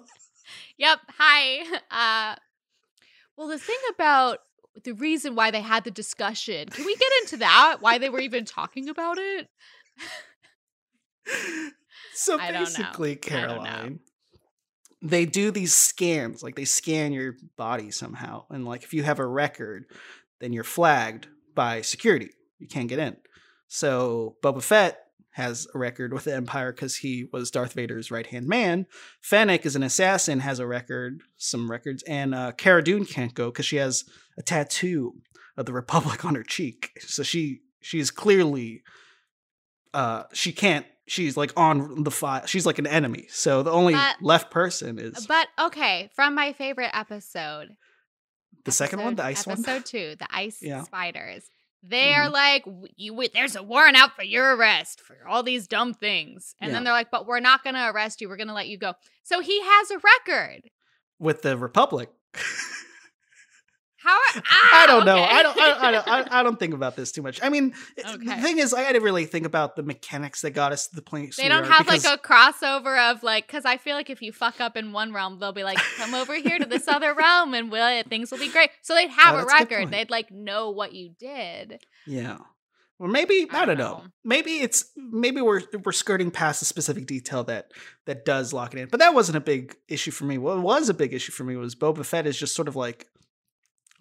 Yep. 0.78 1.00
Hi. 1.18 1.80
Uh 1.92 2.36
well 3.38 3.48
the 3.48 3.58
thing 3.58 3.78
about 3.94 4.40
the 4.84 4.92
reason 4.94 5.36
why 5.36 5.52
they 5.52 5.62
had 5.62 5.84
the 5.84 5.92
discussion, 5.92 6.68
can 6.70 6.86
we 6.86 6.96
get 6.96 7.12
into 7.22 7.38
that? 7.38 7.78
Why 7.80 7.98
they 7.98 8.10
were 8.10 8.20
even 8.20 8.46
talking 8.46 8.90
about 8.90 9.18
it? 9.20 9.48
So 12.16 12.40
I 12.40 12.52
don't 12.52 12.54
know. 12.54 12.60
basically, 12.66 13.12
I 13.12 13.14
don't 13.14 13.64
know. 13.64 13.64
Caroline, 13.64 14.00
they 15.02 15.26
do 15.26 15.52
these 15.52 15.74
scans, 15.74 16.42
like 16.42 16.56
they 16.56 16.66
scan 16.66 17.12
your 17.12 17.36
body 17.58 17.92
somehow. 17.92 18.46
And 18.50 18.66
like 18.66 18.84
if 18.84 18.94
you 18.94 19.04
have 19.04 19.20
a 19.20 19.26
record, 19.26 19.86
then 20.40 20.54
you're 20.54 20.64
flagged 20.64 21.28
by 21.54 21.82
security. 21.82 22.30
You 22.64 22.70
can't 22.70 22.88
get 22.90 22.98
in. 23.00 23.18
So 23.68 24.38
Boba 24.42 24.64
Fett 24.64 25.00
has 25.32 25.68
a 25.76 25.78
record 25.80 26.14
with 26.14 26.24
the 26.24 26.34
Empire 26.36 26.72
because 26.72 26.96
he 26.98 27.26
was 27.34 27.52
Darth 27.52 27.74
Vader's 27.74 28.10
right 28.10 28.26
hand 28.28 28.48
man. 28.48 28.86
Fennec 29.20 29.66
is 29.66 29.76
an 29.76 29.84
assassin, 29.84 30.40
has 30.40 30.60
a 30.60 30.66
record, 30.68 31.22
some 31.38 31.70
records, 31.70 32.04
and 32.04 32.34
uh, 32.34 32.52
Cara 32.54 32.84
Dune 32.84 33.04
can't 33.06 33.34
go 33.34 33.50
because 33.52 33.66
she 33.66 33.76
has 33.78 34.06
a 34.38 34.42
tattoo 34.42 35.16
of 35.58 35.66
the 35.66 35.74
Republic 35.74 36.24
on 36.30 36.36
her 36.36 36.44
cheek. 36.44 36.92
So 37.02 37.22
she 37.24 37.62
she's 37.82 38.12
clearly 38.12 38.82
uh 39.94 40.24
she 40.34 40.54
can't 40.54 40.86
she's 41.06 41.36
like 41.36 41.52
on 41.58 42.04
the 42.04 42.12
file 42.12 42.46
she's 42.46 42.66
like 42.66 42.80
an 42.80 42.88
enemy 42.88 43.28
so 43.30 43.62
the 43.62 43.70
only 43.72 43.94
But- 43.94 44.22
left 44.22 44.52
person 44.52 44.98
is 44.98 45.28
But 45.28 45.48
okay, 45.60 46.10
from 46.16 46.34
my 46.34 46.54
favorite 46.54 46.92
episode. 46.94 47.76
the 48.64 48.72
second 48.72 49.02
one 49.02 49.16
the 49.16 49.24
ice 49.26 49.46
one 49.46 49.60
Episode 49.60 49.86
two, 49.86 50.16
the 50.18 50.28
ice 50.32 50.60
Yeah. 50.62 50.84
spiders. 50.84 51.44
They 51.86 52.14
are 52.14 52.24
mm-hmm. 52.24 52.34
like, 52.34 52.66
you, 52.96 53.28
there's 53.34 53.58
a 53.58 53.64
warrant 53.64 53.98
out 53.98 54.16
for 54.16 54.24
your 54.24 54.56
arrest 54.56 55.02
for 55.02 55.18
all 55.28 55.44
these 55.44 55.68
dumb 55.68 55.94
things. 55.94 56.56
And 56.62 56.74
then 56.74 56.86
they're 56.86 56.94
like, 56.94 57.12
but 57.12 57.28
we're 57.28 57.42
not 57.42 57.62
going 57.64 57.76
to 57.76 57.90
arrest 57.90 58.22
you. 58.22 58.30
We're 58.30 58.38
going 58.38 58.48
to 58.48 58.54
let 58.54 58.70
you 58.70 58.78
go. 58.78 58.94
So 59.24 59.42
he 59.42 59.62
has 59.62 59.92
a 59.92 59.98
record. 59.98 60.70
with 61.20 61.42
the 61.42 61.58
republic 61.58 62.10
How? 64.04 64.12
i 64.36 64.42
Ah, 64.52 64.84
don't 64.88 65.06
know 65.06 65.16
okay. 65.24 65.34
i 65.36 65.44
don't 65.44 65.58
I, 65.58 65.88
I 65.88 65.92
don't 65.92 66.08
I, 66.08 66.28
I 66.40 66.44
don't 66.44 66.60
think 66.60 66.74
about 66.74 66.96
this 66.96 67.12
too 67.12 67.22
much 67.22 67.40
i 67.44 67.50
mean 67.50 67.74
it- 67.98 68.06
the 68.20 68.36
thing 68.42 68.58
is 68.60 68.74
i 68.74 68.86
didn't 68.92 69.04
really 69.04 69.26
think 69.26 69.46
about 69.46 69.76
the 69.76 69.84
mechanics 69.84 70.42
that 70.42 70.52
got 70.52 70.72
us 70.72 70.88
to 70.88 70.96
the 70.96 71.02
place 71.02 71.38
They 71.38 71.48
don't 71.50 71.64
are, 71.64 71.72
have 71.72 71.86
because- 71.86 72.04
like 72.06 72.20
a 72.20 72.22
crossover 72.22 73.12
of 73.12 73.24
like, 73.24 73.48
because 73.48 73.66
I 73.66 73.78
feel 73.78 73.96
like 73.96 74.10
if 74.10 74.22
you 74.22 74.32
fuck 74.32 74.60
up 74.60 74.76
in 74.78 74.92
one 74.92 75.14
realm, 75.14 75.40
they'll 75.40 75.52
be 75.54 75.64
like, 75.64 75.78
come 75.98 76.14
over 76.14 76.36
here 76.36 76.58
to 76.60 76.66
this 76.66 76.88
other 76.88 77.14
realm 77.14 77.54
and 77.54 77.72
we'll, 77.72 78.04
things 78.04 78.32
will 78.32 78.40
be 78.40 78.50
great. 78.52 78.70
So 78.82 78.94
they'd 78.94 79.10
have 79.22 79.36
Oh, 79.36 79.40
a 79.40 79.46
that's 79.46 79.54
a 79.54 79.58
record. 79.66 79.92
They'd 79.92 80.10
like 80.10 80.32
know 80.32 80.70
what 80.72 80.94
you 80.94 81.12
did. 81.20 81.84
yeah 82.06 82.38
or 83.00 83.08
maybe 83.08 83.48
I, 83.52 83.64
I 83.64 83.66
don't 83.66 83.78
don't 83.78 83.78
know. 83.78 83.98
know. 84.04 84.10
Maybe 84.24 84.52
it's 84.62 84.86
maybe 84.96 85.42
we're 85.42 85.62
we're 85.84 85.92
skirting 85.92 86.32
past 86.32 86.62
a 86.62 86.66
specific 86.66 87.06
detail 87.08 87.44
that 87.46 87.72
that 88.06 88.24
does 88.26 88.54
lock 88.54 88.74
it 88.74 88.80
in. 88.80 88.88
But 88.88 89.00
that 89.00 89.14
wasn't 89.14 89.38
a 89.38 89.42
big 89.42 89.76
issue 89.88 90.12
for 90.12 90.26
me. 90.26 90.38
What 90.38 90.60
was 90.62 90.90
a 90.90 90.94
big 90.94 91.14
issue 91.14 91.32
for 91.32 91.44
me 91.44 91.56
was 91.56 91.76
Boba 91.76 92.06
Fett 92.06 92.28
is 92.28 92.38
just 92.38 92.56
sort 92.56 92.68
of 92.68 92.76
like 92.76 93.08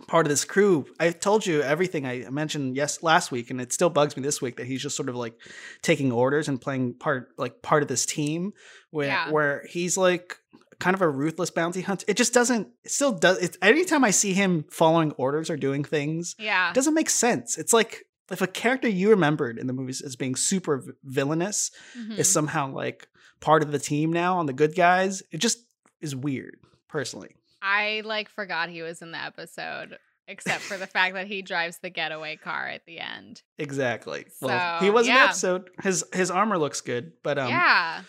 part 0.07 0.27
of 0.27 0.31
this 0.31 0.45
crew. 0.45 0.87
I 1.01 1.11
told 1.11 1.47
you 1.47 1.63
everything 1.63 2.07
I 2.07 2.29
mentioned 2.31 2.77
yes 2.77 3.03
last 3.03 3.31
week, 3.31 3.51
and 3.51 3.61
it 3.61 3.73
still 3.73 3.91
bugs 3.91 4.17
me 4.17 4.23
this 4.23 4.41
week 4.43 4.57
that 4.57 4.67
he's 4.67 4.83
just 4.83 4.97
sort 4.97 5.09
of 5.09 5.17
like 5.17 5.35
taking 5.83 6.13
orders 6.13 6.49
and 6.49 6.61
playing 6.61 6.95
part 6.95 7.29
like 7.39 7.63
part 7.63 7.83
of 7.83 7.89
this 7.89 8.05
team 8.07 8.53
where 8.91 9.07
Yeah. 9.09 9.31
where 9.31 9.65
he's 9.69 9.97
like 9.97 10.37
kind 10.81 10.95
of 10.95 11.01
a 11.03 11.09
ruthless 11.09 11.51
bounty 11.51 11.81
hunter. 11.81 12.05
It 12.09 12.17
just 12.17 12.35
doesn't. 12.35 12.69
It 12.85 12.91
still 12.91 13.13
does. 13.13 13.39
It, 13.39 13.57
anytime 13.63 14.03
I 14.05 14.11
see 14.11 14.33
him 14.33 14.65
following 14.71 15.13
orders 15.13 15.49
or 15.49 15.57
doing 15.57 15.85
things, 15.85 16.35
Yeah. 16.39 16.71
it 16.71 16.75
doesn't 16.75 16.95
make 16.95 17.09
sense. 17.11 17.57
It's 17.57 17.73
like 17.73 18.05
if 18.31 18.41
a 18.43 18.47
character 18.49 18.89
you 18.89 19.11
remembered 19.11 19.59
in 19.59 19.67
the 19.69 19.73
movies 19.73 20.01
as 20.01 20.17
being 20.17 20.35
super 20.35 20.83
villainous 21.05 21.71
Mhm. 21.97 22.19
is 22.19 22.29
somehow 22.29 22.73
like 22.73 23.07
part 23.41 23.63
of 23.63 23.71
the 23.73 23.79
team 23.79 24.13
now 24.13 24.39
on 24.39 24.47
the 24.47 24.53
good 24.53 24.75
guys, 24.75 25.23
it 25.31 25.39
just 25.39 25.59
is 26.01 26.17
weird 26.17 26.57
personally. 26.89 27.37
I 27.63 28.03
like 28.05 28.29
forgot 28.29 28.69
he 28.69 28.83
was 28.83 29.01
in 29.03 29.13
the 29.13 29.23
episode, 29.23 29.99
except 30.27 30.63
for 30.63 30.77
the 30.77 30.87
fact 30.87 31.15
that 31.15 31.27
he 31.29 31.43
drives 31.43 31.79
the 31.79 31.91
getaway 31.91 32.37
car 32.37 32.69
at 32.69 32.85
the 32.87 32.99
end. 32.99 33.43
Exactly. 33.59 34.27
well, 34.41 34.81
So, 34.81 34.85
he 34.85 34.91
was 34.91 35.07
in 35.07 35.15
the 35.15 35.21
episode. 35.21 35.71
His 35.83 36.05
his 36.13 36.31
armor 36.31 36.59
looks 36.59 36.81
good, 36.81 37.13
but 37.23 37.39
um, 37.39 37.49
yeah. 37.49 38.03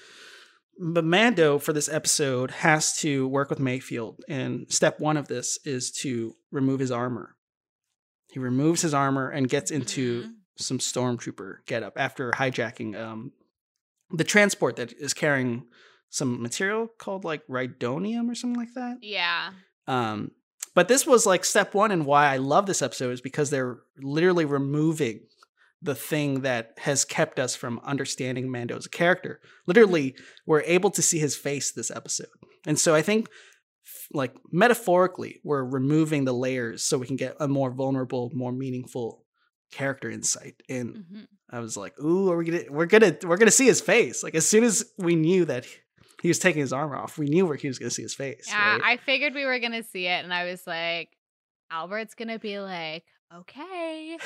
but 0.79 1.05
Mando 1.05 1.59
for 1.59 1.71
this 1.73 1.87
episode 1.87 2.51
has 2.51 2.97
to 2.97 3.27
work 3.27 3.49
with 3.49 3.59
Mayfield, 3.59 4.23
and 4.27 4.65
step 4.71 4.99
one 4.99 5.17
of 5.17 5.27
this 5.27 5.59
is 5.65 5.91
to 6.01 6.35
remove 6.51 6.79
his 6.79 6.91
armor. 6.91 7.35
He 8.31 8.39
removes 8.39 8.81
his 8.81 8.93
armor 8.95 9.29
and 9.29 9.47
gets 9.47 9.69
into 9.69 10.23
Mhm. 10.23 10.33
some 10.57 10.79
stormtrooper 10.79 11.57
getup 11.67 11.93
after 11.97 12.31
hijacking 12.31 12.95
um 12.99 13.31
the 14.09 14.23
transport 14.23 14.75
that 14.77 14.93
is 14.93 15.13
carrying 15.13 15.65
some 16.13 16.41
material 16.43 16.87
called 16.99 17.25
like 17.25 17.41
rhydonium 17.47 18.29
or 18.29 18.35
something 18.35 18.59
like 18.59 18.73
that. 18.75 18.97
Yeah. 19.01 19.49
Um, 19.87 20.29
but 20.75 20.87
this 20.87 21.07
was 21.07 21.25
like 21.25 21.43
step 21.43 21.73
one, 21.73 21.89
and 21.91 22.05
why 22.05 22.27
I 22.31 22.37
love 22.37 22.67
this 22.67 22.83
episode 22.83 23.11
is 23.13 23.19
because 23.21 23.49
they're 23.49 23.79
literally 23.99 24.45
removing 24.45 25.21
the 25.81 25.95
thing 25.95 26.41
that 26.41 26.73
has 26.77 27.03
kept 27.03 27.39
us 27.39 27.55
from 27.55 27.79
understanding 27.83 28.49
Mando 28.51 28.77
as 28.77 28.85
a 28.85 28.89
character. 28.89 29.41
Literally, 29.65 30.15
we're 30.45 30.61
able 30.61 30.91
to 30.91 31.01
see 31.01 31.17
his 31.17 31.35
face 31.35 31.71
this 31.71 31.89
episode, 31.89 32.27
and 32.67 32.77
so 32.77 32.93
I 32.93 33.01
think, 33.01 33.27
like 34.13 34.35
metaphorically, 34.51 35.41
we're 35.43 35.63
removing 35.63 36.25
the 36.25 36.33
layers 36.33 36.83
so 36.83 36.99
we 36.99 37.07
can 37.07 37.15
get 37.17 37.35
a 37.39 37.47
more 37.47 37.71
vulnerable, 37.71 38.31
more 38.35 38.51
meaningful 38.51 39.25
character 39.71 40.09
insight. 40.11 40.61
And 40.69 40.95
Mhm. 40.95 41.27
I 41.49 41.59
was 41.59 41.75
like, 41.75 41.99
"Ooh, 41.99 42.31
are 42.31 42.37
we 42.37 42.45
gonna 42.45 42.63
we're 42.69 42.85
gonna 42.85 43.17
we're 43.23 43.37
gonna 43.37 43.51
see 43.51 43.65
his 43.65 43.81
face?" 43.81 44.23
Like 44.23 44.35
as 44.35 44.47
soon 44.47 44.63
as 44.63 44.85
we 44.97 45.15
knew 45.15 45.45
that 45.45 45.65
he 46.23 46.29
was 46.29 46.39
taking 46.39 46.61
his 46.61 46.73
armor 46.73 46.95
off, 46.95 47.17
we 47.19 47.27
knew 47.27 47.45
where 47.45 47.57
he 47.57 47.67
was 47.67 47.77
gonna 47.77 47.91
see 47.91 48.01
his 48.01 48.15
face. 48.15 48.45
Yeah, 48.47 48.73
right? 48.77 48.81
I 48.83 48.97
figured 48.97 49.35
we 49.35 49.45
were 49.45 49.59
gonna 49.59 49.83
see 49.83 50.07
it, 50.07 50.23
and 50.23 50.33
I 50.33 50.45
was 50.45 50.65
like, 50.65 51.09
Albert's 51.69 52.15
gonna 52.15 52.39
be 52.39 52.59
like, 52.59 53.03
okay, 53.35 54.17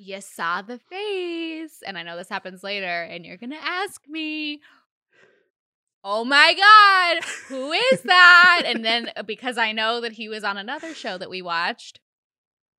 you 0.00 0.20
saw 0.20 0.62
the 0.62 0.78
face, 0.78 1.82
and 1.86 1.98
I 1.98 2.02
know 2.02 2.16
this 2.16 2.28
happens 2.30 2.64
later, 2.64 3.02
and 3.02 3.24
you're 3.24 3.36
gonna 3.36 3.60
ask 3.62 4.00
me, 4.08 4.60
oh 6.02 6.24
my 6.24 6.54
god, 6.54 7.24
who 7.48 7.72
is 7.72 8.00
that? 8.02 8.62
and 8.64 8.84
then 8.84 9.10
uh, 9.14 9.22
because 9.22 9.58
I 9.58 9.72
know 9.72 10.00
that 10.00 10.12
he 10.12 10.28
was 10.28 10.44
on 10.44 10.56
another 10.56 10.94
show 10.94 11.18
that 11.18 11.30
we 11.30 11.42
watched, 11.42 12.00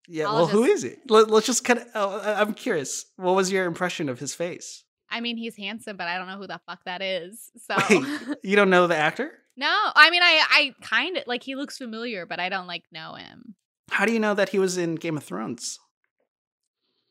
Yeah, 0.09 0.29
I'll 0.29 0.35
well, 0.35 0.47
who 0.47 0.67
just- 0.67 0.85
is 0.85 0.93
it? 0.93 0.99
Let, 1.11 1.31
us 1.31 1.47
just 1.47 1.65
kind 1.65 1.81
of. 1.81 1.87
Oh, 1.95 2.21
I'm 2.21 2.55
curious. 2.55 3.05
What 3.17 3.37
was 3.37 3.53
your 3.53 3.67
impression 3.67 4.09
of 4.09 4.19
his 4.19 4.35
face? 4.35 4.85
I 5.13 5.21
mean, 5.21 5.37
he's 5.37 5.57
handsome, 5.57 5.97
but 5.97 6.09
I 6.09 6.17
don't 6.17 6.27
know 6.27 6.39
who 6.39 6.47
the 6.47 6.61
fuck 6.67 6.81
that 6.87 7.03
is. 7.03 7.51
So 7.69 7.77
Wait, 7.89 8.05
you 8.43 8.57
don't 8.57 8.71
know 8.71 8.87
the 8.87 8.97
actor? 8.97 9.31
no, 9.57 9.69
I 9.95 10.11
mean, 10.11 10.23
I 10.23 10.43
I 10.51 10.75
kind 10.83 11.19
of 11.19 11.25
like 11.27 11.43
he 11.43 11.55
looks 11.55 11.79
familiar, 11.79 12.27
but 12.27 12.41
I 12.41 12.49
don't 12.49 12.67
like 12.67 12.85
know 12.91 13.15
him. 13.15 13.55
How 13.91 14.07
do 14.07 14.13
you 14.13 14.19
know 14.19 14.35
that 14.35 14.49
he 14.49 14.59
was 14.59 14.79
in 14.79 14.95
Game 14.97 15.17
of 15.19 15.25
Thrones? 15.25 15.79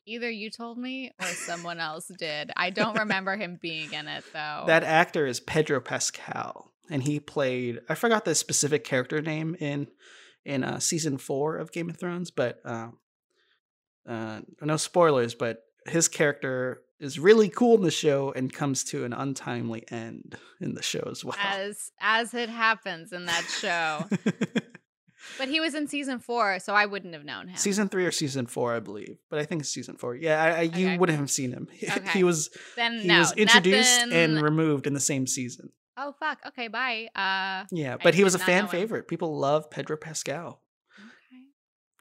Either 0.08 0.30
you 0.30 0.50
told 0.50 0.80
me 0.80 1.12
or 1.22 1.28
someone 1.28 1.80
else 1.80 2.12
did. 2.18 2.52
I 2.58 2.72
don't 2.72 2.98
remember 2.98 3.38
him 3.38 3.60
being 3.62 3.94
in 3.94 4.08
it 4.08 4.24
though. 4.34 4.64
That 4.66 4.84
actor 4.84 5.28
is 5.28 5.40
Pedro 5.40 5.80
Pascal, 5.80 6.74
and 6.90 7.04
he 7.04 7.20
played. 7.20 7.80
I 7.88 7.94
forgot 7.96 8.26
the 8.26 8.34
specific 8.34 8.84
character 8.84 9.22
name 9.22 9.56
in 9.60 9.88
in 10.44 10.64
uh, 10.64 10.80
season 10.80 11.18
four 11.20 11.58
of 11.58 11.72
Game 11.72 11.90
of 11.90 11.98
Thrones, 11.98 12.32
but 12.32 12.60
uh, 12.66 12.90
uh, 14.10 14.42
no 14.62 14.78
spoilers. 14.78 15.36
But 15.36 15.64
his 15.86 16.08
character 16.08 16.82
is 17.02 17.20
really 17.20 17.50
cool 17.50 17.76
in 17.76 17.82
the 17.84 17.92
show 17.92 18.32
and 18.36 18.52
comes 18.54 18.84
to 18.86 19.04
an 19.06 19.12
untimely 19.14 19.84
end 19.92 20.38
in 20.60 20.76
the 20.76 20.82
show 20.84 21.08
as 21.12 21.26
well. 21.26 21.36
as 21.42 21.92
as 22.00 22.34
it 22.34 22.50
happens 22.50 23.12
in 23.12 23.26
that 23.26 23.44
show. 23.46 24.06
but 25.38 25.48
he 25.48 25.60
was 25.60 25.74
in 25.76 25.88
season 25.88 26.20
four, 26.20 26.60
so 26.60 26.74
I 26.74 26.86
wouldn't 26.86 27.14
have 27.14 27.26
known 27.26 27.48
him. 27.50 27.58
Season 27.58 27.90
three 27.90 28.06
or 28.06 28.12
season 28.12 28.46
four, 28.46 28.76
I 28.76 28.80
believe, 28.80 29.18
but 29.30 29.40
I 29.40 29.46
think 29.46 29.62
it's 29.62 29.70
season 29.70 29.96
four. 29.98 30.16
Yeah, 30.16 30.42
I, 30.42 30.50
I, 30.50 30.62
you 30.62 30.88
Okay. 30.88 30.98
wouldn't 30.98 31.20
have 31.20 31.32
seen 31.32 31.52
him. 31.52 31.68
Okay. 31.84 32.10
he 32.12 32.24
was 32.24 32.50
then 32.76 33.00
he 33.00 33.08
no, 33.08 33.20
was 33.20 33.32
introduced 33.34 34.00
nothing- 34.00 34.14
and 34.14 34.42
removed 34.42 34.88
in 34.88 34.94
the 34.94 35.00
same 35.00 35.28
season. 35.28 35.70
oh 35.98 36.14
fuck. 36.20 36.40
Okay, 36.48 36.68
bye. 36.68 37.08
Uh, 37.16 37.66
Yeah, 37.72 37.96
I 37.96 38.04
but 38.04 38.14
he 38.16 38.24
was 38.24 38.36
a 38.36 38.40
fan 38.40 38.68
favorite. 38.68 39.08
People 39.08 39.38
love 39.40 39.70
Pedro 39.70 39.98
Pascal. 39.98 40.62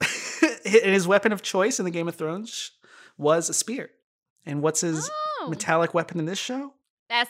okay. 0.03 0.57
and 0.85 0.93
his 0.95 1.07
weapon 1.09 1.33
of 1.33 1.43
choice 1.43 1.79
in 1.79 1.85
the 1.85 1.91
Game 1.91 2.09
of 2.09 2.15
Thrones 2.17 2.73
was 3.17 3.49
a 3.49 3.55
spear. 3.55 3.91
And 4.47 4.63
what's 4.63 4.81
his 4.81 5.11
Oh, 5.41 5.49
metallic 5.49 5.95
weapon 5.95 6.19
in 6.19 6.27
this 6.27 6.39
show? 6.39 6.75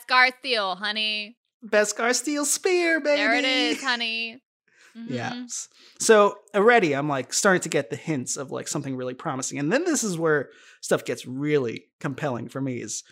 Scar 0.03 0.29
Steel, 0.39 0.77
honey. 0.77 1.37
Beskar 1.67 2.15
steel 2.15 2.45
spear, 2.47 3.01
baby. 3.01 3.17
There 3.21 3.35
it 3.35 3.45
is, 3.45 3.83
honey. 3.85 4.43
Yeah. 4.95 5.33
Mhm. 5.33 5.45
S- 5.45 5.69
So 5.99 6.37
already 6.55 6.95
I'm 6.95 7.09
like 7.09 7.33
starting 7.33 7.61
to 7.63 7.69
get 7.69 7.91
the 7.91 7.97
hints 7.97 8.37
of 8.37 8.51
like 8.51 8.67
something 8.67 8.97
really 8.97 9.15
promising. 9.15 9.59
And 9.59 9.71
then 9.73 9.85
this 9.85 10.03
is 10.03 10.17
where 10.19 10.49
stuff 10.81 11.05
gets 11.05 11.27
really 11.27 11.85
compelling 12.01 12.49
for 12.49 12.61
me 12.61 12.81
is 12.81 13.05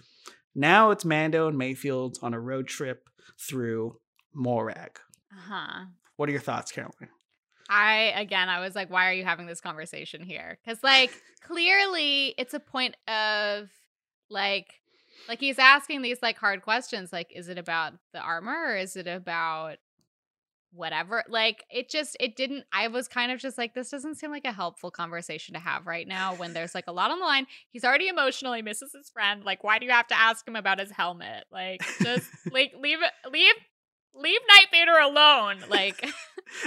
now 0.54 0.90
it's 0.90 1.04
Mando 1.04 1.46
and 1.46 1.58
Mayfield 1.58 2.18
on 2.22 2.32
a 2.34 2.40
road 2.40 2.68
trip 2.68 3.08
through 3.38 4.00
Morag. 4.34 4.98
Uh-huh. 5.32 5.84
What 6.16 6.28
are 6.28 6.32
your 6.32 6.40
thoughts, 6.40 6.72
Caroline? 6.72 7.10
I 7.68 8.14
again, 8.16 8.48
I 8.48 8.60
was 8.60 8.74
like, 8.74 8.90
why 8.90 9.08
are 9.10 9.12
you 9.12 9.24
having 9.24 9.46
this 9.46 9.60
conversation 9.60 10.22
here? 10.22 10.58
Because 10.64 10.82
like 10.82 11.12
clearly, 11.42 12.34
it's 12.38 12.54
a 12.54 12.60
point 12.60 12.96
of 13.06 13.68
like, 14.30 14.80
like 15.28 15.40
he's 15.40 15.58
asking 15.58 16.02
these 16.02 16.22
like 16.22 16.38
hard 16.38 16.62
questions. 16.62 17.12
Like, 17.12 17.32
is 17.34 17.48
it 17.48 17.58
about 17.58 17.94
the 18.12 18.20
armor 18.20 18.72
or 18.72 18.76
is 18.76 18.96
it 18.96 19.06
about 19.06 19.76
whatever? 20.72 21.24
Like, 21.28 21.64
it 21.70 21.90
just 21.90 22.16
it 22.20 22.36
didn't. 22.36 22.64
I 22.72 22.88
was 22.88 23.08
kind 23.08 23.32
of 23.32 23.40
just 23.40 23.58
like, 23.58 23.74
this 23.74 23.90
doesn't 23.90 24.16
seem 24.16 24.30
like 24.30 24.46
a 24.46 24.52
helpful 24.52 24.90
conversation 24.90 25.54
to 25.54 25.60
have 25.60 25.86
right 25.86 26.06
now 26.06 26.34
when 26.34 26.52
there's 26.52 26.74
like 26.74 26.86
a 26.86 26.92
lot 26.92 27.10
on 27.10 27.18
the 27.18 27.24
line. 27.24 27.46
He's 27.70 27.84
already 27.84 28.08
emotional. 28.08 28.52
He 28.52 28.62
misses 28.62 28.92
his 28.92 29.10
friend. 29.10 29.44
Like, 29.44 29.64
why 29.64 29.78
do 29.78 29.86
you 29.86 29.92
have 29.92 30.08
to 30.08 30.18
ask 30.18 30.46
him 30.46 30.56
about 30.56 30.78
his 30.78 30.90
helmet? 30.90 31.44
Like, 31.50 31.82
just 32.02 32.28
like 32.52 32.72
leave 32.78 32.98
leave. 33.30 33.54
Leave 34.18 34.40
Night 34.48 34.66
Vader 34.72 34.98
alone. 34.98 35.56
Like, 35.70 36.08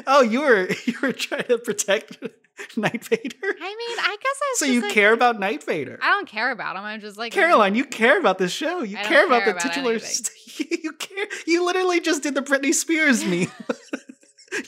Oh, 0.07 0.21
you 0.21 0.41
were 0.41 0.67
you 0.85 0.93
were 1.01 1.11
trying 1.11 1.45
to 1.45 1.57
protect 1.57 2.17
Night 2.77 3.03
Vader? 3.05 3.37
I 3.43 3.75
mean, 3.75 3.97
I 3.99 4.17
guess 4.21 4.39
I 4.41 4.49
was 4.51 4.59
So 4.59 4.65
you 4.65 4.81
like- 4.81 4.91
care 4.91 5.11
about 5.13 5.39
Night 5.39 5.63
Vader? 5.63 5.97
I 6.01 6.11
don't 6.11 6.27
care 6.27 6.51
about 6.51 6.75
him. 6.75 6.83
I'm 6.83 7.01
just 7.01 7.17
like 7.17 7.31
Caroline, 7.33 7.75
you 7.75 7.85
care 7.85 8.19
about 8.19 8.37
this 8.37 8.51
show. 8.51 8.83
You 8.83 8.97
don't 8.97 9.05
care 9.05 9.25
about 9.25 9.43
care 9.43 9.53
the 9.53 9.59
about 9.59 9.73
titular. 9.73 9.99
st- 9.99 10.83
you 10.83 10.91
care. 10.93 11.25
You 11.47 11.65
literally 11.65 11.99
just 11.99 12.21
did 12.23 12.35
the 12.35 12.41
Britney 12.41 12.73
Spears 12.73 13.23
meme. 13.25 13.51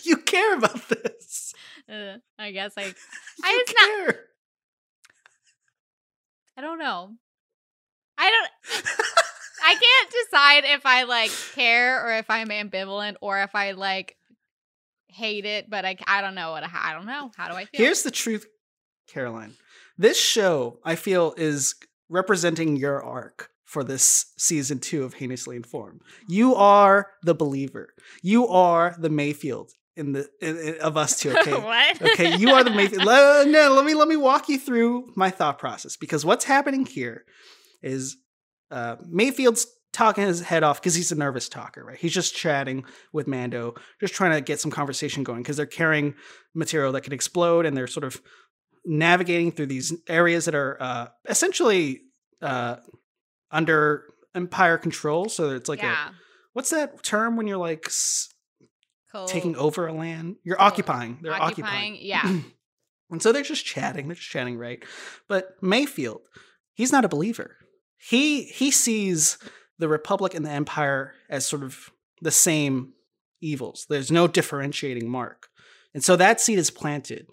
you 0.04 0.18
care 0.18 0.58
about 0.58 0.82
this. 0.90 1.54
Uh, 1.92 2.18
I 2.40 2.52
guess 2.52 2.74
I. 2.78 2.94
I 3.44 3.64
just 3.66 3.76
not. 3.80 3.90
care. 3.90 4.20
I 6.58 6.62
don't 6.62 6.80
know. 6.80 7.12
I 8.18 8.30
don't. 8.32 8.84
I 9.64 9.76
can't 9.76 10.14
decide 10.26 10.64
if 10.76 10.86
I 10.86 11.04
like 11.04 11.32
care 11.56 12.06
or 12.06 12.18
if 12.18 12.30
I'm 12.30 12.50
ambivalent 12.50 13.16
or 13.22 13.42
if 13.42 13.56
I 13.56 13.72
like 13.72 14.18
hate 15.08 15.46
it. 15.46 15.70
But 15.70 15.86
I, 15.86 15.96
I 16.06 16.22
don't 16.22 16.36
know 16.36 16.52
what 16.52 16.64
I 16.64 16.94
don't 16.94 17.06
know. 17.06 17.32
How 17.38 17.50
do 17.50 17.56
I 17.56 17.66
feel? 17.66 17.80
Here's 17.80 18.04
the 18.04 18.12
truth, 18.12 18.46
Caroline. 19.08 19.56
This 19.98 20.20
show, 20.20 20.80
I 20.84 20.96
feel, 20.96 21.34
is 21.38 21.76
representing 22.10 22.76
your 22.76 23.02
arc 23.02 23.50
for 23.64 23.84
this 23.84 24.34
season 24.38 24.80
two 24.80 25.04
of 25.04 25.16
Heinously 25.16 25.56
Informed. 25.56 26.02
You 26.28 26.52
mm-hmm. 26.52 26.62
are 26.62 27.08
the 27.24 27.34
believer. 27.34 27.94
You 28.22 28.48
are 28.48 28.96
the 29.00 29.10
Mayfield 29.10 29.72
in 29.96 30.12
the 30.14 30.30
in, 30.42 30.58
in- 30.58 30.80
of 30.82 30.98
us 30.98 31.20
two. 31.20 31.36
Okay. 31.38 31.54
what? 31.60 32.02
okay, 32.02 32.36
you 32.38 32.52
are 32.52 32.64
the 32.64 32.72
Mayfield. 32.72 33.06
Le- 33.06 33.46
no, 33.48 33.74
let 33.74 33.86
me 33.86 33.94
let 33.94 34.08
me 34.08 34.18
walk 34.18 34.50
you 34.50 34.60
through 34.60 35.12
my 35.16 35.30
thought 35.30 35.60
process 35.60 35.98
because 35.98 36.26
what's 36.26 36.46
happening 36.46 36.86
here 36.86 37.26
is 37.82 38.18
uh, 38.74 38.96
Mayfield's 39.08 39.68
talking 39.92 40.26
his 40.26 40.42
head 40.42 40.64
off 40.64 40.82
because 40.82 40.96
he's 40.96 41.12
a 41.12 41.16
nervous 41.16 41.48
talker, 41.48 41.86
right? 41.86 41.98
He's 41.98 42.14
just 42.14 42.36
chatting 42.36 42.84
with 43.14 43.28
Mando, 43.28 43.76
just 44.00 44.16
trying 44.16 44.32
to 44.34 44.42
get 44.42 44.60
some 44.60 44.72
conversation 44.72 45.24
going 45.24 45.44
because 45.44 45.56
they're 45.56 45.66
carrying 45.68 46.16
material 46.56 46.92
that 46.94 47.02
can 47.02 47.14
explode 47.14 47.66
and 47.66 47.78
they're 47.78 47.88
sort 47.88 48.04
of 48.04 48.20
navigating 48.86 49.52
through 49.52 49.68
these 49.68 49.94
areas 50.10 50.46
that 50.46 50.56
are 50.56 50.82
uh, 50.82 51.08
essentially 51.30 52.02
uh, 52.42 52.78
under 53.52 54.06
Empire 54.34 54.80
control. 54.80 55.30
So 55.30 55.52
it's 55.52 55.70
like 55.70 55.84
yeah. 55.84 56.10
a 56.10 56.12
what's 56.54 56.72
that 56.72 57.04
term 57.04 57.36
when 57.38 57.46
you're 57.46 57.58
like 57.58 57.88
taking 59.28 59.56
over 59.56 59.86
a 59.86 59.94
land? 59.94 60.38
You're 60.44 60.60
occupying. 60.60 61.20
They're 61.22 61.34
occupying. 61.34 61.94
occupying. 61.94 61.98
Yeah. 62.02 62.40
And 63.12 63.22
so 63.22 63.32
they're 63.32 63.44
just 63.44 63.64
chatting, 63.64 64.08
they're 64.08 64.16
just 64.16 64.30
chatting, 64.30 64.58
right? 64.58 64.84
But 65.28 65.56
Mayfield, 65.62 66.22
he's 66.74 66.92
not 66.92 67.06
a 67.06 67.08
believer. 67.08 67.58
He 68.10 68.44
he 68.44 68.72
sees 68.72 69.38
the 69.80 69.88
Republic 69.88 70.34
and 70.34 70.46
the 70.46 70.52
Empire 70.52 71.14
as 71.30 71.46
sort 71.46 71.64
of 71.64 71.92
the 72.22 72.32
same 72.32 72.94
evils. 73.42 73.86
There's 73.90 74.12
no 74.12 74.28
differentiating 74.28 75.10
mark. 75.10 75.48
And 75.94 76.04
so 76.04 76.16
that 76.16 76.42
seed 76.42 76.60
is 76.60 76.72
planted 76.72 77.28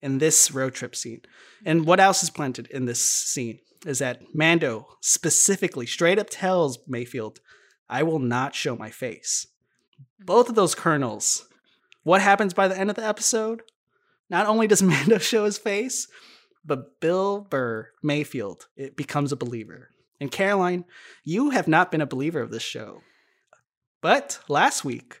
in 0.00 0.18
this 0.18 0.50
road 0.50 0.74
trip 0.74 0.96
scene. 0.96 1.22
And 1.64 1.86
what 1.86 2.00
else 2.00 2.22
is 2.22 2.30
planted 2.30 2.66
in 2.68 2.86
this 2.86 3.04
scene 3.04 3.60
is 3.86 3.98
that 4.00 4.22
Mando 4.34 4.88
specifically 5.00 5.86
straight 5.86 6.18
up 6.18 6.28
tells 6.30 6.78
Mayfield, 6.88 7.40
I 7.88 8.02
will 8.02 8.18
not 8.18 8.54
show 8.54 8.74
my 8.74 8.90
face. 8.90 9.46
Both 10.24 10.48
of 10.48 10.54
those 10.54 10.74
kernels 10.74 11.46
what 12.04 12.20
happens 12.20 12.52
by 12.52 12.68
the 12.68 12.78
end 12.78 12.90
of 12.90 12.96
the 12.96 13.06
episode? 13.06 13.62
Not 14.28 14.46
only 14.46 14.66
does 14.66 14.82
Mando 14.82 15.18
show 15.18 15.44
his 15.44 15.58
face, 15.58 16.08
but 16.64 17.00
Bill 17.00 17.40
Burr 17.48 17.88
Mayfield 18.02 18.66
it 18.76 18.96
becomes 18.96 19.32
a 19.32 19.36
believer. 19.36 19.90
And 20.20 20.30
Caroline, 20.30 20.84
you 21.24 21.50
have 21.50 21.68
not 21.68 21.90
been 21.90 22.00
a 22.00 22.06
believer 22.06 22.40
of 22.40 22.50
this 22.50 22.62
show. 22.62 23.02
But 24.00 24.38
last 24.48 24.84
week, 24.84 25.20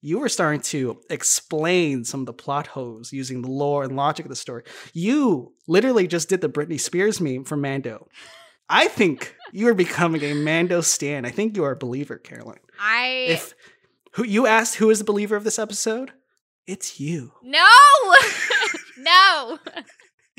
you 0.00 0.18
were 0.18 0.28
starting 0.28 0.60
to 0.62 1.00
explain 1.10 2.04
some 2.04 2.20
of 2.20 2.26
the 2.26 2.32
plot 2.32 2.68
holes 2.68 3.12
using 3.12 3.42
the 3.42 3.50
lore 3.50 3.84
and 3.84 3.96
logic 3.96 4.24
of 4.24 4.30
the 4.30 4.36
story. 4.36 4.64
You 4.92 5.52
literally 5.66 6.06
just 6.06 6.28
did 6.28 6.40
the 6.40 6.48
Britney 6.48 6.80
Spears 6.80 7.20
meme 7.20 7.44
for 7.44 7.56
Mando. 7.56 8.08
I 8.68 8.88
think 8.88 9.34
you 9.52 9.68
are 9.68 9.74
becoming 9.74 10.22
a 10.22 10.34
Mando 10.34 10.80
stan. 10.80 11.24
I 11.24 11.30
think 11.30 11.56
you 11.56 11.64
are 11.64 11.72
a 11.72 11.76
believer, 11.76 12.16
Caroline. 12.16 12.60
I 12.78 13.26
If 13.28 13.54
who 14.12 14.24
you 14.24 14.46
asked 14.46 14.76
who 14.76 14.90
is 14.90 14.98
the 14.98 15.04
believer 15.04 15.36
of 15.36 15.44
this 15.44 15.58
episode, 15.58 16.12
it's 16.66 17.00
you. 17.00 17.32
no, 17.42 17.66
no. 18.98 19.58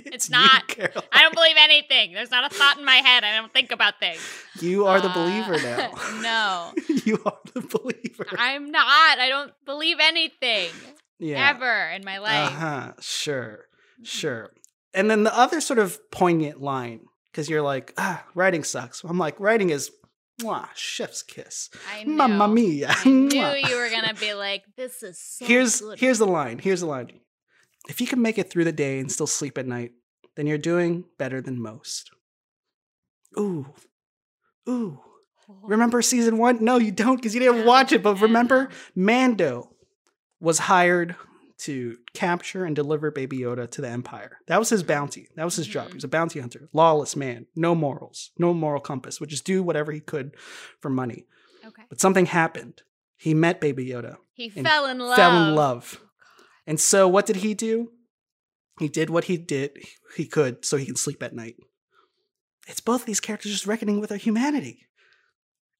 It's, 0.14 0.30
you, 0.30 0.36
not. 0.36 0.68
Caroline. 0.68 1.04
I 1.12 1.22
don't 1.22 1.36
believe 1.36 1.56
anything. 1.58 2.14
There's 2.14 2.32
not 2.32 2.52
a 2.52 2.56
thought 2.56 2.78
in 2.78 2.86
my 2.86 2.96
head. 2.98 3.24
I 3.24 3.36
don't 3.36 3.52
think 3.54 3.72
about 3.72 4.00
things. 4.00 4.20
You 4.60 4.86
are 4.88 5.00
the 5.02 5.10
Uh, 5.10 5.14
believer 5.14 5.58
now. 5.62 5.92
no, 6.22 6.72
you 7.06 7.22
are 7.26 7.40
the 7.54 7.62
believer. 7.62 8.28
I'm 8.38 8.72
not. 8.72 9.20
I 9.20 9.30
don't 9.30 9.54
believe 9.66 9.98
anything 10.00 10.70
yeah. 11.20 11.50
ever 11.50 11.90
in 11.96 12.04
my 12.04 12.18
life. 12.20 12.50
Uh 12.50 12.52
huh. 12.52 12.92
Sure. 13.00 13.66
Sure. 14.04 14.52
And 14.94 15.10
then 15.10 15.24
the 15.24 15.38
other 15.38 15.62
sort 15.62 15.80
of 15.80 16.00
poignant 16.12 16.62
line, 16.62 17.02
because 17.32 17.50
you're 17.50 17.62
like, 17.62 17.94
ah, 17.98 18.24
writing 18.36 18.64
sucks. 18.64 19.04
I'm 19.04 19.18
like, 19.18 19.40
writing 19.40 19.70
is, 19.70 19.92
mwah, 20.42 20.68
chef's 20.76 21.24
kiss. 21.24 21.70
I. 21.94 22.04
Mamma 22.04 22.48
mia. 22.48 22.88
I 22.90 23.08
knew 23.10 23.54
you 23.70 23.76
were 23.78 23.90
gonna 23.90 24.14
be 24.16 24.34
like, 24.34 24.64
"This 24.76 25.04
is 25.04 25.18
so 25.20 25.46
here's 25.46 25.80
good." 25.80 26.00
here's 26.00 26.18
the 26.20 26.28
line. 26.28 26.58
Here's 26.60 26.82
the 26.82 26.88
line. 26.88 27.12
If 27.90 28.00
you 28.02 28.08
can 28.08 28.22
make 28.22 28.38
it 28.38 28.50
through 28.50 28.66
the 28.66 28.72
day 28.72 29.00
and 29.00 29.12
still 29.12 29.28
sleep 29.28 29.58
at 29.58 29.68
night, 29.68 29.92
then 30.36 30.48
you're 30.48 30.58
doing 30.58 31.06
better 31.18 31.42
than 31.42 31.62
most. 31.62 32.12
Ooh. 33.38 33.68
Ooh. 34.70 35.00
Remember 35.64 36.02
season 36.02 36.38
one? 36.38 36.64
No, 36.64 36.78
you 36.78 36.92
don't 36.92 37.16
because 37.18 37.34
you 37.34 37.42
didn't 37.42 37.66
watch 37.66 37.92
it. 37.92 38.04
But 38.04 38.22
remember. 38.22 38.70
Mando 38.96 39.70
was 40.40 40.60
hired 40.60 41.16
to 41.60 41.98
capture 42.14 42.64
and 42.66 42.76
deliver 42.76 43.12
Baby 43.12 43.40
Yoda 43.40 43.70
to 43.72 43.82
the 43.82 43.90
Empire. 43.90 44.38
That 44.48 44.58
was 44.60 44.70
his 44.70 44.82
bounty. 44.84 45.28
That 45.36 45.44
was 45.44 45.56
his 45.56 45.68
job. 45.68 45.88
He 45.88 45.92
Mhm. 45.92 45.96
was 45.96 46.04
a 46.04 46.08
bounty 46.08 46.40
hunter, 46.40 46.70
lawless 46.74 47.16
man, 47.16 47.46
no 47.56 47.76
morals, 47.76 48.32
no 48.38 48.54
moral 48.54 48.82
compass, 48.82 49.20
would 49.20 49.30
just 49.30 49.46
do 49.46 49.62
whatever 49.62 49.92
he 49.92 50.00
could 50.00 50.36
for 50.80 50.90
money. 50.90 51.28
Okay. 51.66 51.84
But 51.90 52.00
something 52.02 52.26
happened. 52.26 52.82
He 53.18 53.36
met 53.36 53.62
Baby 53.62 53.86
Yoda, 53.88 54.18
He 54.34 54.50
fell 54.50 54.88
in 54.88 54.98
love. 54.98 55.16
fell 55.16 55.38
in 55.50 55.54
love. 55.56 56.02
And 56.68 56.80
so 56.80 57.08
what 57.08 57.26
did 57.26 57.38
he 57.38 57.54
do? 57.54 57.92
He 58.80 58.88
did 58.88 59.10
what 59.10 59.26
he 59.26 59.38
did 59.38 59.78
he 60.16 60.26
could 60.26 60.66
so 60.66 60.78
he 60.78 60.86
can 60.86 60.96
sleep 60.96 61.22
at 61.22 61.36
night. 61.36 61.56
It's 62.68 62.80
both 62.80 63.06
these 63.06 63.20
characters 63.20 63.52
just 63.52 63.68
reckoning 63.68 64.00
with 64.00 64.10
their 64.10 64.18
humanity. 64.18 64.88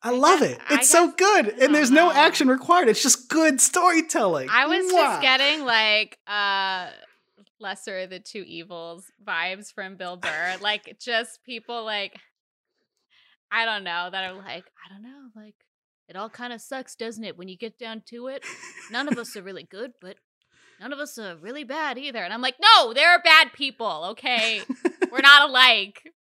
I, 0.04 0.10
love 0.12 0.42
it. 0.42 0.60
It's 0.72 0.90
so 0.90 1.12
good. 1.12 1.50
And 1.62 1.76
there's 1.76 1.92
no 1.92 2.12
action 2.12 2.48
required. 2.48 2.90
It's 2.90 3.04
just 3.04 3.30
good 3.30 3.62
storytelling. 3.62 4.50
I 4.52 4.66
was 4.66 4.92
just 4.92 5.22
getting 5.22 5.64
like 5.64 6.18
uh 6.28 6.90
lesser 7.60 8.00
of 8.00 8.10
the 8.10 8.20
two 8.20 8.44
evils 8.48 9.06
vibes 9.24 9.72
from 9.72 9.96
Bill 9.96 10.18
Burr. 10.18 10.58
like 10.60 10.98
just 11.00 11.44
people 11.46 11.86
like 11.86 12.20
I 13.52 13.66
don't 13.66 13.84
know 13.84 14.10
that 14.12 14.24
are 14.24 14.34
like, 14.34 14.66
I 14.86 14.94
don't 14.94 15.04
know, 15.04 15.30
like 15.36 15.56
it 16.08 16.16
all 16.16 16.30
kind 16.30 16.52
of 16.52 16.62
sucks, 16.62 16.96
doesn't 16.96 17.24
it? 17.24 17.38
When 17.38 17.48
you 17.48 17.58
get 17.58 17.78
down 17.78 18.02
to 18.08 18.28
it, 18.28 18.44
none 18.92 19.08
of 19.08 19.18
us 19.18 19.36
are 19.36 19.44
really 19.44 19.64
good, 19.70 19.92
but 20.02 20.18
none 20.82 20.92
of 20.92 21.00
us 21.00 21.18
are 21.18 21.36
really 21.38 21.64
bad 21.64 21.98
either. 21.98 22.20
And 22.24 22.34
I'm 22.34 22.42
like, 22.42 22.56
no, 22.60 22.94
there 22.94 23.10
are 23.12 23.22
bad 23.24 23.54
people, 23.54 24.06
okay? 24.12 24.62
We're 25.12 25.22
not 25.22 25.42
alike. 25.50 26.12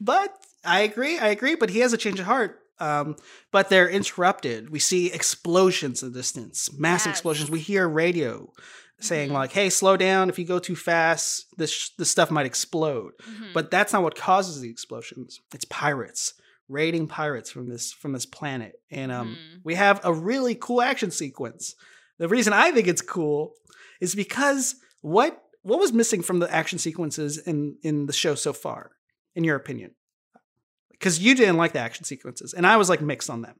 But 0.00 0.34
I 0.64 0.80
agree. 0.80 1.18
I 1.18 1.28
agree. 1.28 1.54
But 1.56 1.70
he 1.70 1.80
has 1.80 1.92
a 1.92 1.96
change 1.98 2.20
of 2.20 2.26
heart. 2.26 2.58
Um, 2.78 3.16
but 3.52 3.68
they're 3.68 3.88
interrupted. 3.90 4.70
We 4.70 4.78
see 4.78 5.12
explosions 5.12 6.02
in 6.02 6.12
the 6.12 6.18
distance, 6.18 6.70
mass 6.78 7.04
Yes. 7.06 7.14
explosions. 7.14 7.50
We 7.50 7.60
hear 7.60 7.86
radio 7.88 8.52
saying 9.00 9.30
Mhm. 9.30 9.34
like, 9.34 9.52
"Hey, 9.52 9.68
slow 9.70 9.96
down! 9.98 10.28
If 10.30 10.38
you 10.38 10.44
go 10.46 10.58
too 10.58 10.76
fast, 10.76 11.46
this 11.58 11.90
this 11.98 12.10
stuff 12.10 12.30
might 12.30 12.46
explode." 12.46 13.12
Mhm. 13.22 13.52
But 13.52 13.70
that's 13.70 13.92
not 13.92 14.02
what 14.02 14.14
causes 14.16 14.60
the 14.60 14.70
explosions. 14.70 15.40
It's 15.54 15.64
pirates 15.66 16.34
raiding 16.70 17.06
pirates 17.08 17.50
from 17.50 17.68
this 17.68 17.92
from 17.92 18.12
this 18.12 18.24
planet, 18.26 18.80
and 18.90 19.10
um, 19.12 19.28
Mhm. 19.36 19.60
we 19.64 19.74
have 19.74 20.00
a 20.04 20.12
really 20.14 20.54
cool 20.54 20.80
action 20.80 21.10
sequence. 21.10 21.74
The 22.18 22.28
reason 22.28 22.52
I 22.54 22.70
think 22.72 22.86
it's 22.88 23.02
cool 23.02 23.54
is 24.00 24.14
because 24.14 24.76
what 25.02 25.42
what 25.62 25.78
was 25.78 25.92
missing 25.92 26.22
from 26.22 26.38
the 26.38 26.52
action 26.52 26.78
sequences 26.78 27.38
in 27.38 27.76
in 27.82 28.06
the 28.06 28.12
show 28.12 28.34
so 28.34 28.52
far, 28.52 28.92
in 29.34 29.44
your 29.44 29.56
opinion? 29.56 29.92
Because 30.90 31.18
you 31.18 31.34
didn't 31.34 31.56
like 31.56 31.72
the 31.72 31.78
action 31.78 32.04
sequences, 32.04 32.52
and 32.52 32.66
I 32.66 32.76
was 32.76 32.88
like 32.88 33.00
mixed 33.00 33.30
on 33.30 33.42
them. 33.42 33.56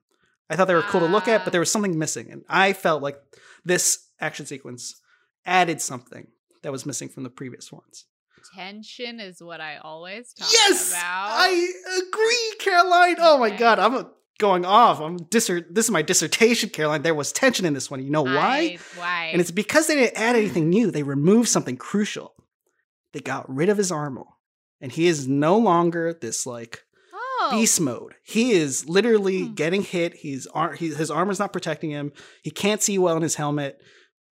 I 0.48 0.56
thought 0.56 0.66
they 0.66 0.74
were 0.74 0.82
cool 0.82 1.00
to 1.00 1.06
look 1.06 1.28
at, 1.28 1.44
but 1.44 1.52
there 1.52 1.60
was 1.60 1.70
something 1.70 1.98
missing, 1.98 2.30
and 2.30 2.42
I 2.48 2.72
felt 2.72 3.02
like 3.02 3.16
this 3.64 4.08
action 4.20 4.46
sequence 4.46 5.00
added 5.46 5.80
something 5.80 6.26
that 6.62 6.72
was 6.72 6.84
missing 6.84 7.08
from 7.08 7.22
the 7.22 7.30
previous 7.30 7.72
ones. 7.72 8.06
tension 8.54 9.20
is 9.20 9.42
what 9.42 9.60
I 9.60 9.76
always 9.78 10.32
talk 10.34 10.48
Yes, 10.52 10.90
about. 10.90 11.50
Yes, 11.50 11.72
I 11.86 11.98
agree, 11.98 12.54
Caroline. 12.58 13.16
Oh 13.18 13.38
my 13.38 13.50
god, 13.50 13.78
I'm 13.78 13.94
uh, 13.94 14.04
going 14.40 14.64
off. 14.64 15.00
I'm 15.00 15.20
disser- 15.20 15.66
This 15.72 15.84
is 15.84 15.90
my 15.92 16.02
dissertation, 16.02 16.70
Caroline. 16.70 17.02
There 17.02 17.14
was 17.14 17.30
tension 17.30 17.64
in 17.64 17.74
this 17.74 17.88
one. 17.90 18.02
You 18.02 18.10
know 18.10 18.22
why? 18.22 18.32
I- 18.58 18.78
why? 18.96 19.24
And 19.32 19.40
it's 19.40 19.52
because 19.52 19.86
they 19.86 19.94
didn't 19.94 20.18
add 20.18 20.34
anything 20.34 20.68
new. 20.68 20.90
They 20.90 21.04
removed 21.04 21.48
something 21.48 21.76
crucial. 21.76 22.34
They 23.12 23.20
got 23.20 23.48
rid 23.48 23.68
of 23.68 23.76
his 23.78 23.92
armor, 23.92 24.24
and 24.80 24.90
he 24.90 25.06
is 25.06 25.28
no 25.28 25.56
longer 25.58 26.12
this 26.20 26.46
like 26.46 26.82
oh. 27.12 27.48
beast 27.52 27.80
mode. 27.80 28.14
He 28.24 28.52
is 28.52 28.88
literally 28.88 29.46
Hmm. 29.46 29.54
getting 29.54 29.82
hit. 29.82 30.14
He's 30.14 30.46
ar- 30.48 30.74
he, 30.74 30.88
his 30.88 31.10
armor's 31.10 31.38
not 31.38 31.52
protecting 31.52 31.90
him. 31.90 32.12
He 32.42 32.50
can't 32.50 32.82
see 32.82 32.98
well 32.98 33.16
in 33.16 33.22
his 33.22 33.36
helmet. 33.36 33.80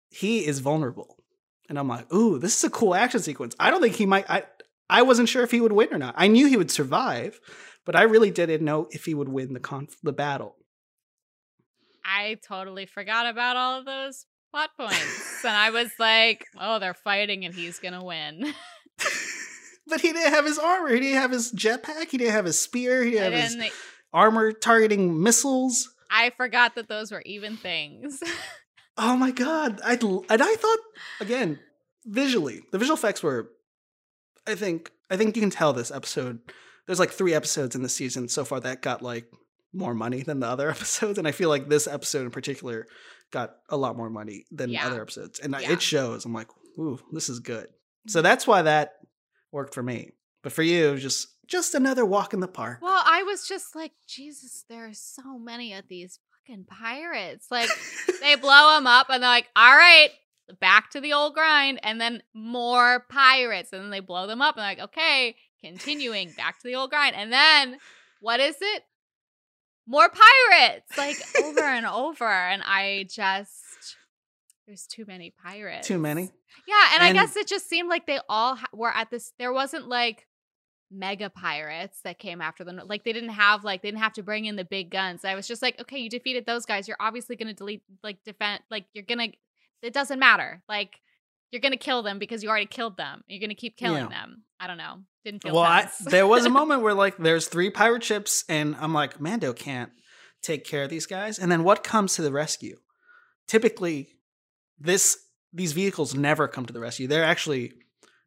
He 0.08 0.46
is 0.46 0.60
vulnerable. 0.60 1.16
And 1.68 1.78
I'm 1.78 1.88
like, 1.88 2.12
ooh, 2.14 2.38
this 2.38 2.56
is 2.56 2.64
a 2.64 2.70
cool 2.70 2.94
action 2.94 3.20
sequence. 3.20 3.54
I 3.58 3.70
don't 3.70 3.80
think 3.82 3.96
he 3.96 4.06
might. 4.06 4.28
I 4.30 4.44
I 4.88 5.02
wasn't 5.02 5.28
sure 5.28 5.42
if 5.42 5.50
he 5.50 5.60
would 5.60 5.72
win 5.72 5.88
or 5.92 5.98
not. 5.98 6.14
I 6.16 6.28
knew 6.28 6.46
he 6.46 6.56
would 6.56 6.70
survive, 6.70 7.40
but 7.86 7.96
I 7.96 8.02
really 8.02 8.30
didn't 8.30 8.62
know 8.62 8.88
if 8.90 9.06
he 9.06 9.14
would 9.14 9.30
win 9.30 9.54
the 9.54 9.60
conf- 9.60 9.96
the 10.02 10.12
battle. 10.12 10.56
I 12.04 12.38
totally 12.46 12.84
forgot 12.86 13.26
about 13.26 13.56
all 13.56 13.78
of 13.78 13.86
those 13.86 14.26
plot 14.50 14.70
points. 14.76 15.44
and 15.44 15.56
I 15.56 15.70
was 15.70 15.90
like, 15.98 16.46
oh, 16.60 16.78
they're 16.78 16.94
fighting 16.94 17.44
and 17.44 17.54
he's 17.54 17.78
going 17.78 17.94
to 17.94 18.04
win. 18.04 18.52
but 19.86 20.00
he 20.00 20.12
didn't 20.12 20.32
have 20.32 20.44
his 20.44 20.58
armor. 20.58 20.88
He 20.90 21.00
didn't 21.00 21.20
have 21.20 21.30
his 21.32 21.52
jetpack. 21.52 22.10
He 22.10 22.18
didn't 22.18 22.34
have 22.34 22.44
his 22.44 22.60
spear. 22.60 23.02
He 23.02 23.12
didn't 23.12 23.32
have 23.32 23.42
his 23.42 23.56
then 23.56 23.70
armor 24.12 24.52
targeting 24.52 25.22
missiles. 25.22 25.88
I 26.10 26.30
forgot 26.36 26.74
that 26.74 26.88
those 26.88 27.10
were 27.10 27.22
even 27.24 27.56
things. 27.56 28.22
Oh 28.98 29.16
my 29.16 29.30
god! 29.30 29.80
I 29.84 29.92
and 29.92 30.42
I 30.42 30.54
thought 30.54 30.78
again 31.20 31.58
visually 32.06 32.62
the 32.72 32.78
visual 32.78 32.96
effects 32.96 33.22
were. 33.22 33.50
I 34.46 34.54
think 34.54 34.90
I 35.10 35.18
think 35.18 35.36
you 35.36 35.42
can 35.42 35.50
tell 35.50 35.74
this 35.74 35.90
episode. 35.90 36.40
There's 36.86 36.98
like 37.00 37.10
three 37.10 37.34
episodes 37.34 37.74
in 37.74 37.82
the 37.82 37.88
season 37.88 38.28
so 38.28 38.44
far 38.44 38.60
that 38.60 38.82
got 38.82 39.02
like 39.02 39.26
more 39.72 39.94
money 39.94 40.22
than 40.22 40.40
the 40.40 40.46
other 40.46 40.70
episodes, 40.76 41.18
and 41.18 41.26
I 41.28 41.32
feel 41.32 41.48
like 41.48 41.68
this 41.68 41.86
episode 41.86 42.22
in 42.22 42.30
particular 42.30 42.86
got 43.32 43.56
a 43.68 43.76
lot 43.76 43.96
more 43.96 44.08
money 44.10 44.44
than 44.50 44.70
Yeah. 44.70 44.86
other 44.86 45.02
episodes, 45.02 45.40
and 45.40 45.52
Yeah. 45.60 45.72
it 45.72 45.82
shows. 45.82 46.24
I'm 46.24 46.32
like, 46.32 46.48
ooh, 46.78 46.98
this 47.12 47.28
is 47.28 47.40
good. 47.40 47.68
So 48.06 48.18
mm-hmm. 48.18 48.24
that's 48.24 48.46
why 48.46 48.62
that 48.62 48.94
worked 49.52 49.74
for 49.74 49.82
me. 49.82 50.12
But 50.42 50.52
for 50.52 50.62
you, 50.62 50.88
it 50.88 50.92
was 50.92 51.02
just 51.02 51.28
just 51.46 51.74
another 51.76 52.04
walk 52.04 52.34
in 52.34 52.40
the 52.40 52.48
park. 52.48 52.78
well, 52.82 53.02
I 53.04 53.22
was 53.22 53.46
just 53.46 53.76
like, 53.76 53.92
Jesus, 54.08 54.64
there 54.68 54.86
are 54.88 54.94
so 54.94 55.38
many 55.38 55.74
of 55.74 55.86
these 55.88 56.18
fucking 56.48 56.64
pirates. 56.64 57.46
Like, 57.52 57.68
they 58.20 58.34
blow 58.40 58.74
them 58.74 58.88
up 58.88 59.06
and 59.10 59.22
they're 59.22 59.30
like, 59.30 59.48
all 59.54 59.76
right, 59.76 60.10
back 60.60 60.90
to 60.90 61.00
the 61.00 61.12
old 61.12 61.34
grind. 61.34 61.78
And 61.84 62.00
then 62.00 62.22
more 62.34 63.06
pirates. 63.08 63.72
And 63.72 63.80
then 63.80 63.90
they 63.90 64.00
blow 64.00 64.26
them 64.26 64.42
up 64.42 64.56
and 64.56 64.62
they're 64.62 64.70
like, 64.70 64.90
okay, 64.90 65.36
continuing 65.72 66.30
back 66.36 66.58
to 66.60 66.68
the 66.68 66.74
old 66.74 66.90
grind. 66.90 67.14
And 67.16 67.32
then 67.32 67.78
what 68.20 68.40
is 68.40 68.56
it? 68.60 68.82
More 69.86 70.08
pirates, 70.08 70.98
like 70.98 71.16
over 71.44 71.60
and 71.60 71.86
over. 71.86 72.24
And 72.28 72.62
I 72.64 73.06
just, 73.08 73.54
there's 74.66 74.86
too 74.86 75.04
many 75.06 75.32
pirates. 75.44 75.86
Too 75.86 75.98
many. 75.98 76.22
Yeah. 76.66 76.74
And, 76.94 77.02
And- 77.02 77.04
I 77.04 77.12
guess 77.12 77.36
it 77.36 77.46
just 77.46 77.68
seemed 77.68 77.88
like 77.88 78.06
they 78.06 78.18
all 78.28 78.56
ha- 78.56 78.66
were 78.72 78.92
at 78.94 79.10
this, 79.10 79.32
there 79.38 79.52
wasn't 79.52 79.88
like, 79.88 80.26
mega 80.88 81.28
pirates 81.28 81.98
that 82.04 82.16
came 82.16 82.40
after 82.40 82.62
them 82.62 82.80
like 82.86 83.02
they 83.02 83.12
didn't 83.12 83.30
have 83.30 83.64
like 83.64 83.82
they 83.82 83.88
didn't 83.88 84.00
have 84.04 84.12
to 84.12 84.22
bring 84.22 84.44
in 84.44 84.54
the 84.54 84.64
big 84.64 84.88
guns 84.88 85.24
i 85.24 85.34
was 85.34 85.48
just 85.48 85.60
like 85.60 85.76
okay 85.80 85.98
you 85.98 86.08
defeated 86.08 86.46
those 86.46 86.64
guys 86.64 86.86
you're 86.86 86.96
obviously 87.00 87.34
going 87.34 87.48
to 87.48 87.54
delete 87.54 87.82
like 88.04 88.22
defend 88.24 88.60
like 88.70 88.84
you're 88.94 89.02
gonna 89.04 89.26
it 89.82 89.92
doesn't 89.92 90.20
matter 90.20 90.62
like 90.68 91.00
you're 91.50 91.60
gonna 91.60 91.76
kill 91.76 92.02
them 92.02 92.18
because 92.18 92.42
you 92.42 92.48
already 92.48 92.66
killed 92.66 92.96
them 92.96 93.22
you're 93.28 93.40
gonna 93.40 93.54
keep 93.54 93.76
killing 93.76 94.04
Yeah. 94.04 94.08
them 94.08 94.42
i 94.60 94.66
don't 94.66 94.78
know 94.78 95.00
didn't 95.24 95.42
feel 95.42 95.54
well, 95.54 95.64
I, 95.64 95.88
there 96.04 96.26
was 96.26 96.44
a 96.44 96.48
moment 96.50 96.82
where 96.82 96.94
like 96.94 97.16
there's 97.18 97.48
three 97.48 97.68
pirate 97.68 98.04
ships, 98.04 98.44
and 98.48 98.76
I'm 98.76 98.94
like, 98.94 99.20
Mando 99.20 99.52
can't 99.52 99.90
take 100.40 100.64
care 100.64 100.84
of 100.84 100.88
these 100.90 101.04
guys. 101.04 101.36
And 101.40 101.50
then 101.50 101.64
what 101.64 101.82
comes 101.82 102.14
to 102.14 102.22
the 102.22 102.30
rescue? 102.30 102.76
Typically, 103.48 104.08
this 104.78 105.18
these 105.52 105.72
vehicles 105.72 106.14
never 106.14 106.46
come 106.46 106.64
to 106.66 106.72
the 106.72 106.78
rescue. 106.78 107.08
They're 107.08 107.24
actually 107.24 107.72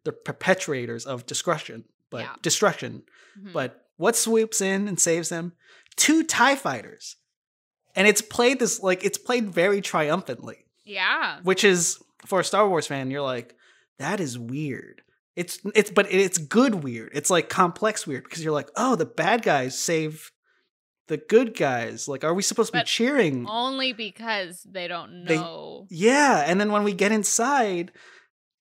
the 0.04 0.12
perpetuators 0.12 1.06
of 1.06 1.26
destruction, 1.26 1.86
but 2.10 2.22
Yeah. 2.24 2.36
destruction. 2.42 3.04
Mhm. 3.40 3.54
But 3.54 3.82
what 3.96 4.18
swoops 4.18 4.60
in 4.60 4.90
and 4.90 5.00
saves 5.00 5.30
them? 5.30 5.54
Two 5.96 6.24
TIE 6.24 6.56
fighters. 6.58 7.16
And 7.96 8.08
it's 8.10 8.22
played 8.22 8.60
this 8.60 8.82
like 8.82 9.06
it's 9.06 9.18
played 9.18 9.50
very 9.50 9.80
triumphantly, 9.82 10.66
yeah. 10.84 11.40
which 11.44 11.64
is 11.64 11.98
for 12.26 12.40
a 12.40 12.44
Star 12.44 12.68
Wars 12.68 12.88
fan, 12.88 13.12
you're 13.12 13.22
like, 13.22 13.56
that 13.98 14.20
is 14.20 14.38
weird. 14.38 15.02
It's 15.36 15.60
it's 15.76 15.92
but 15.92 16.12
it's 16.12 16.38
good 16.38 16.84
weird. 16.84 17.12
It's 17.14 17.30
like 17.30 17.48
complex 17.50 18.06
weird 18.06 18.24
because 18.26 18.44
you're 18.44 18.54
like, 18.54 18.70
oh, 18.76 18.96
the 18.96 19.06
bad 19.06 19.42
guys 19.42 19.78
save 19.80 20.32
the 21.08 21.18
good 21.18 21.56
guys. 21.58 22.08
Like, 22.08 22.24
are 22.24 22.34
we 22.34 22.42
supposed 22.44 22.72
to 22.74 22.80
be 22.80 22.84
cheering? 22.84 23.46
Only 23.48 23.94
because 23.94 24.62
they 24.70 24.88
don't 24.88 25.26
They- 25.26 25.38
know. 25.38 25.88
Yeah, 25.90 26.44
and 26.46 26.60
then 26.60 26.72
when 26.72 26.84
we 26.84 26.94
get 26.94 27.12
inside, 27.12 27.92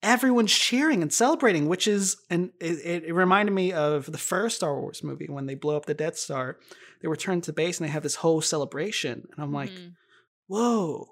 everyone's 0.03 0.53
cheering 0.55 1.03
and 1.03 1.13
celebrating, 1.13 1.69
which 1.69 1.89
is 1.89 2.17
and 2.31 2.51
it, 2.61 3.05
it, 3.07 3.15
reminded 3.15 3.53
me 3.53 3.73
of 3.73 4.11
the 4.11 4.19
first 4.19 4.57
Star 4.57 4.81
Wars 4.81 5.03
movie 5.03 5.27
when 5.29 5.47
they 5.47 5.55
blow 5.57 5.77
up 5.77 5.87
the 5.87 5.95
Death 5.95 6.17
Star. 6.17 6.59
They 7.03 7.09
return 7.09 7.41
to 7.43 7.53
base 7.53 7.79
and 7.81 7.89
they 7.89 7.93
have 7.93 8.03
this 8.05 8.17
whole 8.17 8.41
celebration, 8.41 9.27
and 9.33 9.45
I'm 9.45 9.53
like, 9.53 9.71
Mhm. 9.71 9.93
whoa, 10.47 11.09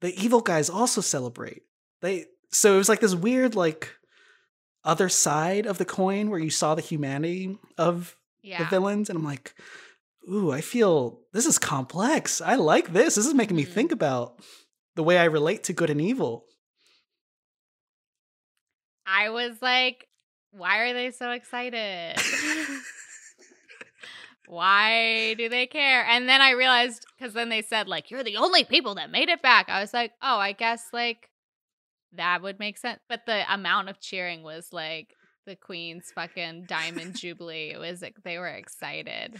the 0.00 0.14
evil 0.22 0.40
guys 0.40 0.70
also 0.70 1.00
celebrate. 1.00 1.62
They 2.00 2.26
so 2.50 2.74
it 2.74 2.78
was 2.78 2.88
like 2.88 3.00
this 3.00 3.14
weird 3.14 3.54
like 3.54 3.94
other 4.84 5.08
side 5.08 5.66
of 5.66 5.78
the 5.78 5.84
coin 5.84 6.30
where 6.30 6.38
you 6.38 6.50
saw 6.50 6.74
the 6.74 6.82
humanity 6.82 7.58
of 7.76 8.16
yeah. 8.42 8.58
the 8.58 8.64
villains, 8.70 9.10
and 9.10 9.18
I'm 9.18 9.24
like, 9.24 9.54
ooh, 10.30 10.50
I 10.50 10.60
feel 10.60 11.20
this 11.32 11.46
is 11.46 11.58
complex. 11.58 12.40
I 12.40 12.54
like 12.54 12.92
this. 12.92 13.16
This 13.16 13.26
is 13.26 13.34
making 13.34 13.56
me 13.56 13.64
Mhm. 13.64 13.72
think 13.72 13.92
about 13.92 14.40
the 14.94 15.02
way 15.02 15.18
I 15.18 15.24
relate 15.24 15.64
to 15.64 15.72
good 15.72 15.90
and 15.90 16.00
evil. 16.00 16.44
I 19.06 19.30
was 19.30 19.60
like, 19.62 20.06
why 20.50 20.78
are 20.78 20.92
they 20.92 21.10
so 21.10 21.30
excited? 21.30 22.16
why 24.46 25.34
do 25.34 25.48
they 25.48 25.66
care? 25.66 26.04
And 26.06 26.28
then 26.28 26.40
I 26.40 26.50
realized 26.52 27.06
because 27.16 27.34
then 27.34 27.48
they 27.48 27.62
said 27.62 27.88
like 27.88 28.10
you're 28.10 28.24
the 28.24 28.36
only 28.36 28.64
people 28.64 28.94
that 28.96 29.10
made 29.10 29.28
it 29.28 29.42
back. 29.42 29.68
I 29.68 29.80
was 29.80 29.92
like, 29.92 30.12
oh, 30.22 30.38
I 30.38 30.52
guess 30.52 30.88
like 30.92 31.28
that 32.12 32.42
would 32.42 32.58
make 32.58 32.78
sense. 32.78 33.00
But 33.08 33.26
the 33.26 33.44
amount 33.52 33.88
of 33.88 34.00
cheering 34.00 34.42
was 34.42 34.68
like 34.72 35.14
the 35.46 35.56
Queen's 35.56 36.10
fucking 36.14 36.64
diamond 36.68 37.16
jubilee. 37.18 37.70
It 37.74 37.78
was 37.78 38.02
like 38.02 38.16
they 38.24 38.38
were 38.38 38.48
excited. 38.48 39.36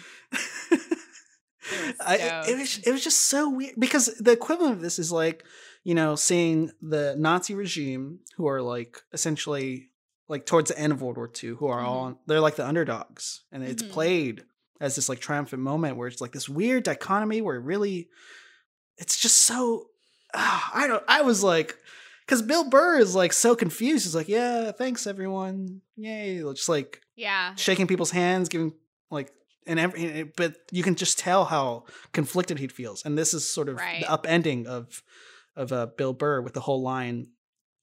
I, 2.00 2.16
it- 2.16 2.50
it 2.50 2.58
was 2.58 2.78
it 2.78 2.92
was 2.92 3.04
just 3.04 3.20
so 3.26 3.50
weird 3.50 3.74
because 3.78 4.06
the 4.18 4.32
equivalent 4.32 4.74
of 4.74 4.80
this 4.80 4.98
is 4.98 5.12
like 5.12 5.44
you 5.84 5.94
know 5.94 6.14
seeing 6.16 6.70
the 6.80 7.14
Nazi 7.18 7.54
regime 7.54 8.20
who 8.36 8.46
are 8.48 8.62
like 8.62 9.02
essentially 9.12 9.90
like 10.28 10.46
towards 10.46 10.70
the 10.70 10.78
end 10.78 10.92
of 10.92 11.02
World 11.02 11.16
War 11.16 11.30
II 11.42 11.50
who 11.50 11.66
are 11.66 11.80
all 11.80 12.20
they're 12.26 12.40
like 12.40 12.56
the 12.56 12.66
underdogs 12.66 13.42
and 13.52 13.62
it's 13.62 13.82
Mhm. 13.82 13.90
played 13.90 14.44
as 14.80 14.94
this 14.96 15.08
like 15.08 15.18
triumphant 15.20 15.60
moment 15.62 15.96
where 15.96 16.08
it's 16.08 16.20
like 16.20 16.32
this 16.32 16.48
weird 16.48 16.84
dichotomy 16.84 17.42
where 17.42 17.56
it 17.56 17.64
really 17.64 18.08
it's 18.96 19.16
just 19.20 19.36
so 19.38 19.86
ah, 20.34 20.70
I 20.72 20.86
don't 20.86 21.02
I 21.08 21.22
was 21.22 21.42
like 21.42 21.76
because 22.28 22.42
Bill 22.42 22.68
Burr 22.68 22.98
is 22.98 23.14
like 23.14 23.32
so 23.32 23.56
confused 23.56 24.04
he's 24.04 24.14
like 24.14 24.28
yeah 24.28 24.70
thanks 24.72 25.06
everyone 25.06 25.80
yay 25.96 26.42
just 26.52 26.68
like 26.68 27.00
Yeah. 27.16 27.54
shaking 27.56 27.86
people's 27.86 28.10
hands, 28.12 28.48
giving 28.48 28.74
like 29.10 29.32
and 29.66 29.78
every, 29.78 30.22
but 30.36 30.54
you 30.72 30.82
can 30.82 30.94
just 30.94 31.18
tell 31.18 31.44
how 31.44 31.84
conflicted 32.12 32.58
he 32.58 32.68
feels. 32.68 33.04
And 33.04 33.18
this 33.18 33.34
is 33.34 33.48
sort 33.48 33.68
of 33.68 33.76
Right. 33.76 34.00
the 34.00 34.06
upending 34.06 34.66
of 34.66 35.02
of 35.56 35.72
uh, 35.72 35.86
Bill 35.96 36.12
Burr 36.12 36.40
with 36.40 36.54
the 36.54 36.60
whole 36.60 36.82
line, 36.82 37.26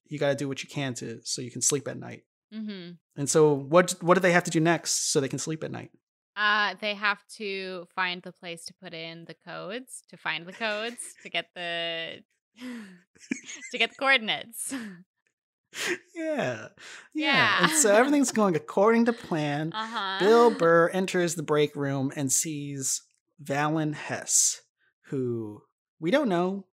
"You 0.07 0.17
got 0.17 0.29
to 0.29 0.35
do 0.35 0.47
what 0.47 0.63
you 0.63 0.69
can 0.69 0.93
to 0.95 1.19
so 1.23 1.41
you 1.41 1.51
can 1.51 1.61
sleep 1.61 1.87
at 1.87 1.97
night." 1.97 2.23
Mm-hmm. 2.53 2.91
And 3.17 3.29
so, 3.29 3.53
what 3.53 3.91
what 4.01 4.13
do 4.15 4.21
they 4.21 4.31
have 4.31 4.45
to 4.45 4.51
do 4.51 4.59
next 4.59 5.11
so 5.11 5.19
they 5.19 5.27
can 5.27 5.39
sleep 5.39 5.63
at 5.63 5.71
night? 5.71 5.91
Uh, 6.37 6.75
they 6.81 6.93
have 6.95 7.19
to 7.37 7.85
find 7.95 8.21
the 8.23 8.31
place 8.31 8.65
to 8.65 8.73
put 8.81 8.93
in 8.93 9.25
the 9.25 9.35
codes, 9.45 10.03
to 10.09 10.17
find 10.17 10.45
the 10.45 10.53
codes, 10.53 10.97
to 11.23 11.29
get 11.29 11.47
the 11.55 12.23
to 13.71 13.77
get 13.77 13.91
the 13.91 13.95
coordinates. 13.95 14.73
Yeah, 14.73 15.97
yeah. 16.15 16.67
Yeah. 17.13 17.57
And 17.63 17.71
so 17.71 17.93
everything's 17.93 18.31
going 18.33 18.55
according 18.55 19.05
to 19.05 19.13
plan. 19.13 19.71
Uh-huh. 19.73 20.19
Bill 20.19 20.49
Burr 20.57 20.89
enters 20.89 21.35
the 21.35 21.43
break 21.43 21.75
room 21.75 22.11
and 22.15 22.31
sees 22.31 23.01
Valin 23.43 23.93
Hess, 23.93 24.61
who 25.07 25.61
we 25.99 26.11
don't 26.11 26.29
know, 26.29 26.65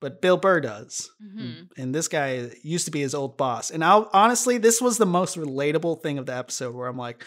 but 0.00 0.20
Bill 0.20 0.36
Burr 0.36 0.60
does. 0.60 1.10
Mhm. 1.22 1.68
And 1.78 1.94
this 1.94 2.08
guy 2.08 2.50
used 2.62 2.84
to 2.84 2.90
be 2.90 3.00
his 3.00 3.14
old 3.14 3.38
boss. 3.38 3.70
And 3.70 3.82
I'll, 3.82 4.10
honestly, 4.12 4.58
this 4.58 4.80
was 4.82 4.98
the 4.98 5.06
most 5.06 5.36
relatable 5.38 6.02
thing 6.02 6.18
of 6.18 6.26
the 6.26 6.36
episode 6.36 6.74
where 6.74 6.86
I'm 6.88 6.98
like, 6.98 7.24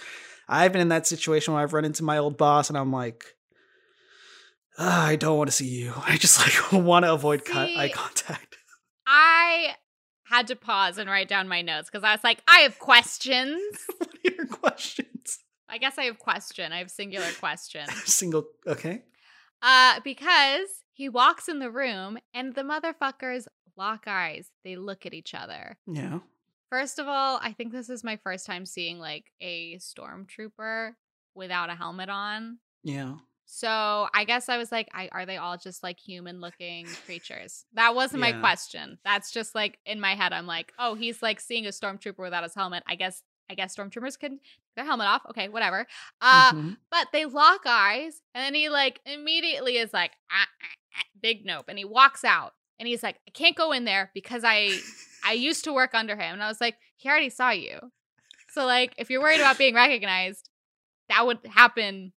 I've 0.48 0.72
been 0.72 0.82
in 0.82 0.90
that 0.90 1.08
situation 1.08 1.54
where 1.54 1.64
I've 1.64 1.74
run 1.74 1.86
into 1.86 2.04
my 2.04 2.20
old 2.20 2.38
boss 2.38 2.70
and 2.70 2.78
I'm 2.78 2.92
like, 2.92 3.26
"Ah, 4.78 5.06
I 5.06 5.16
don't 5.16 5.38
want 5.38 5.50
to 5.50 5.56
see 5.56 5.68
you. 5.68 5.94
I 5.96 6.18
just 6.18 6.40
like 6.40 6.72
want 6.86 7.06
to 7.06 7.14
avoid 7.14 7.46
co- 7.46 7.60
eye 7.60 7.92
contact. 7.94 8.58
I 9.08 9.76
had 10.26 10.48
to 10.48 10.56
pause 10.56 10.98
and 10.98 11.10
write 11.10 11.28
down 11.30 11.48
my 11.48 11.62
notes 11.62 11.90
because 11.90 12.04
I 12.04 12.12
was 12.12 12.24
like, 12.24 12.42
I 12.48 12.60
have 12.60 12.80
questions. 12.80 13.62
what 13.98 14.10
are 14.10 14.32
your 14.36 14.46
questions? 14.46 15.40
I 15.70 15.78
guess 15.78 15.98
I 15.98 16.04
have 16.04 16.20
question. 16.20 16.72
I 16.74 16.80
have 16.80 16.92
singular 16.92 17.28
question. 17.40 17.88
Single, 18.06 18.46
okay. 18.66 19.04
Uh, 19.62 20.00
because 20.04 20.68
he 20.94 21.10
walks 21.10 21.48
in 21.48 21.60
the 21.60 21.72
room 21.72 22.18
and 22.34 22.54
the 22.54 22.62
motherfuckers 22.62 23.48
lock 23.78 24.04
eyes. 24.08 24.50
They 24.64 24.76
look 24.76 25.06
at 25.06 25.14
each 25.14 25.34
other. 25.34 25.78
Yeah. 25.88 26.20
First 26.70 27.00
of 27.00 27.08
all, 27.08 27.40
I 27.42 27.54
think 27.54 27.72
this 27.72 27.90
is 27.90 28.04
my 28.04 28.18
first 28.18 28.46
time 28.46 28.66
seeing 28.66 29.00
like 29.00 29.26
a 29.40 29.78
stormtrooper 29.78 30.92
without 31.36 31.70
a 31.70 31.76
helmet 31.76 32.10
on. 32.10 32.60
Yeah. 32.84 33.16
So 33.50 34.08
I 34.14 34.26
guess 34.26 34.50
I 34.50 34.58
was 34.58 34.72
like, 34.74 34.90
I, 34.94 35.08
are 35.12 35.26
they 35.26 35.38
all 35.38 35.58
just 35.58 35.82
like 35.82 36.00
human 36.00 36.42
looking 36.42 36.86
creatures? 37.06 37.64
That 37.74 37.96
wasn't 37.96 38.20
my 38.22 38.34
question. 38.42 39.00
That's 39.06 39.32
just 39.32 39.56
like 39.56 39.80
in 39.86 40.02
my 40.02 40.16
head. 40.16 40.34
I'm 40.34 40.46
like, 40.46 40.74
oh, 40.78 40.96
he's 40.96 41.22
like 41.24 41.40
seeing 41.40 41.66
a 41.66 41.70
stormtrooper 41.70 42.20
without 42.20 42.44
his 42.44 42.54
helmet. 42.54 42.84
I 42.88 42.96
guess 42.96 43.24
I 43.50 43.56
guess 43.56 43.74
stormtroopers 43.78 44.20
can 44.20 44.32
take 44.32 44.42
their 44.76 44.84
helmet 44.84 45.08
off. 45.08 45.22
Okay, 45.30 45.48
whatever. 45.48 45.88
Uh, 46.20 46.52
Mhm. 46.52 46.78
but 46.92 47.08
they 47.14 47.24
lock 47.24 47.62
eyes, 47.66 48.22
and 48.36 48.44
then 48.44 48.54
he 48.54 48.68
like 48.68 49.00
immediately 49.06 49.78
is 49.78 49.94
like, 49.94 50.12
ah, 50.30 50.46
ah, 50.62 50.76
ah, 50.98 51.04
big 51.22 51.46
nope, 51.46 51.66
and 51.70 51.78
he 51.78 51.86
walks 51.86 52.26
out, 52.26 52.54
and 52.78 52.88
he's 52.90 53.02
like, 53.02 53.16
I 53.26 53.32
can't 53.32 53.56
go 53.56 53.72
in 53.72 53.86
there 53.86 54.12
because 54.14 54.44
I 54.46 54.78
I 55.24 55.32
used 55.34 55.64
to 55.64 55.72
work 55.74 55.92
under 55.94 56.16
him, 56.16 56.34
and 56.34 56.44
I 56.44 56.50
was 56.50 56.60
like, 56.60 56.76
he 56.98 57.08
already 57.08 57.30
saw 57.30 57.52
you. 57.52 57.80
So 58.52 58.66
like, 58.66 58.94
if 58.98 59.10
you're 59.10 59.22
worried 59.22 59.40
about 59.40 59.58
being 59.58 59.74
recognized, 59.76 60.50
that 61.08 61.26
would 61.26 61.40
happen. 61.50 62.12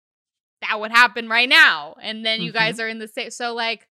That 0.62 0.78
would 0.80 0.90
happen 0.90 1.28
right 1.28 1.48
now, 1.48 1.96
and 2.02 2.24
then 2.24 2.40
you 2.42 2.50
Mhm. 2.50 2.54
guys 2.54 2.80
are 2.80 2.88
in 2.88 2.98
the 2.98 3.08
same. 3.08 3.30
So 3.30 3.54
like, 3.54 3.88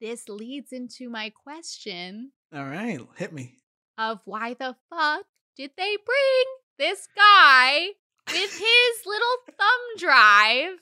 this 0.00 0.28
leads 0.28 0.72
into 0.72 1.08
my 1.08 1.30
question 1.30 2.32
All 2.52 2.64
right. 2.64 2.98
Hit 3.16 3.32
me. 3.32 3.56
of 3.98 4.20
why 4.24 4.54
the 4.54 4.76
fuck 4.90 5.26
did 5.56 5.70
they 5.76 5.96
bring 5.96 6.44
this 6.78 7.06
guy 7.14 7.90
with 8.28 8.58
his 8.58 9.06
little 9.06 9.36
thumb 9.56 9.96
drive 9.98 10.78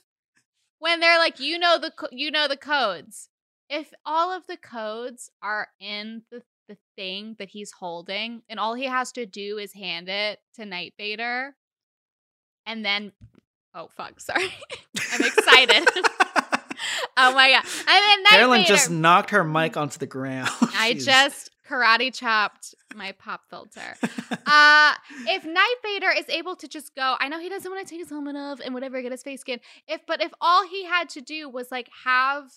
when 0.79 1.01
they're 1.01 1.19
like 1.19 1.39
you 1.39 1.59
know 1.59 1.79
the 1.79 1.91
co- 1.91 2.09
you 2.11 2.31
know 2.31 2.49
the 2.49 2.57
codes 2.57 3.29
if 3.69 3.93
all 4.07 4.31
of 4.33 4.47
the 4.47 4.57
codes 4.57 5.31
are 5.43 5.69
in 5.79 6.23
the 6.31 6.43
the 6.69 6.79
thing 6.97 7.37
that 7.39 7.51
he's 7.51 7.73
holding 7.73 8.43
and 8.49 8.59
all 8.59 8.73
he 8.75 8.85
has 8.87 9.13
to 9.13 9.27
do 9.27 9.59
is 9.59 9.75
hand 9.75 10.09
it 10.09 10.41
to 10.55 10.65
Night 10.65 10.95
Vader 10.97 11.55
and 12.65 12.83
then 12.85 13.13
oh 13.75 13.89
fuck 13.97 14.21
sorry 14.21 14.45
I'm 15.13 15.23
excited 15.23 15.89
oh 17.17 17.35
my 17.35 17.51
god 17.51 17.65
then 17.87 18.23
Night 18.23 18.31
Caroline 18.31 18.61
Vader 18.61 18.69
just 18.69 18.91
knocked 18.91 19.31
her 19.31 19.45
mic 19.45 19.77
onto 19.77 19.99
the 19.99 20.07
ground. 20.07 20.49
I 20.75 20.95
just 20.95 21.51
karate 21.69 22.13
chopped 22.13 22.75
my 22.95 23.13
pop 23.13 23.43
filter. 23.49 23.97
Uh 24.47 24.95
if 25.27 25.45
Night 25.45 25.75
Vader 25.83 26.11
is 26.11 26.29
able 26.29 26.57
to 26.57 26.69
just 26.69 26.95
go, 26.95 27.17
I 27.19 27.29
know 27.29 27.39
he 27.39 27.49
doesn't 27.49 27.71
want 27.71 27.87
to 27.87 27.91
take 27.91 28.01
his 28.01 28.11
helmet 28.11 28.37
off 28.37 28.61
and 28.65 28.75
whatever, 28.75 29.01
get 29.03 29.13
his 29.13 29.23
face 29.23 29.41
skin. 29.41 29.61
If 29.89 30.03
but 30.07 30.23
if 30.23 30.33
all 30.41 30.67
he 30.67 30.85
had 30.85 31.09
to 31.11 31.21
do 31.21 31.49
was 31.49 31.71
like 31.71 31.89
have 32.05 32.51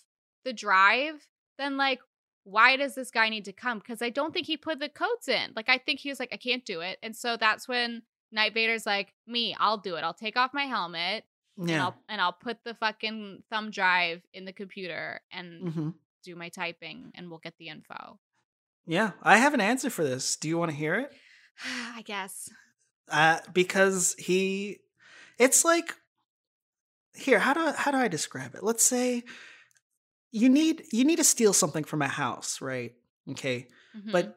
the 0.43 0.53
drive, 0.53 1.27
then 1.57 1.77
like 1.77 1.99
why 2.43 2.77
does 2.77 2.93
this 2.93 3.09
guy 3.09 3.29
need 3.29 3.45
to 3.45 3.53
come? 3.53 3.79
Because 3.79 4.01
I 4.01 4.09
don't 4.09 4.33
think 4.33 4.45
he 4.45 4.55
put 4.55 4.79
the 4.79 4.89
codes 4.89 5.27
in. 5.27 5.51
Like 5.55 5.67
I 5.67 5.79
think 5.79 5.99
he 5.99 6.09
was 6.09 6.19
like, 6.19 6.29
I 6.31 6.37
can't 6.37 6.63
do 6.65 6.81
it. 6.81 6.99
And 7.01 7.15
so 7.15 7.37
that's 7.37 7.67
when 7.67 8.03
Night 8.35 8.53
Vader's 8.53 8.85
like, 8.85 9.13
me, 9.25 9.55
I'll 9.59 9.77
do 9.79 9.95
it. 9.95 10.03
I'll 10.03 10.13
take 10.13 10.37
off 10.37 10.53
my 10.53 10.65
helmet 10.65 11.23
and 11.57 11.69
yeah. 11.69 11.85
I'll 11.85 11.95
and 12.09 12.19
I'll 12.21 12.33
put 12.33 12.57
the 12.65 12.73
fucking 12.75 13.43
thumb 13.49 13.71
drive 13.71 14.21
in 14.33 14.45
the 14.45 14.53
computer 14.53 15.21
and 15.31 15.73
hmm 15.73 15.89
do 16.23 16.35
my 16.35 16.49
typing 16.49 17.11
and 17.15 17.29
we'll 17.29 17.39
get 17.39 17.53
the 17.59 17.69
info. 17.69 18.19
Yeah. 18.87 19.11
I 19.21 19.37
have 19.37 19.53
an 19.53 19.61
answer 19.61 19.89
for 19.91 20.03
this. 20.03 20.35
Do 20.37 20.47
you 20.47 20.57
want 20.57 20.71
to 20.71 20.77
hear 20.77 20.95
it? 20.95 21.11
I 21.95 22.01
guess. 22.03 22.49
uh, 23.09 23.39
because 23.53 24.15
he 24.17 24.79
it's 25.37 25.63
like 25.63 25.93
here 27.13 27.37
how 27.39 27.53
do 27.53 27.71
how 27.77 27.91
do 27.91 27.97
i 27.97 28.07
describe 28.07 28.55
it 28.55 28.63
let's 28.63 28.83
say 28.83 29.23
you 30.31 30.49
need 30.49 30.83
you 30.91 31.05
need 31.05 31.17
to 31.17 31.23
steal 31.23 31.53
something 31.53 31.83
from 31.83 32.01
a 32.01 32.07
house 32.07 32.59
right 32.61 32.93
okay 33.31 33.67
Mhm. 33.95 34.11
but 34.11 34.35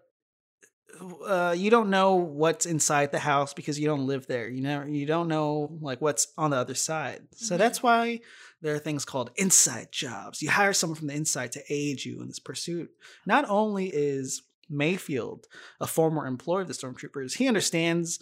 uh, 1.26 1.55
you 1.57 1.70
don't 1.70 1.91
know 1.91 2.14
what's 2.14 2.66
inside 2.66 3.12
the 3.12 3.18
house 3.18 3.55
because 3.55 3.78
you 3.78 3.86
don't 3.86 4.07
live 4.07 4.26
there. 4.26 4.49
You 4.49 4.62
know, 4.62 4.82
you 4.84 5.07
don't 5.07 5.28
know 5.28 5.76
like 5.80 6.01
what's 6.01 6.28
on 6.36 6.51
the 6.51 6.57
other 6.57 6.74
side. 6.74 7.28
So 7.34 7.55
Mhm. 7.55 7.59
that's 7.59 7.82
why 7.82 8.20
there 8.62 8.74
are 8.74 8.78
things 8.80 9.05
called 9.05 9.30
inside 9.36 9.93
jobs. 9.93 10.43
You 10.43 10.51
hire 10.51 10.72
someone 10.72 10.99
from 10.99 11.09
the 11.09 11.14
inside 11.14 11.53
to 11.53 11.62
aid 11.72 12.05
you 12.05 12.20
in 12.20 12.26
this 12.28 12.39
pursuit. 12.41 12.91
Not 13.26 13.45
only 13.49 13.89
is 13.89 14.43
Mayfield 14.68 15.47
a 15.80 15.86
former 15.86 16.26
employee 16.26 16.62
of 16.62 16.68
the 16.68 16.74
stormtroopers, 16.74 17.34
he 17.36 17.47
understands 17.49 18.18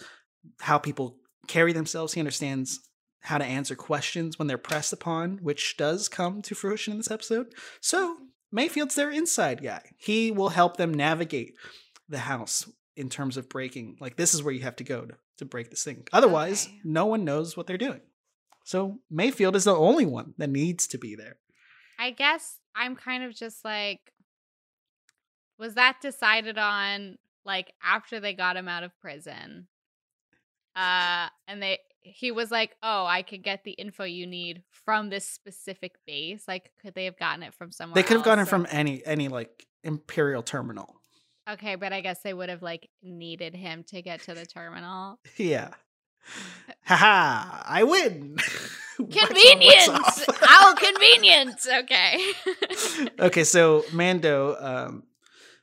how 0.60 0.78
people 0.78 1.18
carry 1.46 1.72
themselves. 1.72 2.12
He 2.12 2.20
understands 2.20 2.80
how 3.20 3.38
to 3.38 3.44
answer 3.44 3.74
questions 3.74 4.38
when 4.38 4.46
they're 4.46 4.58
pressed 4.58 4.92
upon, 4.92 5.38
which 5.38 5.76
does 5.76 6.08
come 6.08 6.42
to 6.42 6.54
fruition 6.54 6.92
in 6.92 6.98
this 6.98 7.10
episode. 7.10 7.52
So 7.80 8.18
Mayfield's 8.52 8.94
their 8.94 9.10
inside 9.10 9.62
guy. 9.62 9.82
He 9.96 10.30
will 10.30 10.50
help 10.50 10.76
them 10.76 10.94
navigate 10.94 11.54
the 12.08 12.18
house 12.18 12.68
in 12.96 13.08
terms 13.08 13.36
of 13.36 13.48
breaking. 13.48 13.96
Like 14.00 14.16
this 14.16 14.34
is 14.34 14.42
where 14.42 14.54
you 14.54 14.62
have 14.62 14.76
to 14.76 14.84
go 14.84 15.04
to, 15.06 15.14
to 15.38 15.44
break 15.44 15.70
this 15.70 15.84
thing. 15.84 16.06
Otherwise, 16.12 16.66
Okay. 16.66 16.80
no 16.84 17.06
one 17.06 17.24
knows 17.24 17.56
what 17.56 17.66
they're 17.66 17.76
doing. 17.78 18.00
So 18.64 18.98
Mayfield 19.10 19.54
is 19.54 19.64
the 19.64 19.76
only 19.76 20.06
one 20.06 20.34
that 20.38 20.50
needs 20.50 20.86
to 20.88 20.98
be 20.98 21.14
there. 21.14 21.36
I 21.98 22.10
guess 22.10 22.58
I'm 22.74 22.96
kind 22.96 23.22
of 23.22 23.34
just 23.34 23.64
like, 23.64 24.12
was 25.58 25.74
that 25.74 26.00
decided 26.02 26.58
on 26.58 27.18
like 27.44 27.72
after 27.82 28.20
they 28.20 28.34
got 28.34 28.56
him 28.56 28.68
out 28.68 28.82
of 28.82 28.98
prison? 29.00 29.68
Uh, 30.74 31.28
and 31.48 31.62
they 31.62 31.78
he 32.02 32.30
was 32.30 32.50
like, 32.50 32.76
"Oh, 32.82 33.06
I 33.06 33.22
could 33.22 33.42
get 33.42 33.64
the 33.64 33.72
info 33.72 34.04
you 34.04 34.26
need 34.26 34.62
from 34.70 35.08
this 35.08 35.26
specific 35.26 35.94
base." 36.06 36.46
Like, 36.46 36.70
could 36.82 36.94
they 36.94 37.06
have 37.06 37.18
gotten 37.18 37.42
it 37.42 37.54
from 37.54 37.72
somewhere? 37.72 37.94
They 37.94 38.02
could 38.06 38.18
have 38.18 38.24
gotten 38.24 38.42
it 38.44 38.48
from 38.48 38.66
any 38.70 39.04
any 39.06 39.28
like 39.28 39.66
imperial 39.82 40.42
terminal. 40.42 41.00
Okay, 41.48 41.76
but 41.76 41.92
I 41.92 42.00
guess 42.00 42.20
they 42.22 42.34
would 42.34 42.48
have 42.48 42.62
like 42.62 42.88
needed 43.02 43.54
him 43.54 43.84
to 43.88 44.02
get 44.02 44.22
to 44.22 44.34
the 44.34 44.46
terminal. 44.46 45.18
Yeah. 45.36 45.70
Haha, 46.84 47.62
I 47.66 47.84
win. 47.84 48.36
What's 48.98 49.16
on- 49.16 49.58
what's 49.60 49.88
off? 49.88 50.24
How 50.40 50.74
convenient. 50.74 51.60
Okay. 51.82 52.18
okay, 53.20 53.44
so 53.44 53.84
Mando, 53.92 54.56
um, 54.58 55.02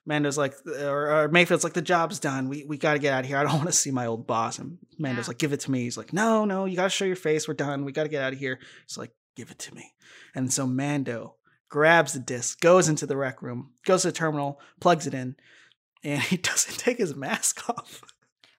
Mando's 0.05 0.37
like, 0.37 0.53
or, 0.67 1.09
or 1.23 1.27
Mayfield's 1.29 1.63
like, 1.63 1.73
the 1.73 1.81
job's 1.81 2.19
done. 2.19 2.47
We 2.47 2.63
we 2.65 2.77
got 2.77 2.93
to 2.93 2.99
get 2.99 3.11
out 3.11 3.21
of 3.21 3.25
here. 3.25 3.37
I 3.37 3.43
don't 3.43 3.53
want 3.55 3.65
to 3.65 3.71
see 3.73 3.89
my 3.91 4.05
old 4.05 4.27
boss. 4.27 4.59
And 4.59 4.77
Mando's 4.99 5.25
Yeah. 5.25 5.29
like, 5.31 5.37
give 5.39 5.51
it 5.51 5.61
to 5.61 5.71
me. 5.71 5.81
He's 5.83 5.97
like, 5.97 6.13
no, 6.13 6.45
no, 6.45 6.65
you 6.65 6.75
got 6.75 6.83
to 6.83 6.89
show 6.89 7.05
your 7.05 7.15
face. 7.15 7.47
We're 7.47 7.55
done. 7.55 7.85
We 7.85 7.91
got 7.91 8.03
to 8.03 8.09
get 8.09 8.21
out 8.23 8.33
of 8.33 8.39
here. 8.39 8.59
He's 8.87 8.97
like, 8.97 9.11
give 9.35 9.49
it 9.49 9.59
to 9.59 9.73
me. 9.75 9.91
And 10.35 10.53
so 10.53 10.67
Mando 10.67 11.35
grabs 11.69 12.13
the 12.13 12.19
disc, 12.19 12.59
goes 12.61 12.87
into 12.87 13.07
the 13.07 13.17
rec 13.17 13.41
room, 13.41 13.71
goes 13.85 14.03
to 14.03 14.09
the 14.09 14.11
terminal, 14.11 14.59
plugs 14.79 15.07
it 15.07 15.15
in, 15.15 15.35
and 16.03 16.21
he 16.21 16.37
doesn't 16.49 16.77
take 16.77 16.97
his 16.97 17.15
mask 17.15 17.69
off. 17.69 18.01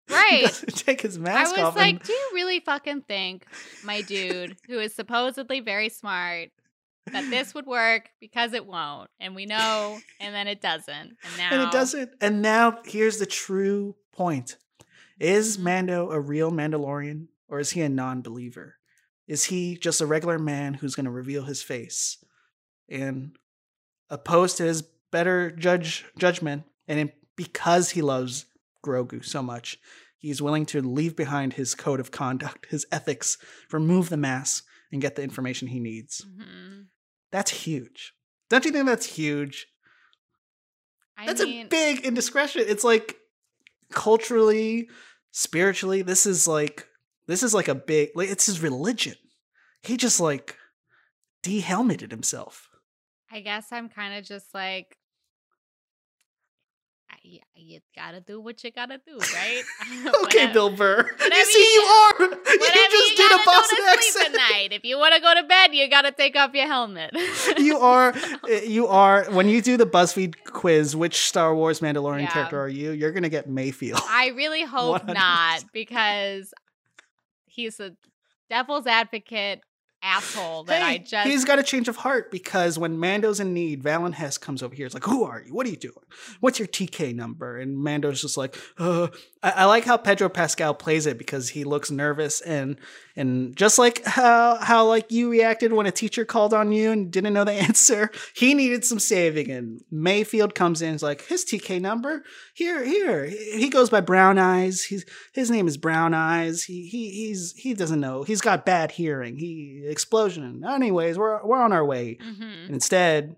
He 0.09 0.15
right. 0.15 0.43
doesn't 0.43 0.77
take 0.77 1.01
his 1.01 1.19
mask 1.19 1.51
I 1.51 1.53
was 1.53 1.69
off. 1.69 1.77
like, 1.77 1.95
and- 1.95 2.03
do 2.03 2.13
you 2.13 2.31
really 2.35 2.61
fucking 2.61 3.03
think 3.03 3.47
my 3.85 4.03
dude, 4.03 4.57
who 4.69 4.79
is 4.79 4.95
supposedly 4.95 5.61
very 5.61 5.89
smart, 5.89 6.51
that 7.13 7.29
this 7.31 7.55
would 7.55 7.67
work 7.67 8.11
because 8.21 8.53
it 8.55 8.67
won't, 8.67 9.11
and 9.21 9.35
we 9.35 9.45
know, 9.47 9.99
and 10.21 10.35
then 10.35 10.47
it 10.47 10.61
doesn't, 10.63 10.89
and 11.23 11.39
now 11.39 11.49
and 11.53 11.63
it 11.63 11.71
doesn't. 11.71 12.11
And 12.21 12.41
now 12.43 12.79
here's 12.85 13.19
the 13.19 13.27
true 13.27 13.95
point: 14.13 14.57
Is 15.21 15.57
Mhm. 15.59 15.63
Mando 15.63 16.11
a 16.11 16.19
real 16.21 16.51
Mandalorian, 16.51 17.29
or 17.49 17.59
is 17.61 17.71
he 17.73 17.83
a 17.83 17.89
non-believer? 17.91 18.77
Is 19.29 19.45
he 19.45 19.77
just 19.77 20.01
a 20.01 20.07
regular 20.07 20.39
man 20.39 20.75
who's 20.75 20.95
going 20.95 21.05
to 21.05 21.11
reveal 21.11 21.45
his 21.45 21.63
face, 21.63 22.23
and 22.89 23.37
opposed 24.11 24.57
to 24.59 24.65
his 24.65 24.83
better 25.11 25.51
judge 25.51 26.05
judgment, 26.19 26.65
and 26.89 27.13
because 27.37 27.91
he 27.91 28.03
loves 28.03 28.47
Grogu 28.85 29.25
so 29.25 29.43
much, 29.43 29.79
he's 30.19 30.43
willing 30.43 30.67
to 30.67 30.81
leave 30.83 31.17
behind 31.17 31.55
his 31.55 31.75
code 31.75 32.01
of 32.01 32.11
conduct, 32.11 32.67
his 32.71 32.87
ethics, 32.93 33.39
remove 33.73 34.09
the 34.09 34.17
mask, 34.17 34.65
and 34.93 35.01
get 35.03 35.17
the 35.17 35.23
information 35.23 35.69
he 35.69 35.81
needs. 35.81 36.25
Mhm. 36.25 36.87
That's 37.33 37.51
huge. 37.51 38.13
Don't 38.49 38.65
you 38.65 38.71
think 38.71 38.87
that's 38.87 39.07
huge? 39.07 39.67
I 41.17 41.27
That's 41.27 41.43
mean, 41.43 41.67
a 41.67 41.69
big 41.69 42.05
indiscretion. 42.05 42.65
It's 42.67 42.85
like 42.85 43.17
culturally, 43.91 44.89
spiritually, 45.31 46.03
this 46.03 46.27
is 46.27 46.47
like 46.47 46.87
this 47.27 47.43
is 47.43 47.55
like 47.55 47.69
a 47.69 47.75
big 47.75 48.11
like 48.15 48.29
it's 48.29 48.47
his 48.47 48.61
religion. 48.61 49.15
He 49.83 49.97
just 49.97 50.21
like 50.21 50.57
de-helmeted 51.43 52.11
himself. 52.11 52.69
I 53.31 53.41
guess 53.41 53.67
I'm 53.71 53.89
kind 53.89 54.15
of 54.19 54.25
just 54.25 54.55
like, 54.55 54.97
You 57.27 57.81
gotta 57.97 58.21
do 58.21 58.39
what 58.41 58.63
you 58.63 58.71
gotta 58.71 58.99
do, 58.99 59.17
right? 59.19 59.63
okay, 60.25 60.53
Bill 60.53 60.69
Burr. 60.71 61.11
You 61.25 61.45
see, 61.47 61.59
you- 61.59 61.65
you 61.81 61.81
are. 61.83 62.15
You 62.21 62.29
just 62.91 63.11
you 63.11 63.17
did 63.17 63.33
a 63.33 63.45
Boston 63.47 63.79
do 63.79 63.97
to 63.97 64.03
sleep 64.03 64.27
accent. 64.27 64.35
night. 64.37 64.69
If 64.73 64.85
you 64.85 64.99
want 64.99 65.15
to 65.15 65.21
go 65.23 65.35
to 65.35 65.43
bed, 65.47 65.75
you 65.75 65.89
gotta 65.89 66.13
take 66.13 66.37
off 66.37 66.53
your 66.53 66.67
helmet. 66.67 67.11
you 67.57 67.79
are 67.79 68.15
uh, 68.15 68.49
you 68.67 68.87
are 68.89 69.25
when 69.31 69.49
you 69.49 69.63
do 69.63 69.77
the 69.79 69.87
BuzzFeed 69.87 70.35
quiz, 70.45 70.95
which 70.95 71.27
Star 71.27 71.55
Wars 71.55 71.81
Mandalorian 71.81 72.23
Yeah. 72.23 72.31
character 72.31 72.61
are 72.61 72.69
you? 72.69 72.91
You're 72.91 73.13
gonna 73.13 73.31
get 73.31 73.49
Mayfield. 73.49 74.01
I 74.07 74.29
really 74.37 74.63
hope 74.65 75.03
100%. 75.03 75.15
not 75.15 75.65
because 75.73 76.53
he's 77.47 77.81
a 77.81 77.93
devil's 78.51 78.87
advocate 78.87 79.63
asshole 80.05 80.65
that 80.65 80.83
I 80.83 80.99
just 80.99 81.27
he's 81.27 81.45
got 81.45 81.59
a 81.59 81.63
change 81.63 81.89
of 81.89 81.97
heart 81.97 82.31
because 82.31 82.79
when 82.79 83.01
Mando's 83.01 83.41
in 83.41 83.55
need, 83.55 83.83
Valin 83.83 84.13
Hess 84.13 84.39
comes 84.39 84.63
over 84.63 84.75
here. 84.75 84.87
It's 84.87 84.95
like, 84.95 85.05
"Who 85.05 85.25
are 85.25 85.43
you? 85.45 85.55
What 85.55 85.67
are 85.67 85.71
you 85.71 85.77
doing? 85.77 85.95
What's 86.41 86.59
your 86.59 86.69
TK 86.69 87.15
number?" 87.15 87.59
And 87.59 87.83
Mando's 87.83 88.21
just 88.21 88.37
like, 88.37 88.57
"Uh." 88.79 89.09
I, 89.43 89.51
I 89.51 89.65
like 89.67 89.85
how 89.85 89.97
Pedro 89.97 90.29
Pascal 90.29 90.75
plays 90.75 91.07
it 91.07 91.19
because 91.19 91.51
he 91.51 91.65
looks 91.65 91.91
nervous 91.91 92.41
and 92.41 92.79
and 93.17 93.57
just 93.57 93.79
like 93.79 94.05
how 94.05 94.57
how 94.57 94.87
like 94.87 95.13
you 95.13 95.31
reacted 95.31 95.73
when 95.73 95.87
a 95.87 95.93
teacher 95.93 96.25
called 96.25 96.53
on 96.53 96.73
you 96.73 96.91
and 96.91 97.11
didn't 97.13 97.33
know 97.33 97.45
the 97.45 97.53
answer, 97.69 98.11
he 98.35 98.55
needed 98.55 98.85
some 98.85 98.99
saving. 98.99 99.51
And 99.51 99.81
Mayfield 99.91 100.55
comes 100.55 100.83
in, 100.83 100.89
and 100.89 100.97
is 100.97 101.03
like, 101.03 101.23
"His 101.23 101.45
TK 101.45 101.81
number 101.81 102.25
here, 102.55 102.85
here." 102.85 103.25
He 103.27 103.69
goes 103.69 103.89
by 103.91 104.01
Brown 104.01 104.39
Eyes. 104.39 104.83
He's 104.85 105.05
his 105.33 105.51
name 105.51 105.69
is 105.69 105.77
Brown 105.77 106.13
Eyes. 106.15 106.65
He 106.65 106.87
he 106.89 107.11
he's 107.11 107.53
he 107.57 107.75
doesn't 107.75 108.01
know. 108.01 108.25
He's 108.25 108.41
got 108.41 108.67
bad 108.67 108.91
hearing. 108.91 109.37
He 109.37 109.85
explosion. 109.87 110.63
Anyways, 110.65 111.17
we're 111.19 111.45
we're 111.47 111.63
on 111.63 111.73
our 111.73 111.85
way. 111.85 112.19
Mhm. 112.21 112.67
And 112.67 112.75
instead, 112.75 113.37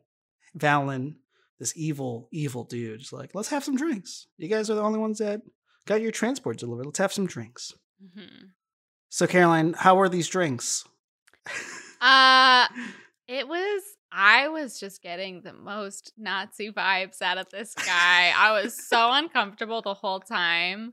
Valin, 0.58 1.16
this 1.58 1.72
evil 1.76 2.28
evil 2.32 2.64
dude, 2.64 3.02
is 3.02 3.12
like, 3.12 3.34
let's 3.34 3.48
have 3.48 3.64
some 3.64 3.76
drinks. 3.76 4.26
You 4.38 4.48
guys 4.48 4.70
are 4.70 4.74
the 4.74 4.82
only 4.82 4.98
ones 4.98 5.18
that 5.18 5.42
got 5.84 6.00
your 6.00 6.12
transport 6.12 6.56
delivered. 6.58 6.86
Let's 6.86 6.98
have 6.98 7.12
some 7.12 7.26
drinks. 7.26 7.72
Mhm. 8.02 8.50
So 9.16 9.26
Caroline, 9.26 9.72
how 9.72 9.94
were 9.94 10.10
these 10.10 10.28
drinks? 10.28 10.84
Uh 12.02 12.66
it 13.26 13.48
was 13.48 13.82
I 14.12 14.48
was 14.48 14.78
just 14.78 15.00
getting 15.00 15.40
the 15.40 15.54
most 15.54 16.12
Nazi 16.18 16.70
vibes 16.70 17.22
out 17.22 17.38
of 17.38 17.48
this 17.48 17.72
guy. 17.74 18.34
I 18.36 18.52
was 18.52 18.76
so 18.90 19.10
uncomfortable 19.12 19.80
the 19.80 19.94
whole 19.94 20.20
time. 20.20 20.92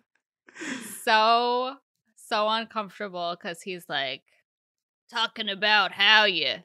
So 1.04 1.76
so 2.16 2.48
uncomfortable 2.48 3.36
cuz 3.36 3.62
he's 3.62 3.90
like 3.90 4.24
talking 5.12 5.50
about 5.50 5.92
how 5.92 6.24
you 6.24 6.64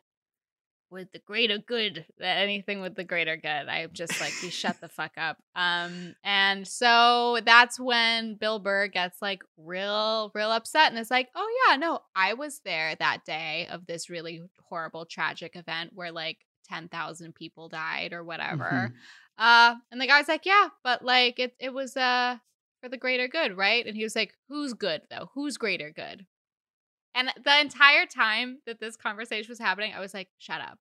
with 0.91 1.11
the 1.13 1.19
greater 1.21 1.59
good 1.59 2.05
anything 2.21 2.81
with 2.81 2.95
the 2.95 3.05
greater 3.05 3.37
good. 3.37 3.49
I'm 3.69 3.91
just 3.93 4.21
like 4.21 4.33
you 4.43 4.51
shut 4.51 4.81
the 4.81 4.89
fuck 4.89 5.13
up. 5.17 5.39
Um 5.55 6.15
and 6.25 6.67
so 6.67 7.39
that's 7.45 7.79
when 7.79 8.35
bill 8.35 8.59
burr 8.59 8.89
gets 8.89 9.21
like 9.21 9.43
real 9.57 10.31
real 10.35 10.51
upset 10.51 10.91
and 10.91 10.99
is 10.99 11.11
like 11.11 11.29
oh 11.35 11.49
yeah 11.69 11.77
no 11.77 12.01
i 12.15 12.35
was 12.35 12.61
there 12.65 12.95
that 12.97 13.25
day 13.25 13.67
of 13.71 13.87
this 13.87 14.09
really 14.11 14.43
horrible 14.69 15.05
tragic 15.05 15.57
event 15.57 15.91
where 15.95 16.13
like 16.13 16.39
10,000 16.69 17.35
people 17.35 17.69
died 17.69 18.13
or 18.13 18.23
whatever. 18.25 18.93
Uh 19.39 19.75
and 19.93 20.01
the 20.01 20.07
guy's 20.07 20.29
like 20.29 20.45
yeah 20.45 20.69
but 20.83 21.05
like 21.05 21.39
it 21.39 21.55
it 21.61 21.73
was 21.73 21.97
uh 21.97 22.37
for 22.81 22.89
the 22.89 22.97
greater 22.97 23.29
good 23.29 23.57
right? 23.57 23.87
And 23.87 23.97
he 23.97 24.03
was 24.03 24.17
like 24.17 24.35
who's 24.49 24.75
good 24.75 25.03
though? 25.11 25.31
Who's 25.35 25.57
greater 25.57 25.91
good 25.91 26.27
and 27.19 27.29
the 27.45 27.61
entire 27.61 28.07
time 28.07 28.59
that 28.67 28.81
this 28.81 28.97
conversation 28.97 29.51
was 29.51 29.59
happening 29.59 29.93
i 29.95 30.01
was 30.01 30.15
like 30.15 30.29
shut 30.39 30.61
up. 30.61 30.79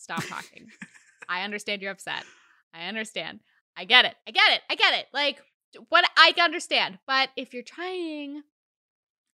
Stop 0.00 0.24
talking. 0.24 0.68
I 1.28 1.42
understand 1.42 1.82
you're 1.82 1.92
upset. 1.92 2.24
I 2.72 2.86
understand. 2.86 3.40
I 3.76 3.84
get 3.84 4.06
it. 4.06 4.14
I 4.26 4.30
get 4.30 4.50
it. 4.50 4.62
I 4.70 4.74
get 4.74 4.94
it. 4.94 5.06
Like 5.12 5.42
what 5.90 6.04
i 6.16 6.32
understand. 6.40 6.98
But 7.06 7.28
if 7.36 7.52
you're 7.52 7.62
trying 7.62 8.42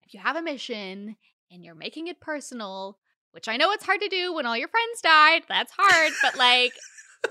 if 0.04 0.14
you 0.14 0.20
have 0.20 0.36
a 0.36 0.42
mission 0.42 1.16
and 1.52 1.66
you're 1.66 1.76
making 1.76 2.08
it 2.08 2.22
personal 2.22 2.98
which 3.32 3.48
i 3.48 3.58
know 3.58 3.72
it's 3.72 3.86
hard 3.86 4.02
to 4.02 4.10
do 4.10 4.34
when 4.34 4.46
all 4.46 4.58
your 4.58 4.68
friends 4.68 5.02
died 5.02 5.44
that's 5.50 5.74
hard. 5.76 6.14
But 6.22 6.38
like 6.38 6.74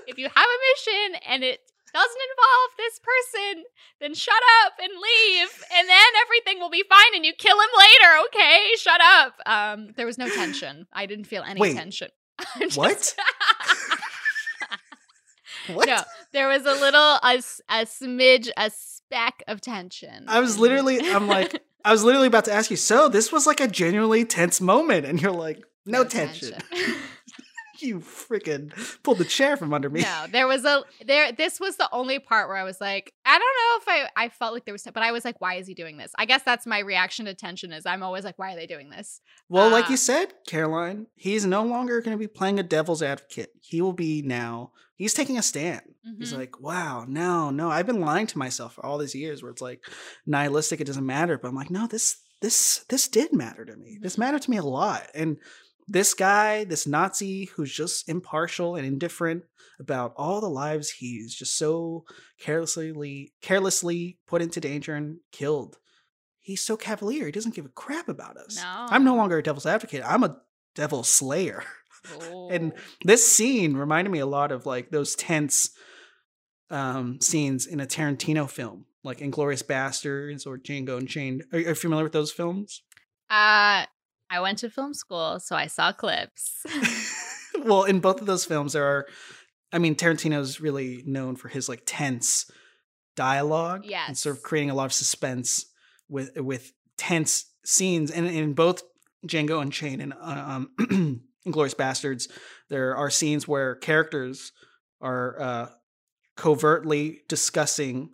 if 0.07 0.17
you 0.17 0.25
have 0.25 0.35
a 0.35 0.61
mission 0.73 1.21
and 1.27 1.43
it 1.43 1.59
doesn't 1.93 2.21
involve 2.31 2.69
this 2.77 2.99
person, 2.99 3.63
then 3.99 4.13
shut 4.13 4.41
up 4.65 4.73
and 4.81 4.91
leave, 4.91 5.63
and 5.77 5.87
then 5.89 6.11
everything 6.25 6.59
will 6.59 6.69
be 6.69 6.83
fine, 6.89 7.15
and 7.15 7.25
you 7.25 7.33
kill 7.37 7.57
him 7.59 7.69
later. 7.77 8.25
Okay, 8.27 8.69
shut 8.77 9.01
up. 9.01 9.33
Um, 9.45 9.89
there 9.97 10.05
was 10.05 10.17
no 10.17 10.29
tension. 10.29 10.87
I 10.93 11.05
didn't 11.05 11.25
feel 11.25 11.43
any 11.43 11.59
Wait. 11.59 11.75
tension. 11.75 12.09
Just- 12.59 12.77
What? 12.77 13.15
What? 15.67 15.87
no, 15.87 16.01
there 16.33 16.47
was 16.47 16.65
a 16.65 16.71
little 16.73 16.99
a, 17.21 17.35
a 17.69 17.85
smidge 17.85 18.49
a 18.57 18.71
speck 18.71 19.43
of 19.47 19.61
tension. 19.61 20.25
I 20.27 20.39
was 20.39 20.57
literally, 20.57 20.99
I'm 21.11 21.27
like, 21.27 21.61
I 21.85 21.91
was 21.91 22.03
literally 22.03 22.27
about 22.27 22.45
to 22.45 22.53
ask 22.53 22.71
you. 22.71 22.77
So 22.77 23.09
this 23.09 23.31
was 23.31 23.45
like 23.45 23.59
a 23.59 23.67
genuinely 23.67 24.25
tense 24.25 24.59
moment, 24.59 25.05
and 25.05 25.21
you're 25.21 25.31
like, 25.31 25.61
no, 25.85 26.03
tension. 26.03 26.55
you 27.87 27.99
freaking 27.99 28.71
pulled 29.03 29.17
the 29.17 29.25
chair 29.25 29.57
from 29.57 29.73
under 29.73 29.89
me. 29.89 30.01
no, 30.01 30.25
there 30.31 30.47
was 30.47 30.63
a 30.65 30.83
there. 31.05 31.31
This 31.31 31.59
was 31.59 31.77
the 31.77 31.89
only 31.91 32.19
part 32.19 32.47
where 32.47 32.57
I 32.57 32.63
was 32.63 32.79
like, 32.81 33.13
I 33.25 33.37
don't 33.37 33.87
know 33.87 33.93
if 34.03 34.07
I 34.17 34.25
I 34.25 34.29
felt 34.29 34.53
like 34.53 34.65
there 34.65 34.73
was, 34.73 34.83
but 34.83 34.97
I 35.03 35.11
was 35.11 35.25
like, 35.25 35.39
why 35.41 35.55
is 35.55 35.67
he 35.67 35.73
doing 35.73 35.97
this? 35.97 36.11
I 36.17 36.25
guess 36.25 36.43
that's 36.43 36.65
my 36.65 36.79
reaction 36.79 37.25
to 37.25 37.33
tension. 37.33 37.71
Is 37.73 37.85
I'm 37.85 38.03
always 38.03 38.23
like, 38.23 38.37
why 38.39 38.53
are 38.53 38.55
they 38.55 38.67
doing 38.67 38.89
this? 38.89 39.21
Well, 39.49 39.69
like 39.69 39.85
Ah. 39.85 39.91
you 39.91 39.97
said, 39.97 40.33
Caroline, 40.47 41.07
he's 41.15 41.45
no 41.45 41.63
longer 41.63 42.01
going 42.01 42.15
to 42.17 42.19
be 42.19 42.27
playing 42.27 42.59
a 42.59 42.63
devil's 42.63 43.01
advocate. 43.03 43.49
He 43.61 43.81
will 43.81 43.93
be 43.93 44.21
now. 44.21 44.71
He's 44.95 45.13
taking 45.15 45.37
a 45.37 45.41
stand. 45.43 45.81
He's 46.19 46.31
Mhm. 46.31 46.37
like, 46.37 46.59
wow, 46.61 47.05
no, 47.07 47.49
no, 47.49 47.69
I've 47.71 47.87
been 47.87 48.01
lying 48.01 48.27
to 48.27 48.37
myself 48.37 48.75
for 48.75 48.85
all 48.85 48.99
these 48.99 49.15
years, 49.15 49.41
where 49.41 49.51
it's 49.51 49.61
like 49.61 49.83
nihilistic, 50.27 50.79
it 50.79 50.85
doesn't 50.87 51.05
matter. 51.05 51.37
But 51.37 51.47
I'm 51.47 51.55
like, 51.55 51.71
no, 51.71 51.87
this, 51.87 52.17
this, 52.41 52.85
this 52.89 53.07
did 53.07 53.33
matter 53.33 53.65
to 53.65 53.75
me. 53.75 53.97
This 54.01 54.15
Mhm. 54.15 54.19
mattered 54.19 54.41
to 54.43 54.51
me 54.51 54.57
a 54.57 54.63
lot. 54.63 55.07
And 55.15 55.37
this 55.91 56.13
guy, 56.13 56.63
this 56.63 56.87
Nazi, 56.87 57.45
who's 57.45 57.73
just 57.73 58.07
impartial 58.07 58.75
and 58.75 58.85
indifferent 58.85 59.43
about 59.79 60.13
all 60.15 60.39
the 60.41 60.49
lives 60.49 60.89
he's 60.89 61.35
just 61.35 61.57
so 61.57 62.05
carelessly, 62.39 63.33
carelessly 63.41 64.17
put 64.27 64.41
into 64.41 64.59
danger 64.59 64.95
and 64.95 65.17
killed. 65.31 65.77
He's 66.39 66.61
so 66.61 66.77
cavalier. 66.77 67.25
He 67.25 67.31
doesn't 67.31 67.55
give 67.55 67.65
a 67.65 67.69
crap 67.69 68.07
about 68.07 68.37
us. 68.37 68.57
I'm 68.63 69.03
no 69.03 69.11
No. 69.11 69.17
longer 69.17 69.37
a 69.37 69.43
devil's 69.43 69.65
advocate. 69.65 70.03
I'm 70.05 70.23
a 70.23 70.37
devil 70.75 71.03
slayer. 71.03 71.63
and- 72.51 72.73
Oh. 72.75 72.79
This 73.03 73.29
scene 73.31 73.75
reminded 73.75 74.09
me 74.11 74.19
a 74.19 74.25
lot 74.25 74.51
of 74.51 74.65
like 74.65 74.89
those 74.89 75.13
tense 75.15 75.69
um, 76.69 77.19
scenes 77.21 77.65
in 77.67 77.79
a 77.79 77.85
Tarantino 77.85 78.49
film, 78.49 78.85
like 79.03 79.19
Inglourious 79.19 79.63
Basterds 79.63 80.47
or 80.47 80.57
Django 80.57 80.97
Unchained. 80.97 81.43
Are, 81.53 81.57
are 81.57 81.61
you 81.61 81.75
familiar 81.75 82.03
with 82.05 82.13
those 82.13 82.31
films? 82.31 82.81
Uh, 83.29 83.85
I 84.31 84.39
went 84.39 84.59
to 84.59 84.69
film 84.69 84.93
school, 84.93 85.39
so 85.41 85.55
I 85.55 85.67
saw 85.67 85.91
clips. 85.91 86.65
well, 87.65 87.83
in 87.83 87.99
both 87.99 88.21
of 88.21 88.27
those 88.27 88.45
films, 88.45 88.73
there 88.73 88.85
are. 88.85 89.07
I 89.73 89.77
mean, 89.77 89.95
Tarantino's 89.95 90.59
really 90.59 91.03
known 91.05 91.35
for 91.35 91.47
his 91.47 91.69
like 91.69 91.83
tense 91.85 92.49
dialogue 93.15 93.85
and 94.07 94.17
sort 94.17 94.37
of 94.37 94.43
creating 94.43 94.69
a 94.69 94.73
lot 94.73 94.85
of 94.85 94.93
suspense 94.93 95.65
with 96.09 96.31
with 96.37 96.71
tense 96.97 97.45
scenes. 97.65 98.11
And 98.11 98.25
in 98.27 98.53
both 98.53 98.83
Django 99.27 99.61
Unchained 99.61 100.01
and 100.01 100.13
uh, 100.13 100.17
um, 100.47 100.71
Inglourious 101.47 101.75
Basterds, 101.75 102.29
there 102.69 102.95
are 102.95 103.09
scenes 103.09 103.47
where 103.47 103.75
characters 103.75 104.51
are 105.01 105.41
uh, 105.41 105.69
covertly 106.35 107.21
discussing 107.27 108.11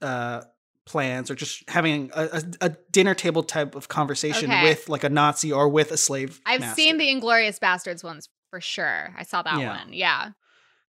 uh, 0.00 0.42
plans 0.90 1.30
or 1.30 1.34
just 1.34 1.68
having 1.68 2.10
a, 2.14 2.24
a, 2.60 2.66
a 2.66 2.68
dinner 2.90 3.14
table 3.14 3.42
type 3.42 3.74
of 3.74 3.88
conversation 3.88 4.50
Okay. 4.50 4.62
with 4.64 4.88
like 4.88 5.04
a 5.04 5.08
Nazi 5.08 5.52
or 5.52 5.68
with 5.68 5.92
a 5.92 5.96
slave. 5.96 6.40
I've 6.44 6.60
master. 6.60 6.80
seen 6.82 6.98
the 6.98 7.06
Inglourious 7.06 7.58
Basterds 7.58 8.02
ones 8.04 8.28
for 8.50 8.60
sure. 8.60 9.14
I 9.16 9.22
saw 9.22 9.42
that 9.42 9.58
Yeah. 9.58 9.76
one. 9.78 9.92
Yeah. 9.92 10.30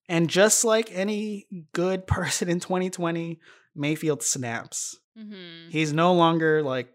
And 0.10 0.30
just 0.30 0.64
like 0.66 0.90
any 0.92 1.46
good 1.74 2.08
person 2.18 2.50
in 2.50 2.60
2020, 2.60 3.40
Mayfield 3.76 4.24
snaps. 4.24 4.98
hmm 5.16 5.70
He's 5.70 5.94
no 5.94 6.14
longer 6.14 6.62
like 6.64 6.90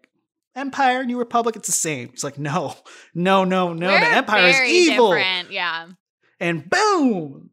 Empire, 0.54 1.04
New 1.04 1.18
Republic, 1.18 1.54
it's 1.56 1.68
the 1.68 1.72
same. 1.72 2.08
He's 2.10 2.24
like, 2.24 2.38
no, 2.38 2.74
no, 3.14 3.44
no, 3.44 3.72
no, 3.74 3.86
We're 3.88 4.00
the 4.00 4.06
Empire 4.10 4.48
is 4.64 4.72
evil. 4.72 5.10
different, 5.12 5.50
Yeah. 5.52 5.86
And 6.40 6.68
boom. 6.68 7.50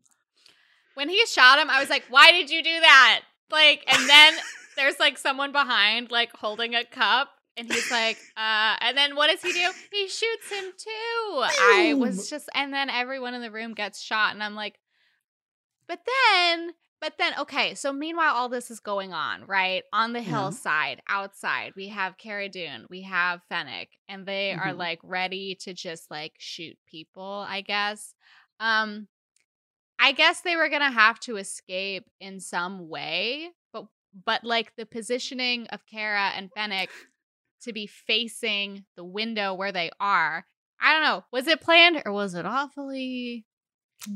When 0.95 1.09
he 1.09 1.25
shot 1.25 1.59
him, 1.59 1.69
I 1.69 1.79
was 1.79 1.89
like, 1.89 2.03
why 2.09 2.31
did 2.31 2.49
you 2.49 2.63
do 2.63 2.79
that? 2.79 3.21
Like, 3.51 3.83
and 3.87 4.07
then 4.09 4.33
there's 4.75 4.99
like 4.99 5.17
someone 5.17 5.51
behind, 5.51 6.11
like 6.11 6.31
holding 6.35 6.75
a 6.75 6.83
cup. 6.83 7.29
And 7.55 7.71
he's 7.71 7.91
like, 7.91 8.17
uh, 8.37 8.75
and 8.81 8.97
then 8.97 9.15
what 9.15 9.29
does 9.29 9.41
he 9.41 9.53
do? 9.53 9.69
He 9.91 10.07
shoots 10.07 10.49
him 10.51 10.71
too. 10.77 11.43
I 11.61 11.93
was 11.99 12.29
just, 12.29 12.49
and 12.55 12.73
then 12.73 12.89
everyone 12.89 13.33
in 13.33 13.41
the 13.41 13.51
room 13.51 13.73
gets 13.73 14.01
shot. 14.01 14.33
And 14.33 14.43
I'm 14.43 14.55
like, 14.55 14.79
but 15.87 15.99
then, 16.33 16.71
but 17.01 17.13
then, 17.19 17.33
okay. 17.39 17.75
So 17.75 17.91
meanwhile, 17.91 18.33
all 18.33 18.49
this 18.49 18.71
is 18.71 18.79
going 18.79 19.13
on, 19.13 19.45
right? 19.45 19.83
On 19.91 20.13
the 20.13 20.21
hillside, 20.21 21.01
outside, 21.07 21.73
we 21.75 21.89
have 21.89 22.17
Cara 22.17 22.47
Dune, 22.49 22.85
we 22.89 23.01
have 23.03 23.43
Fennec, 23.49 23.89
and 24.07 24.25
they 24.25 24.53
are 24.53 24.73
Mhm. 24.73 24.77
like 24.77 24.99
ready 25.03 25.55
to 25.61 25.73
just 25.73 26.09
like 26.09 26.33
shoot 26.39 26.77
people, 26.87 27.45
I 27.47 27.61
guess. 27.61 28.15
Um, 28.59 29.09
I 29.99 30.13
guess 30.13 30.41
they 30.41 30.55
were 30.55 30.69
gonna 30.69 30.91
have 30.91 31.19
to 31.21 31.35
escape 31.37 32.09
in 32.19 32.39
some 32.39 32.87
way, 32.87 33.51
but 34.25 34.43
like 34.43 34.75
the 34.75 34.85
positioning 34.85 35.67
of 35.67 35.85
Cara 35.85 36.31
and 36.35 36.49
Fennec 36.55 36.89
to 37.63 37.73
be 37.73 37.87
facing 37.87 38.85
the 38.95 39.03
window 39.03 39.53
where 39.53 39.71
they 39.71 39.89
are. 39.99 40.45
I 40.81 40.93
don't 40.93 41.03
know. 41.03 41.23
Was 41.31 41.47
it 41.47 41.61
planned 41.61 42.01
or 42.05 42.11
was 42.11 42.33
it 42.33 42.45
awfully? 42.45 43.45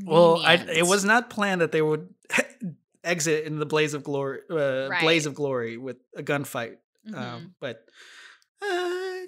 Well, 0.04 0.42
I, 0.44 0.54
it 0.54 0.86
was 0.86 1.04
not 1.04 1.30
planned 1.30 1.62
that 1.62 1.72
they 1.72 1.80
would 1.80 2.08
exit 3.04 3.44
in 3.44 3.58
the 3.58 3.64
blaze 3.66 3.94
of 3.94 4.04
glory, 4.04 4.40
uh, 4.50 4.88
blaze 5.00 5.24
of 5.24 5.34
glory 5.34 5.78
with 5.78 5.96
a 6.14 6.22
gunfight. 6.22 6.76
Mhm. 7.08 7.16
Um, 7.16 7.54
but 7.58 7.86
uh, 8.60 8.66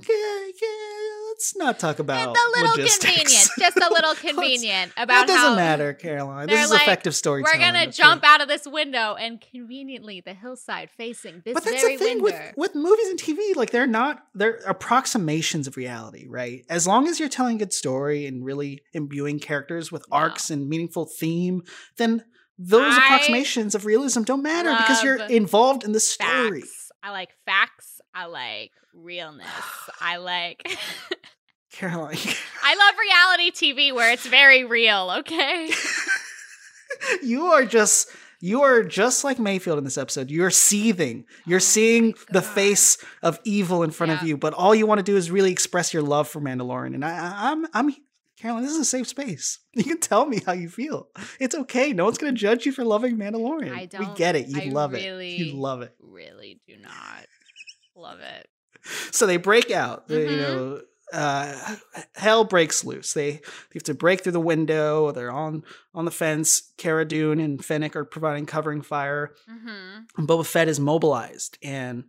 yeah, 0.09 0.47
yeah, 0.63 1.29
let's 1.29 1.57
not 1.57 1.79
talk 1.79 1.99
about 1.99 2.31
It's 2.31 2.41
a 2.41 2.61
little 2.61 2.77
logistics. 2.77 3.05
convenient, 3.05 3.49
just 3.59 3.77
a 3.77 3.93
little 3.93 4.15
convenient 4.31 4.93
That 4.97 5.03
about 5.05 5.27
doesn't 5.27 5.51
how 5.51 5.57
matter, 5.57 5.93
Caroline. 5.93 6.47
This 6.49 6.65
is 6.65 6.71
like, 6.71 6.83
effective 6.83 7.15
storytelling. 7.15 7.59
we're 7.61 7.65
gonna 7.65 7.91
jump 7.91 8.25
out 8.25 8.41
of 8.41 8.49
this 8.49 8.67
window 8.67 9.15
and 9.15 9.41
conveniently 9.41 10.21
the 10.21 10.35
hillside 10.35 10.91
facing 10.91 11.43
this 11.45 11.55
but 11.55 11.65
that's 11.65 11.83
very 11.83 11.97
the 11.97 12.05
thing 12.05 12.23
window. 12.23 12.53
with, 12.57 12.75
with 12.75 12.75
movies 12.75 13.09
and 13.09 13.19
TV. 13.19 13.57
Like 13.57 13.71
they're 13.71 13.87
not 13.87 14.23
they're 14.35 14.61
approximations 14.67 15.67
of 15.67 15.77
reality, 15.77 16.27
right? 16.29 16.65
As 16.69 16.87
long 16.87 17.09
as 17.09 17.21
you're 17.21 17.29
telling 17.29 17.57
a 17.57 17.59
good 17.61 17.73
story 17.73 18.27
and 18.27 18.45
really 18.45 18.83
imbuing 18.93 19.39
characters 19.39 19.91
with 19.93 20.05
arcs 20.11 20.51
and 20.51 20.69
meaningful 20.69 21.07
theme, 21.07 21.63
then 21.97 22.25
those 22.59 22.95
I 22.95 22.99
approximations 23.05 23.75
of 23.75 23.87
realism 23.87 24.23
don't 24.23 24.43
matter 24.43 24.71
because 24.71 25.03
you're 25.03 25.23
involved 25.25 25.83
in 25.83 25.93
the 25.93 26.01
story. 26.01 26.61
facts. 26.61 26.93
I 27.03 27.11
like 27.11 27.31
facts. 27.47 28.00
I 28.15 28.27
like 28.27 28.73
realness. 28.95 29.47
I 30.01 30.17
like. 30.17 30.69
Caroline, 31.73 32.17
I 32.63 32.75
love 32.75 32.95
reality 33.39 33.51
TV 33.51 33.95
where 33.95 34.13
it's 34.13 34.27
very 34.27 34.65
real. 34.65 35.15
Okay. 35.21 35.71
you 37.23 37.47
are 37.47 37.65
just 37.65 38.11
you 38.41 38.63
are 38.63 38.83
just 38.83 39.23
like 39.23 39.39
Mayfield 39.39 39.79
in 39.79 39.85
this 39.85 39.99
episode. 39.99 40.31
You're 40.31 40.51
seething. 40.51 41.25
You're 41.47 41.59
Oh 41.59 41.61
seeing 41.61 42.15
the 42.31 42.43
face 42.43 42.99
of 43.23 43.39
evil 43.45 43.83
in 43.83 43.91
front 43.91 44.13
of 44.13 44.23
you, 44.23 44.37
but 44.37 44.55
all 44.55 44.75
you 44.75 44.87
want 44.87 44.99
to 44.99 45.05
do 45.05 45.17
is 45.17 45.31
really 45.31 45.53
express 45.53 45.93
your 45.93 46.03
love 46.03 46.27
for 46.27 46.41
Mandalorian. 46.41 46.95
And 46.95 47.05
I, 47.05 47.51
I'm, 47.51 47.67
I'm, 47.75 47.95
Caroline, 48.39 48.63
This 48.63 48.73
is 48.73 48.79
a 48.79 48.85
safe 48.87 49.07
space. 49.09 49.59
You 49.75 49.85
can 49.85 50.01
tell 50.01 50.25
me 50.25 50.41
how 50.47 50.53
you 50.53 50.71
feel. 50.71 51.09
It's 51.39 51.55
okay. 51.55 51.93
No 51.93 52.05
one's 52.07 52.17
going 52.17 52.35
to 52.35 52.41
judge 52.41 52.65
you 52.65 52.73
for 52.73 52.83
loving 52.83 53.19
Mandalorian. 53.19 53.73
I 53.73 53.81
we 53.83 53.87
don't- 53.87 54.09
We 54.09 54.15
get 54.17 54.35
it. 54.37 54.49
You 54.49 54.63
I 54.63 54.65
love 54.73 54.95
it. 54.95 55.03
You 55.03 55.53
love 55.53 55.83
it. 55.83 55.95
really 56.01 56.61
do 56.67 56.77
not 56.79 57.27
love 58.01 58.21
it. 58.21 58.49
So 59.13 59.27
they 59.27 59.37
break 59.37 59.71
out. 59.71 60.09
They, 60.09 60.23
You 60.23 60.31
Mhm. 60.31 60.39
know, 60.39 60.81
uh, 61.13 61.77
hell 62.15 62.45
breaks 62.45 62.83
loose. 62.85 63.13
They, 63.13 63.33
they 63.33 63.41
have 63.75 63.83
to 63.85 63.95
break 63.95 64.23
through 64.23 64.33
the 64.33 64.41
window. 64.41 65.11
They're 65.13 65.31
on 65.33 65.65
on 65.93 66.05
the 66.07 66.11
fence. 66.11 66.73
Cara 66.79 67.05
Dune 67.05 67.41
and 67.41 67.63
Fennec 67.65 67.95
are 67.97 68.05
providing 68.07 68.47
covering 68.47 68.81
fire. 68.81 69.35
Mm-hmm. 69.51 69.99
and 70.17 70.29
Boba 70.29 70.47
Fett 70.47 70.69
is 70.69 70.81
mobilized, 70.81 71.59
and 71.63 72.05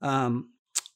um, 0.00 0.48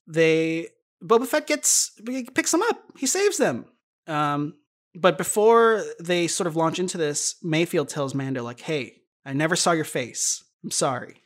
they 0.06 0.68
Boba 1.04 1.26
Fett 1.26 1.46
gets 1.46 1.90
picks 2.34 2.52
them 2.52 2.62
up. 2.62 2.82
He 2.96 3.06
saves 3.06 3.36
them. 3.36 3.66
Um, 4.06 4.54
but 4.94 5.18
before 5.18 5.82
they 6.00 6.26
sort 6.26 6.46
of 6.46 6.56
launch 6.56 6.78
into 6.78 6.96
this, 6.96 7.36
Mayfield 7.42 7.88
tells 7.88 8.14
Mando 8.14 8.42
like, 8.42 8.60
"Hey, 8.60 9.02
I 9.26 9.32
never 9.34 9.56
saw 9.56 9.72
your 9.72 9.84
face. 9.84 10.42
I'm 10.64 10.70
sorry," 10.70 11.16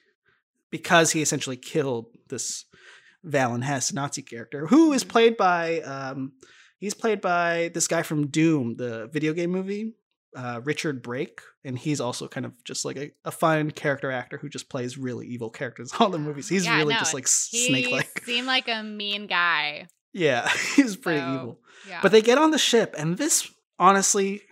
because 0.70 1.12
he 1.12 1.22
essentially 1.22 1.56
killed 1.56 2.06
this 2.30 2.64
Valin 3.26 3.62
Hess 3.62 3.92
Nazi 3.92 4.22
character, 4.22 4.66
who 4.66 4.92
is 4.92 5.04
played 5.04 5.36
by 5.36 5.80
um, 5.80 6.32
he's 6.78 6.94
played 6.94 7.20
by 7.20 7.70
this 7.74 7.86
guy 7.88 8.02
from 8.02 8.28
Doom, 8.28 8.76
the 8.76 9.08
video 9.12 9.32
game 9.32 9.50
movie 9.50 9.94
uh, 10.36 10.60
Richard 10.64 11.02
Brake, 11.02 11.40
and 11.64 11.78
he's 11.78 12.00
also 12.00 12.28
kind 12.28 12.46
of 12.46 12.52
just 12.64 12.84
like 12.84 12.96
a, 12.96 13.10
a 13.24 13.30
fun 13.30 13.70
character 13.70 14.10
actor 14.10 14.38
who 14.38 14.48
just 14.48 14.68
plays 14.68 14.96
really 14.96 15.26
evil 15.26 15.50
characters 15.50 15.92
in 15.92 15.98
all 16.00 16.10
the 16.10 16.18
movies. 16.18 16.48
He's 16.48 16.64
Yeah, 16.64 16.76
really 16.76 16.94
no, 16.94 17.00
just 17.00 17.14
like 17.14 17.26
snake 17.26 17.90
like. 17.90 18.22
seemed 18.24 18.46
like 18.46 18.68
a 18.68 18.82
mean 18.82 19.26
guy. 19.26 19.88
Yeah, 20.12 20.48
he's 20.76 20.96
pretty 20.96 21.20
So, 21.20 21.34
evil. 21.34 21.60
Yeah. 21.88 22.00
But 22.02 22.12
they 22.12 22.22
get 22.22 22.38
on 22.38 22.50
the 22.50 22.58
ship, 22.58 22.94
and 22.96 23.16
this 23.18 23.50
honestly 23.78 24.42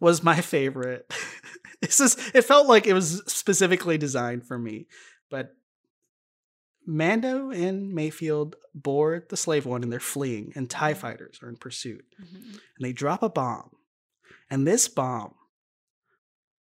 was 0.00 0.22
my 0.22 0.40
favorite. 0.40 1.12
this 1.80 2.00
is 2.00 2.16
it 2.34 2.42
felt 2.42 2.66
like 2.66 2.86
it 2.86 2.94
was 2.94 3.22
specifically 3.26 3.98
designed 3.98 4.46
for 4.46 4.58
me. 4.58 4.86
But 5.30 5.54
Mando 6.86 7.50
and 7.50 7.92
Mayfield 7.92 8.56
board 8.74 9.28
the 9.28 9.36
slave 9.36 9.66
one 9.66 9.82
and 9.82 9.92
they're 9.92 10.00
fleeing, 10.00 10.52
and 10.56 10.68
TIE 10.68 10.94
Mhm. 10.94 10.96
fighters 10.96 11.38
are 11.42 11.48
in 11.48 11.56
pursuit. 11.56 12.04
Mhm. 12.20 12.52
and 12.54 12.60
they 12.80 12.92
drop 12.92 13.22
a 13.22 13.28
bomb. 13.28 13.70
And 14.50 14.66
this 14.66 14.88
bomb, 14.88 15.34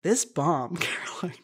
this 0.02 0.24
bomb, 0.24 0.76
Caroline, 0.80 1.38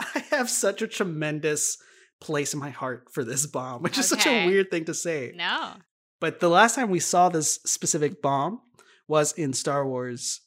I 0.00 0.18
have 0.30 0.48
such 0.50 0.82
a 0.82 0.86
tremendous 0.86 1.78
place 2.20 2.54
in 2.54 2.60
my 2.60 2.70
heart 2.70 3.08
for 3.12 3.24
this 3.24 3.46
bomb, 3.46 3.82
which 3.82 3.98
is 3.98 4.08
such 4.08 4.26
a 4.26 4.46
weird 4.46 4.70
thing 4.70 4.84
to 4.86 4.94
say. 4.94 5.32
No. 5.34 5.74
But 6.20 6.40
the 6.40 6.48
last 6.48 6.74
time 6.76 6.90
we 6.90 7.00
saw 7.00 7.28
this 7.28 7.54
specific 7.66 8.22
bomb 8.22 8.60
was 9.08 9.32
in 9.32 9.52
Star 9.52 9.86
Wars 9.86 10.40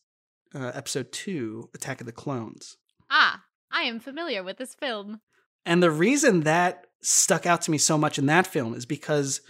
uh, 0.54 0.72
Episode 0.74 1.12
2 1.12 1.70
Attack 1.76 2.00
of 2.00 2.06
the 2.08 2.14
Clones. 2.14 2.78
Ah, 3.10 3.44
I 3.72 3.82
am 3.84 4.00
familiar 4.00 4.42
with 4.42 4.58
this 4.58 4.74
film. 4.74 5.20
And 5.66 5.84
the 5.84 5.92
reason 5.92 6.42
that 6.42 6.88
stuck 7.06 7.46
out 7.46 7.62
to 7.62 7.72
me 7.72 7.78
so 7.78 7.98
much 7.98 8.18
in 8.18 8.26
that 8.26 8.48
film 8.48 8.74
is 8.74 8.86
because 8.86 9.42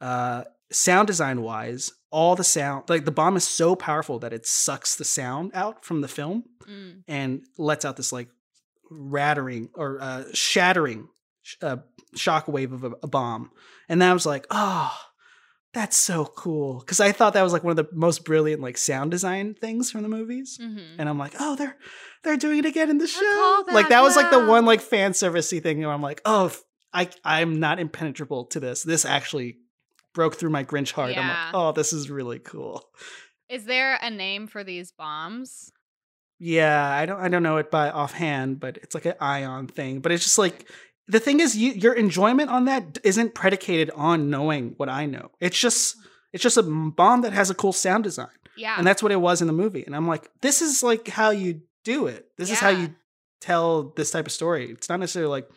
uh, 0.00 0.42
sound 0.72 1.06
design 1.06 1.40
wise, 1.42 1.92
all 2.10 2.34
the 2.36 2.44
sound, 2.44 2.84
like 2.88 3.04
the 3.04 3.10
bomb 3.12 3.36
is 3.36 3.46
so 3.46 3.76
powerful 3.76 4.18
that 4.18 4.32
it 4.32 4.44
sucks 4.46 4.96
the 4.96 5.04
sound 5.04 5.50
out 5.54 5.84
from 5.84 6.00
the 6.00 6.08
film 6.08 6.44
Mm. 6.68 7.04
and 7.06 7.42
lets 7.58 7.84
out 7.84 7.96
this 7.96 8.10
like 8.12 8.28
rattering 8.90 9.68
or 9.74 9.98
uh, 10.00 10.24
shattering 10.34 11.08
sh- 11.42 11.56
uh, 11.62 11.76
shockwave 12.16 12.72
of 12.72 12.82
a, 12.84 12.90
a 13.02 13.06
bomb. 13.06 13.50
And 13.88 14.02
that 14.02 14.12
was 14.12 14.26
like, 14.26 14.46
oh, 14.50 14.92
that's 15.72 15.96
so 15.96 16.24
cool. 16.24 16.80
Because 16.80 17.00
I 17.00 17.12
thought 17.12 17.34
that 17.34 17.42
was 17.42 17.52
like 17.52 17.62
one 17.62 17.70
of 17.70 17.76
the 17.76 17.88
most 17.94 18.24
brilliant 18.24 18.62
like 18.62 18.78
sound 18.78 19.10
design 19.12 19.54
things 19.54 19.90
from 19.90 20.02
the 20.02 20.08
movies. 20.08 20.58
hmm 20.60 20.78
And 20.98 21.08
I'm 21.08 21.18
like, 21.18 21.34
oh, 21.38 21.54
they're 21.56 21.76
they're 22.24 22.36
doing 22.36 22.58
it 22.58 22.64
again 22.66 22.90
in 22.90 22.98
the 22.98 23.06
show. 23.06 23.64
Like 23.68 23.88
that 23.90 24.02
was 24.02 24.16
like 24.16 24.30
the 24.30 24.44
one 24.46 24.64
like 24.64 24.80
fan 24.80 25.12
servicey 25.12 25.62
thing 25.62 25.78
where 25.80 25.90
I'm 25.92 26.02
like, 26.02 26.20
oh, 26.24 26.50
I 26.96 27.10
I'm 27.24 27.60
not 27.60 27.78
impenetrable 27.78 28.46
to 28.46 28.60
this. 28.60 28.82
This 28.82 29.04
actually 29.04 29.58
broke 30.14 30.36
through 30.36 30.50
my 30.50 30.64
Grinch 30.64 30.92
heart. 30.92 31.10
I'm 31.10 31.16
Yeah. 31.16 31.44
like, 31.46 31.54
oh, 31.54 31.72
this 31.72 31.92
is 31.92 32.10
really 32.10 32.38
cool. 32.38 32.82
Is 33.48 33.64
there 33.64 33.98
a 34.00 34.10
name 34.10 34.46
for 34.46 34.64
these 34.64 34.90
bombs? 34.92 35.70
Yeah, 36.38 36.88
I 36.88 37.06
don't 37.06 37.20
I 37.20 37.28
don't 37.28 37.42
know 37.42 37.58
it 37.58 37.70
by 37.70 37.90
offhand, 37.90 38.60
but 38.60 38.78
it's 38.78 38.94
like 38.94 39.06
an 39.06 39.14
ion 39.20 39.66
thing. 39.68 40.00
But 40.00 40.12
it's 40.12 40.24
just 40.24 40.38
like 40.38 40.68
the 41.08 41.20
thing 41.20 41.40
is 41.40 41.56
you 41.56 41.72
your 41.72 41.92
enjoyment 41.94 42.50
on 42.50 42.64
that 42.64 42.98
isn't 43.04 43.34
predicated 43.34 43.90
on 43.94 44.28
knowing 44.30 44.74
what 44.76 44.88
I 44.88 45.06
know. 45.06 45.30
It's 45.40 45.58
just 45.58 45.96
it's 46.32 46.42
just 46.42 46.56
a 46.56 46.62
bomb 46.62 47.22
that 47.22 47.32
has 47.32 47.50
a 47.50 47.54
cool 47.54 47.72
sound 47.72 48.04
design. 48.04 48.28
Yeah. 48.56 48.74
And 48.78 48.86
that's 48.86 49.02
what 49.02 49.12
it 49.12 49.20
was 49.20 49.40
in 49.40 49.46
the 49.46 49.52
movie. 49.52 49.84
And 49.84 49.94
I'm 49.94 50.08
like, 50.08 50.28
this 50.40 50.60
is 50.62 50.82
like 50.82 51.08
how 51.08 51.30
you 51.30 51.62
do 51.84 52.06
it. 52.06 52.26
This 52.36 52.50
is 52.50 52.58
how 52.58 52.70
you 52.70 52.94
tell 53.40 53.92
this 53.96 54.10
type 54.10 54.26
of 54.26 54.32
story. 54.32 54.70
It's 54.70 54.88
not 54.88 54.98
necessarily 54.98 55.30
like, 55.30 55.48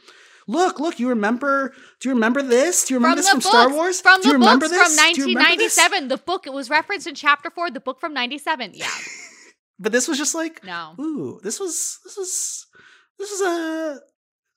look, 0.49 0.79
look, 0.79 0.99
you 0.99 1.09
remember 1.09 1.73
do 1.99 2.09
you 2.09 2.15
remember 2.15 2.41
this? 2.41 2.85
Do 2.85 2.93
you 2.93 2.97
remember 2.99 3.17
from 3.17 3.21
this 3.21 3.29
from 3.29 3.39
books, 3.39 3.47
Star 3.49 3.69
Wars? 3.73 4.01
From 4.01 4.21
do 4.21 4.27
you 4.27 4.33
the 4.33 4.39
remember 4.39 4.65
books 4.67 4.77
this? 4.77 4.99
from 4.99 5.13
Do 5.13 5.21
you 5.21 5.27
remember 5.27 5.55
this? 5.57 5.77
1997. 5.77 6.07
The 6.09 6.17
book 6.17 6.47
it 6.47 6.53
was 6.53 6.69
referenced 6.69 7.07
in 7.07 7.15
chapter 7.15 7.49
four. 7.49 7.69
The 7.71 7.79
book 7.79 7.99
from 7.99 8.13
97. 8.13 8.71
Yeah. 8.73 8.87
But 9.81 9.93
this 9.93 10.09
was 10.09 10.17
just 10.17 10.35
like, 10.35 10.61
No. 10.65 10.93
ooh, 10.99 11.39
this 11.41 11.57
was 11.57 11.99
this 12.03 12.17
was 12.17 12.67
this 13.17 13.31
was 13.31 13.41
a 13.41 13.99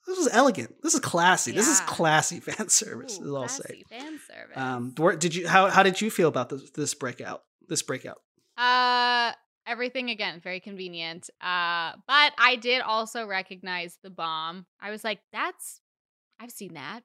this 0.05 0.17
was 0.17 0.27
elegant. 0.33 0.75
This 0.83 0.93
is 0.93 0.99
classy. 0.99 1.53
This 1.53 1.69
is 1.69 1.79
classy 1.81 2.39
fan 2.47 2.67
service. 2.67 3.17
Ooh, 3.19 3.23
is 3.23 3.29
all 3.29 3.37
I'll 3.43 3.47
say. 3.47 3.63
classy 3.63 3.85
fan 3.89 4.19
service. 4.27 4.57
Um, 4.57 4.93
did 5.19 5.33
you 5.33 5.47
how 5.47 5.69
how 5.69 5.81
did 5.81 6.01
you 6.01 6.11
feel 6.11 6.27
about 6.27 6.49
this 6.49 6.69
this 6.71 6.93
breakout? 6.93 7.41
This 7.69 7.81
breakout. 7.83 8.17
Uh 8.57 9.31
everything 9.65 10.09
again, 10.09 10.41
very 10.43 10.59
convenient. 10.59 11.29
Uh 11.39 11.93
but 12.05 12.33
I 12.37 12.57
did 12.59 12.81
also 12.81 13.25
recognize 13.25 13.97
the 14.03 14.09
bomb. 14.09 14.65
I 14.81 14.91
was 14.91 15.05
like, 15.05 15.19
that's 15.31 15.79
I've 16.43 16.51
seen 16.51 16.73
that. 16.73 16.99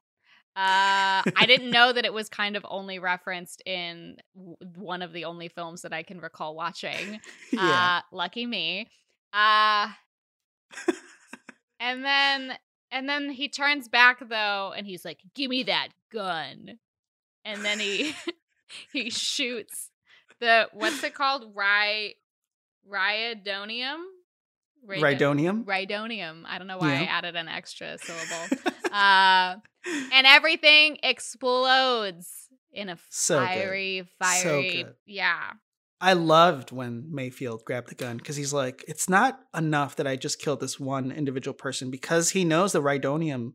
Uh 0.56 1.22
I 1.36 1.44
didn't 1.46 1.70
know 1.70 1.92
that 1.92 2.04
it 2.04 2.12
was 2.12 2.28
kind 2.28 2.56
of 2.56 2.66
only 2.68 2.98
referenced 2.98 3.62
in 3.64 4.16
w- 4.34 4.56
one 4.76 5.02
of 5.02 5.12
the 5.12 5.24
only 5.24 5.48
films 5.48 5.82
that 5.82 5.92
I 5.92 6.02
can 6.02 6.20
recall 6.20 6.56
watching. 6.56 7.20
yeah. 7.52 8.00
Uh 8.00 8.00
lucky 8.10 8.44
me. 8.46 8.88
Uh 9.32 9.88
and 11.78 12.04
then 12.04 12.58
and 12.90 13.08
then 13.08 13.30
he 13.30 13.48
turns 13.48 13.88
back 13.88 14.26
though 14.28 14.72
and 14.76 14.86
he's 14.86 15.04
like, 15.04 15.20
"Give 15.34 15.50
me 15.50 15.62
that 15.64 15.88
gun." 16.10 16.78
And 17.44 17.64
then 17.64 17.78
he 17.78 18.14
he 18.92 19.10
shoots 19.10 19.90
the 20.40 20.68
what's 20.72 21.02
it 21.02 21.14
called? 21.14 21.52
Ry 21.54 22.14
Ryodonium? 22.88 23.98
Rhydonium. 24.86 25.64
Rhydonium. 25.64 26.42
I 26.46 26.58
don't 26.58 26.66
know 26.66 26.78
why 26.78 26.94
I 26.94 27.02
added 27.04 27.36
an 27.36 27.48
extra 27.48 27.98
syllable. 27.98 28.62
uh 28.92 29.56
and 30.12 30.26
everything 30.26 30.98
explodes 31.02 32.48
in 32.72 32.88
a 32.88 32.98
So 33.10 33.38
good. 33.40 33.46
fiery, 33.46 34.08
So 34.22 34.24
fiery. 34.24 34.82
good. 34.84 34.94
yeah. 35.06 35.52
I 36.00 36.12
loved 36.12 36.70
when 36.70 37.08
Mayfield 37.12 37.64
grabbed 37.64 37.88
the 37.90 37.94
gun 37.96 38.18
because 38.18 38.36
he's 38.36 38.52
like, 38.52 38.84
it's 38.86 39.08
not 39.08 39.40
enough 39.56 39.96
that 39.96 40.06
I 40.06 40.14
just 40.14 40.40
killed 40.40 40.60
this 40.60 40.78
one 40.78 41.10
individual 41.10 41.54
person 41.54 41.90
because 41.90 42.30
he 42.30 42.44
knows 42.44 42.72
the 42.72 42.80
Rhydonium 42.82 43.54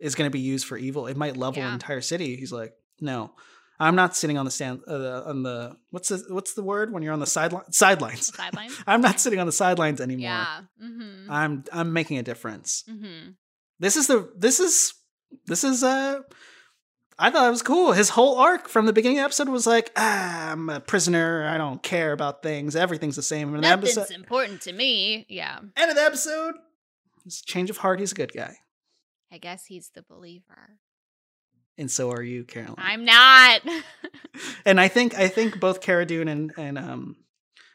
is 0.00 0.14
going 0.14 0.26
to 0.30 0.32
be 0.32 0.40
used 0.40 0.66
for 0.66 0.78
evil. 0.78 1.06
It 1.06 1.16
might 1.16 1.36
level 1.36 1.62
an 1.62 1.74
entire 1.74 2.00
city. 2.00 2.36
He's 2.36 2.52
like, 2.52 2.72
no, 3.00 3.32
I'm 3.80 3.94
not 3.94 4.16
sitting 4.16 4.36
on 4.38 4.44
the 4.44 4.50
stand 4.50 4.82
uh, 4.88 5.22
on 5.26 5.42
the 5.42 5.76
what's 5.90 6.08
the 6.08 6.24
what's 6.28 6.54
the 6.54 6.62
word 6.62 6.92
when 6.92 7.02
you're 7.02 7.12
on 7.12 7.20
the 7.20 7.26
sideline 7.26 7.70
sidelines. 7.72 8.34
Sidelines. 8.36 8.76
I'm 8.86 9.00
not 9.00 9.20
sitting 9.20 9.38
on 9.38 9.46
the 9.46 9.52
sidelines 9.52 10.00
anymore. 10.00 10.22
Yeah. 10.22 10.60
Mm-hmm. 10.82 11.30
I'm 11.30 11.64
I'm 11.72 11.92
making 11.92 12.18
a 12.18 12.22
difference. 12.22 12.84
mm-hmm. 12.90 13.30
This 13.78 13.96
is 13.96 14.08
the 14.08 14.32
this 14.36 14.58
is 14.58 14.94
this 15.46 15.62
is 15.62 15.84
uh 15.84 16.20
I 17.20 17.30
thought 17.30 17.48
it 17.48 17.50
was 17.50 17.62
cool. 17.62 17.92
His 17.92 18.10
whole 18.10 18.38
arc 18.38 18.68
from 18.68 18.86
the 18.86 18.92
beginning 18.92 19.18
of 19.18 19.22
the 19.22 19.24
episode 19.26 19.48
was 19.48 19.66
like, 19.66 19.90
ah, 19.96 20.52
I'm 20.52 20.68
a 20.70 20.78
prisoner. 20.78 21.46
I 21.48 21.58
don't 21.58 21.82
care 21.82 22.12
about 22.12 22.44
things. 22.44 22.76
Everything's 22.76 23.16
the 23.16 23.22
same. 23.22 23.48
And 23.48 23.58
the 23.58 23.68
Nothing's 23.68 23.98
episode, 23.98 24.14
important 24.14 24.60
to 24.62 24.72
me. 24.72 25.26
Yeah. 25.28 25.58
end 25.76 25.90
of 25.90 25.96
the 25.96 26.02
episode, 26.02 26.54
his 27.24 27.40
change 27.42 27.70
of 27.70 27.78
heart. 27.78 27.98
He's 27.98 28.12
a 28.12 28.14
good 28.14 28.32
guy, 28.32 28.56
I 29.32 29.38
guess 29.38 29.66
he's 29.66 29.90
the 29.94 30.02
believer. 30.02 30.78
And 31.78 31.90
so 31.90 32.10
are 32.10 32.22
you, 32.22 32.44
Caroline. 32.44 32.74
I'm 32.78 33.04
not. 33.04 33.60
and 34.66 34.80
I 34.80 34.88
think 34.88 35.16
I 35.16 35.28
think 35.28 35.58
both 35.60 35.80
Cara 35.80 36.04
Dune 36.04 36.28
and 36.28 36.52
and 36.58 36.76
um, 36.78 37.16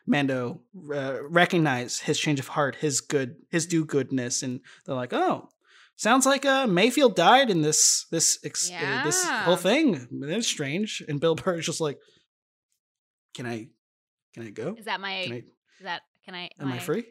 Mando 0.06 0.62
uh, 0.94 1.24
recognize 1.28 2.00
his 2.00 2.20
change 2.20 2.40
of 2.40 2.50
heart, 2.50 2.76
his 2.76 3.02
good, 3.02 3.36
his 3.50 3.66
do 3.66 3.86
goodness, 3.86 4.44
and 4.44 4.60
they're 4.86 4.96
like, 4.96 5.14
oh. 5.14 5.50
Sounds 5.96 6.26
like 6.26 6.44
uh, 6.44 6.66
Mayfield 6.66 7.16
died 7.16 7.52
in 7.52 7.62
this 7.62 8.08
this 8.10 8.40
ex- 8.44 8.72
uh, 8.72 9.02
this 9.04 9.24
whole 9.24 9.54
Yeah. 9.54 9.60
thing. 9.60 10.08
That's 10.12 10.48
strange. 10.48 11.04
And 11.08 11.20
Bill 11.22 11.36
Burr 11.36 11.60
is 11.60 11.68
just 11.68 11.80
like, 11.80 12.00
"Can 13.36 13.46
I, 13.46 13.68
can 14.34 14.48
I 14.48 14.50
go? 14.50 14.74
Is 14.76 14.86
that 14.86 15.00
my? 15.00 15.22
Can 15.24 15.34
I, 15.34 15.38
Is 15.38 15.84
that? 15.84 16.02
Can 16.26 16.34
I? 16.34 16.50
am 16.60 16.72
I 16.72 16.80
free? 16.80 17.06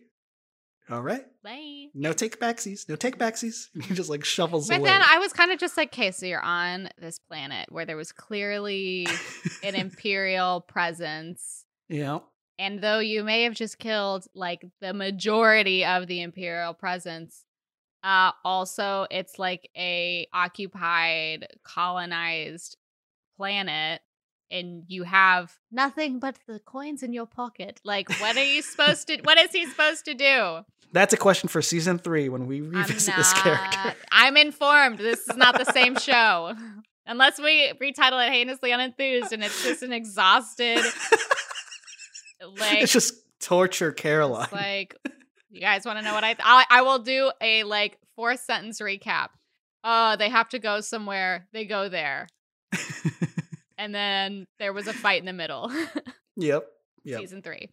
All 0.91 1.03
right, 1.03 1.25
Bye. 1.43 1.87
no 1.95 2.13
take 2.13 2.41
backsies, 2.41 2.89
no 2.89 2.97
take 2.97 3.19
backsies." 3.19 3.69
And 3.75 3.85
he 3.87 3.95
just 3.95 4.11
like 4.11 4.25
shovels 4.25 4.69
But 4.69 4.81
away. 4.81 4.89
then 4.91 5.03
I 5.03 5.19
was 5.19 5.33
kind 5.33 5.53
of 5.53 5.59
just 5.59 5.77
like, 5.77 5.89
okay, 5.93 6.11
so 6.11 6.27
you're 6.27 6.41
on 6.43 6.89
this 6.99 7.19
planet 7.19 7.71
where 7.71 7.85
there 7.87 7.97
was 7.97 8.13
clearly 8.13 9.07
an 9.63 9.75
imperial 9.75 10.61
presence. 10.63 11.65
yeah, 11.89 12.21
And 12.59 12.81
though 12.81 12.99
you 12.99 13.23
may 13.25 13.45
have 13.45 13.55
just 13.55 13.79
killed 13.79 14.27
like 14.35 14.65
the 14.81 14.93
majority 14.93 15.85
of 15.85 16.07
the 16.07 16.23
imperial 16.23 16.75
presence, 16.75 17.45
uh 18.03 18.33
also 18.45 19.07
it's 19.11 19.39
like 19.39 19.71
a 19.77 20.27
occupied, 20.33 21.47
colonized 21.65 22.77
planet 23.37 24.01
and 24.53 24.85
you 24.87 25.03
have 25.03 25.59
nothing 25.73 26.21
but 26.21 26.39
the 26.47 26.61
coins 26.61 27.03
in 27.03 27.13
your 27.13 27.27
pocket. 27.27 27.81
Like 27.85 28.09
what 28.21 28.37
are 28.37 28.45
you 28.45 28.63
supposed 28.63 29.09
to 29.09 29.19
what 29.25 29.39
is 29.39 29.51
he 29.51 29.67
supposed 29.67 30.05
to 30.05 30.15
do? 30.15 30.61
that's 30.93 31.15
a 31.15 31.17
question 31.17 31.49
for 31.49 31.63
season 31.63 31.99
three 31.99 32.29
when 32.29 32.47
we 32.47 32.61
revisit 32.61 33.17
this 33.17 33.33
character. 33.33 33.95
I'm 34.13 34.37
informed. 34.37 34.99
This 34.99 35.27
is 35.27 35.37
not 35.37 35.59
the 35.59 35.73
same 35.73 35.97
show. 35.97 36.55
Unless 37.07 37.41
we 37.41 37.73
retitle 37.81 38.25
it 38.25 38.31
Heinously 38.31 38.71
Unenthused 38.71 39.33
and 39.33 39.43
it's 39.43 39.65
just 39.65 39.83
an 39.83 39.93
exhausted 39.93 40.79
like 42.59 42.83
it's 42.83 42.93
just 42.93 43.15
torture, 43.41 43.91
Caroline. 43.91 44.49
like 44.53 44.95
you 45.51 45.61
guys 45.61 45.85
want 45.85 45.99
to 45.99 46.05
know 46.05 46.15
what 46.15 46.23
I, 46.25 46.35
th- 46.35 46.45
I 46.45 46.65
I 46.71 46.83
will 46.83 47.01
do 47.01 47.33
a 47.41 47.65
like 47.65 47.99
four 48.15 48.37
sentence 48.37 48.81
recap. 48.81 49.29
Oh, 49.83 50.15
they 50.17 50.29
have 50.29 50.49
to 50.51 50.61
go 50.61 50.81
somewhere. 50.81 51.49
They 51.53 51.65
go 51.65 51.89
there. 51.89 52.29
And 53.83 53.93
then 53.95 54.47
there 54.61 54.73
was 54.73 54.87
a 54.87 54.93
fight 54.93 55.19
in 55.21 55.27
the 55.27 55.33
middle. 55.33 55.71
yep, 56.37 56.65
yep. 57.05 57.21
Season 57.21 57.43
3. 57.43 57.55
Uh, 57.59 57.65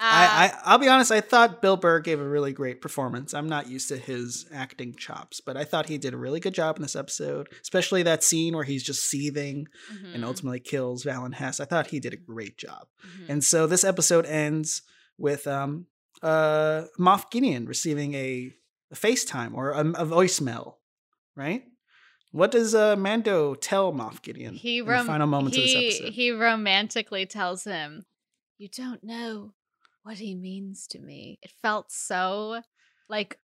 I, 0.00 0.46
I 0.46 0.58
I'll 0.64 0.78
be 0.78 0.88
honest. 0.88 1.12
I 1.12 1.20
thought 1.20 1.60
Bill 1.60 1.76
Burr 1.76 2.00
gave 2.00 2.20
a 2.20 2.26
really 2.28 2.52
great 2.52 2.80
performance. 2.80 3.34
I'm 3.34 3.48
not 3.48 3.68
used 3.68 3.88
to 3.88 3.98
his 3.98 4.46
acting 4.52 4.94
chops, 4.94 5.40
but 5.40 5.56
I 5.58 5.64
thought 5.64 5.88
he 5.88 5.98
did 5.98 6.14
a 6.14 6.16
really 6.16 6.40
good 6.40 6.54
job 6.54 6.76
in 6.76 6.82
this 6.82 6.96
episode, 6.96 7.48
especially 7.60 8.02
that 8.04 8.24
scene 8.24 8.54
where 8.54 8.64
he's 8.64 8.82
just 8.82 9.04
seething 9.04 9.66
and 10.14 10.22
mhm, 10.22 10.26
ultimately 10.26 10.60
kills 10.60 11.04
Valin 11.04 11.34
Hess. 11.34 11.60
I 11.60 11.66
thought 11.66 11.88
he 11.88 12.00
did 12.00 12.14
a 12.14 12.16
great 12.16 12.56
job. 12.56 12.86
mhm. 13.06 13.26
And 13.28 13.44
so 13.44 13.66
this 13.66 13.84
episode 13.84 14.24
ends 14.24 14.82
with 15.18 15.46
um 15.46 15.86
uh 16.22 16.84
Moff 16.98 17.30
Gideon 17.30 17.66
receiving 17.66 18.14
a, 18.14 18.52
a 18.90 18.94
FaceTime 18.94 19.52
or 19.54 19.70
a, 19.72 19.80
a 19.80 20.06
voicemail, 20.06 20.76
right? 21.36 21.62
What 22.30 22.50
does 22.50 22.74
uh 22.74 22.96
Mando 22.96 23.54
tell 23.54 23.92
Moff 23.92 24.22
Gideon 24.22 24.54
he 24.54 24.78
in 24.78 24.86
the 24.86 25.04
final 25.04 25.26
moments 25.26 25.56
he, 25.56 25.62
of 25.62 25.68
this 25.68 26.00
episode? 26.00 26.12
he 26.12 26.30
romantically 26.30 27.26
tells 27.26 27.64
him, 27.64 28.04
"You 28.58 28.68
don't 28.68 29.02
know 29.02 29.54
what 30.02 30.18
he 30.18 30.34
means 30.34 30.86
to 30.88 30.98
me." 30.98 31.38
It 31.42 31.52
felt 31.62 31.90
so 31.90 32.62
like 33.08 33.38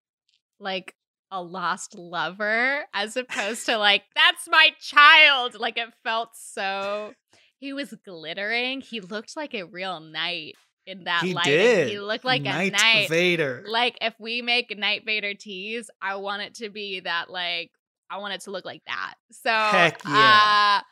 like 0.60 0.96
a 1.32 1.42
lost 1.42 1.96
lover 1.96 2.86
as 2.94 3.16
opposed 3.16 3.66
to 3.68 3.78
like 3.78 4.04
that's 4.16 4.48
my 4.50 4.72
child. 4.80 5.60
Like 5.60 5.78
it 5.78 5.90
felt 6.04 6.36
so 6.36 7.14
he 7.58 7.74
was 7.74 7.94
glittering. 8.04 8.82
He 8.82 9.00
looked 9.00 9.38
like 9.38 9.54
a 9.54 9.64
real 9.64 10.00
knight 10.00 10.56
in 10.88 11.04
that 11.04 11.22
light. 11.22 11.28
he 11.28 11.34
lighting. 11.34 11.52
did. 11.52 11.90
He 11.90 12.00
looked 12.00 12.26
like 12.26 12.42
a 12.42 12.70
knight. 12.72 13.10
Vader. 13.10 13.64
Like 13.68 13.98
if 14.02 14.16
we 14.20 14.42
make 14.42 14.76
Knight 14.78 15.06
Vader 15.06 15.36
tees, 15.36 15.90
I 16.02 16.16
want 16.16 16.42
it 16.42 16.56
to 16.56 16.70
be 16.70 17.02
that 17.02 17.30
like 17.30 17.72
I 18.12 18.18
want 18.18 18.34
it 18.34 18.42
to 18.42 18.52
look 18.52 18.66
like 18.66 18.84
that. 18.88 19.16
So 19.32 19.52
Heck 19.52 20.04
yeah. 20.04 20.80
uh 20.80 20.84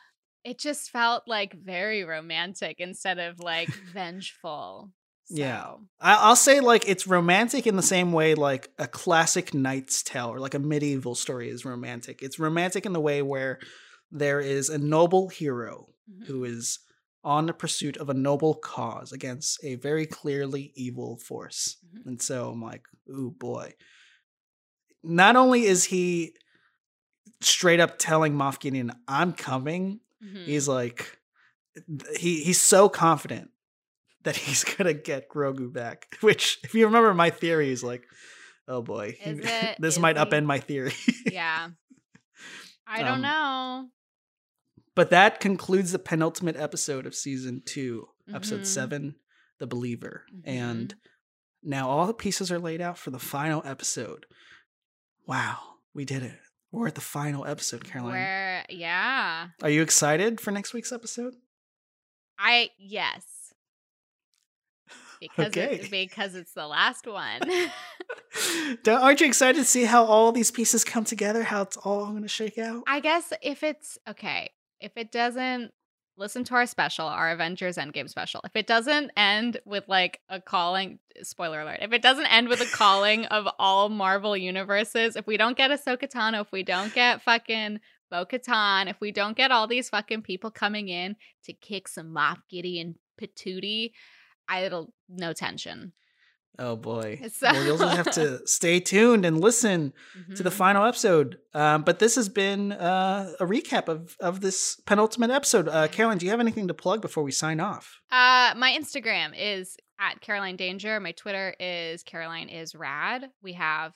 it 0.42 0.58
just 0.58 0.90
felt 0.90 1.24
like 1.26 1.52
very 1.54 2.04
romantic 2.04 2.76
instead 2.80 3.18
of 3.18 3.38
like 3.40 3.68
vengeful. 3.92 4.90
Yeah. 5.28 5.62
So, 5.62 5.80
I- 6.00 6.16
I'll 6.16 6.36
say 6.36 6.60
like 6.60 6.88
it's 6.88 7.06
romantic 7.06 7.66
in 7.66 7.76
the 7.76 7.82
same 7.82 8.12
way 8.12 8.34
like 8.34 8.68
a 8.78 8.86
classic 8.88 9.54
knight's 9.54 10.02
tale 10.02 10.28
or 10.28 10.40
like 10.40 10.54
a 10.54 10.58
medieval 10.58 11.14
story 11.14 11.48
is 11.50 11.64
romantic. 11.64 12.22
It's 12.22 12.38
romantic 12.38 12.86
in 12.86 12.92
the 12.92 13.00
way 13.00 13.22
where 13.22 13.58
there 14.10 14.40
is 14.40 14.70
a 14.70 14.78
noble 14.78 15.28
hero 15.28 15.88
mhm. 16.10 16.26
who 16.26 16.44
is 16.44 16.78
on 17.22 17.44
the 17.46 17.52
pursuit 17.52 17.98
of 17.98 18.08
a 18.08 18.14
noble 18.14 18.54
cause 18.54 19.12
against 19.12 19.62
a 19.62 19.74
very 19.76 20.06
clearly 20.06 20.72
evil 20.74 21.18
force. 21.18 21.76
Mhm. 21.94 22.06
And 22.06 22.22
so 22.22 22.50
I'm 22.50 22.62
like, 22.62 22.82
ooh 23.10 23.30
boy. 23.30 23.74
Not 25.02 25.36
only 25.36 25.64
is 25.64 25.84
he 25.84 26.34
straight 27.40 27.80
up 27.80 27.96
telling 27.98 28.34
Moff 28.34 28.58
Gideon, 28.60 28.92
I'm 29.08 29.32
coming, 29.32 30.00
Mhm. 30.22 30.44
he's 30.44 30.68
like 30.68 31.18
he 32.18 32.42
he's 32.42 32.60
so 32.60 32.88
confident 32.88 33.50
that 34.24 34.36
he's 34.36 34.64
gonna 34.76 34.92
get 34.94 35.28
Grogu 35.28 35.72
back. 35.72 36.16
Which, 36.20 36.58
if 36.64 36.74
you 36.74 36.86
remember 36.86 37.14
my 37.14 37.30
theory, 37.30 37.70
is 37.70 37.82
like, 37.82 38.04
oh 38.68 38.82
boy, 38.82 39.16
it? 39.24 39.76
this 39.78 39.94
Is 39.94 40.00
might 40.00 40.16
he? 40.18 40.22
upend 40.24 40.44
my 40.46 40.58
theory. 40.58 40.92
yeah. 41.30 41.68
I 42.86 43.02
don't 43.02 43.14
Um, 43.16 43.22
know. 43.22 43.88
but 44.96 45.10
that 45.10 45.38
concludes 45.40 45.92
the 45.92 45.98
penultimate 46.00 46.56
episode 46.56 47.06
of 47.06 47.14
season 47.14 47.62
two, 47.64 48.08
episode 48.34 48.62
Mhm. 48.62 48.66
seven, 48.66 49.14
The 49.58 49.66
Believer. 49.68 50.24
Mm-hmm. 50.34 50.48
And 50.48 50.94
now 51.62 51.88
all 51.88 52.06
the 52.08 52.14
pieces 52.14 52.50
are 52.50 52.58
laid 52.58 52.80
out 52.80 52.98
for 52.98 53.10
the 53.10 53.18
final 53.20 53.62
episode. 53.64 54.26
Wow, 55.26 55.58
we 55.94 56.04
did 56.04 56.22
it. 56.24 56.38
We're 56.72 56.86
at 56.88 56.94
the 56.94 57.00
final 57.00 57.44
episode, 57.46 57.84
Caroline. 57.84 58.12
Where 58.12 58.64
yeah. 58.68 59.48
Are 59.62 59.70
you 59.70 59.82
excited 59.82 60.40
for 60.40 60.50
next 60.52 60.72
week's 60.72 60.92
episode? 60.92 61.34
I 62.38 62.70
yes. 62.78 63.24
Because 65.20 65.48
Okay. 65.48 65.80
it, 65.82 65.90
because 65.90 66.34
it's 66.34 66.52
the 66.54 66.66
last 66.66 67.06
one. 67.06 67.40
Don't- 68.84 69.02
Aren't 69.02 69.20
you 69.20 69.26
excited 69.26 69.58
to 69.58 69.64
see 69.64 69.84
how 69.84 70.04
all 70.04 70.32
these 70.32 70.50
pieces 70.50 70.84
come 70.84 71.04
together? 71.04 71.42
How 71.42 71.62
it's 71.62 71.76
all 71.76 72.06
going 72.10 72.22
to 72.22 72.28
shake 72.28 72.56
out? 72.58 72.84
I 72.86 73.00
guess 73.00 73.32
if 73.42 73.62
it's 73.62 73.98
okay, 74.08 74.50
if 74.80 74.92
it 74.96 75.12
doesn't 75.12 75.72
listen 76.16 76.44
to 76.44 76.54
our 76.54 76.66
special, 76.66 77.06
our 77.06 77.30
Avengers 77.30 77.76
Endgame 77.76 78.08
special. 78.08 78.40
If 78.44 78.52
it 78.54 78.66
doesn't 78.66 79.10
end 79.16 79.58
with 79.64 79.84
like 79.88 80.20
a 80.28 80.40
calling, 80.40 80.98
spoiler 81.22 81.62
alert, 81.62 81.78
if 81.80 81.92
it 81.92 82.02
doesn't 82.02 82.26
end 82.26 82.48
with 82.48 82.60
a 82.60 82.76
calling 82.76 83.24
of 83.26 83.48
all 83.58 83.88
Marvel 83.88 84.36
universes, 84.36 85.16
if 85.16 85.26
we 85.26 85.36
don't 85.36 85.56
get 85.56 85.70
Ahsoka 85.70 86.10
Tano, 86.10 86.42
if 86.42 86.52
we 86.52 86.62
don't 86.62 86.92
get 86.94 87.22
fucking 87.22 87.80
Bo 88.10 88.26
Katan, 88.26 88.90
if 88.90 89.00
we 89.00 89.12
don't 89.12 89.36
get 89.36 89.50
all 89.50 89.66
these 89.66 89.88
fucking 89.88 90.22
people 90.22 90.50
coming 90.50 90.88
in 90.88 91.16
to 91.44 91.52
kick 91.52 91.88
some 91.88 92.14
Moff 92.14 92.38
Gideon 92.50 92.96
patootie, 93.20 93.92
I 94.48 94.64
it'll 94.64 94.92
no 95.08 95.32
tension. 95.32 95.92
Oh 96.60 96.76
boy. 96.76 97.20
So- 97.32 97.46
Well, 97.50 97.64
you'll 97.64 97.78
just 97.78 97.96
have 97.96 98.10
to 98.12 98.46
stay 98.46 98.78
tuned 98.80 99.24
and 99.24 99.40
listen 99.40 99.92
to 100.36 100.42
the 100.42 100.50
Mhm. 100.50 100.54
final 100.54 100.84
episode. 100.84 101.38
Um, 101.54 101.82
but 101.82 101.98
this 101.98 102.14
has 102.16 102.28
been 102.28 102.72
uh, 102.72 103.32
a 103.40 103.46
recap 103.46 103.88
of, 103.88 104.16
of 104.20 104.40
this 104.42 104.80
penultimate 104.86 105.30
episode. 105.30 105.66
Uh, 105.68 105.88
Caroline, 105.88 106.18
do 106.18 106.26
you 106.26 106.30
have 106.30 106.40
anything 106.40 106.68
to 106.68 106.74
plug 106.74 107.00
before 107.00 107.22
we 107.24 107.32
sign 107.32 107.58
off? 107.60 108.00
Uh, 108.12 108.52
my 108.56 108.76
Instagram 108.78 109.32
is 109.36 109.76
at 109.98 110.20
Caroline 110.20 110.56
Danger. 110.56 111.00
My 111.00 111.12
Twitter 111.12 111.54
is 111.58 112.02
Caroline 112.02 112.48
is 112.48 112.74
rad. 112.74 113.30
We 113.42 113.54
have 113.54 113.92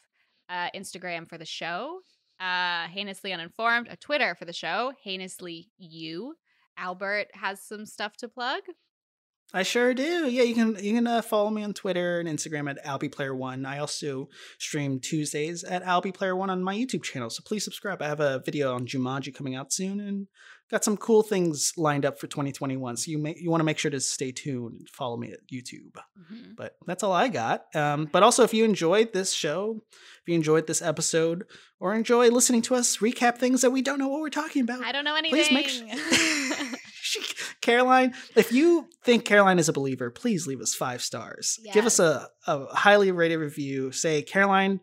uh 0.50 0.68
Instagram 0.74 1.28
for 1.28 1.38
the 1.38 1.46
show, 1.46 2.00
uh 2.40 2.86
heinously 2.88 3.32
uninformed. 3.32 3.88
A 3.90 3.96
Twitter 3.96 4.34
for 4.34 4.44
the 4.46 4.52
show, 4.52 4.92
heinously 5.02 5.70
you. 5.78 6.34
Albert 6.76 7.28
has 7.34 7.62
some 7.62 7.86
stuff 7.86 8.16
to 8.18 8.28
plug. 8.28 8.62
I 9.52 9.62
sure 9.62 9.94
do. 9.94 10.28
Yeah, 10.28 10.42
you 10.42 10.54
can 10.54 10.76
you 10.82 10.94
can 10.94 11.06
uh, 11.06 11.22
follow 11.22 11.50
me 11.50 11.62
on 11.62 11.74
Twitter 11.74 12.18
and 12.18 12.28
Instagram 12.28 12.68
at 12.68 12.84
AlbiPlayer1. 12.84 13.64
I 13.64 13.78
also 13.78 14.28
stream 14.58 14.98
Tuesdays 14.98 15.62
at 15.62 15.84
AlbiPlayer1 15.84 16.48
on 16.48 16.64
my 16.64 16.74
YouTube 16.74 17.04
channel, 17.04 17.30
so 17.30 17.42
please 17.46 17.62
subscribe. 17.62 18.02
I 18.02 18.08
have 18.08 18.20
a 18.20 18.40
video 18.44 18.74
on 18.74 18.86
Jumanji 18.86 19.32
coming 19.32 19.54
out 19.54 19.72
soon 19.72 20.00
and 20.00 20.26
got 20.70 20.82
some 20.82 20.96
cool 20.96 21.22
things 21.22 21.72
lined 21.76 22.04
up 22.04 22.18
for 22.18 22.26
2021. 22.26 22.96
So 22.96 23.12
you 23.12 23.18
may 23.18 23.36
you 23.38 23.48
want 23.48 23.60
to 23.60 23.64
make 23.64 23.78
sure 23.78 23.92
to 23.92 24.00
stay 24.00 24.32
tuned 24.32 24.80
and 24.80 24.88
follow 24.88 25.16
me 25.16 25.30
at 25.30 25.46
YouTube. 25.52 25.94
But 26.56 26.76
that's 26.84 27.04
all 27.04 27.12
I 27.12 27.28
got. 27.28 27.66
Um, 27.76 28.08
but 28.10 28.24
also, 28.24 28.42
if 28.42 28.52
you 28.52 28.64
enjoyed 28.64 29.12
this 29.12 29.32
show, 29.32 29.82
if 29.92 30.28
you 30.28 30.34
enjoyed 30.34 30.66
this 30.66 30.82
episode, 30.82 31.44
or 31.78 31.94
enjoy 31.94 32.28
listening 32.28 32.62
to 32.62 32.74
us 32.74 32.96
recap 32.96 33.38
things 33.38 33.60
that 33.60 33.70
we 33.70 33.82
don't 33.82 34.00
know 34.00 34.08
what 34.08 34.20
we're 34.20 34.30
talking 34.30 34.62
about, 34.62 34.82
I 34.82 34.90
don't 34.90 35.04
know 35.04 35.14
anything. 35.14 35.38
please 35.38 35.52
make 35.52 35.68
sure. 35.68 35.86
Caroline, 37.64 38.12
if 38.36 38.52
you 38.52 38.88
think 39.02 39.24
Caroline 39.24 39.58
is 39.58 39.70
a 39.70 39.72
believer, 39.72 40.10
please 40.10 40.46
leave 40.46 40.60
us 40.60 40.74
five 40.74 41.00
stars. 41.00 41.58
Give 41.72 41.86
us 41.86 41.98
a, 41.98 42.28
a 42.46 42.66
highly 42.66 43.10
rated 43.10 43.38
review. 43.38 43.90
Say, 43.90 44.20
Caroline 44.20 44.80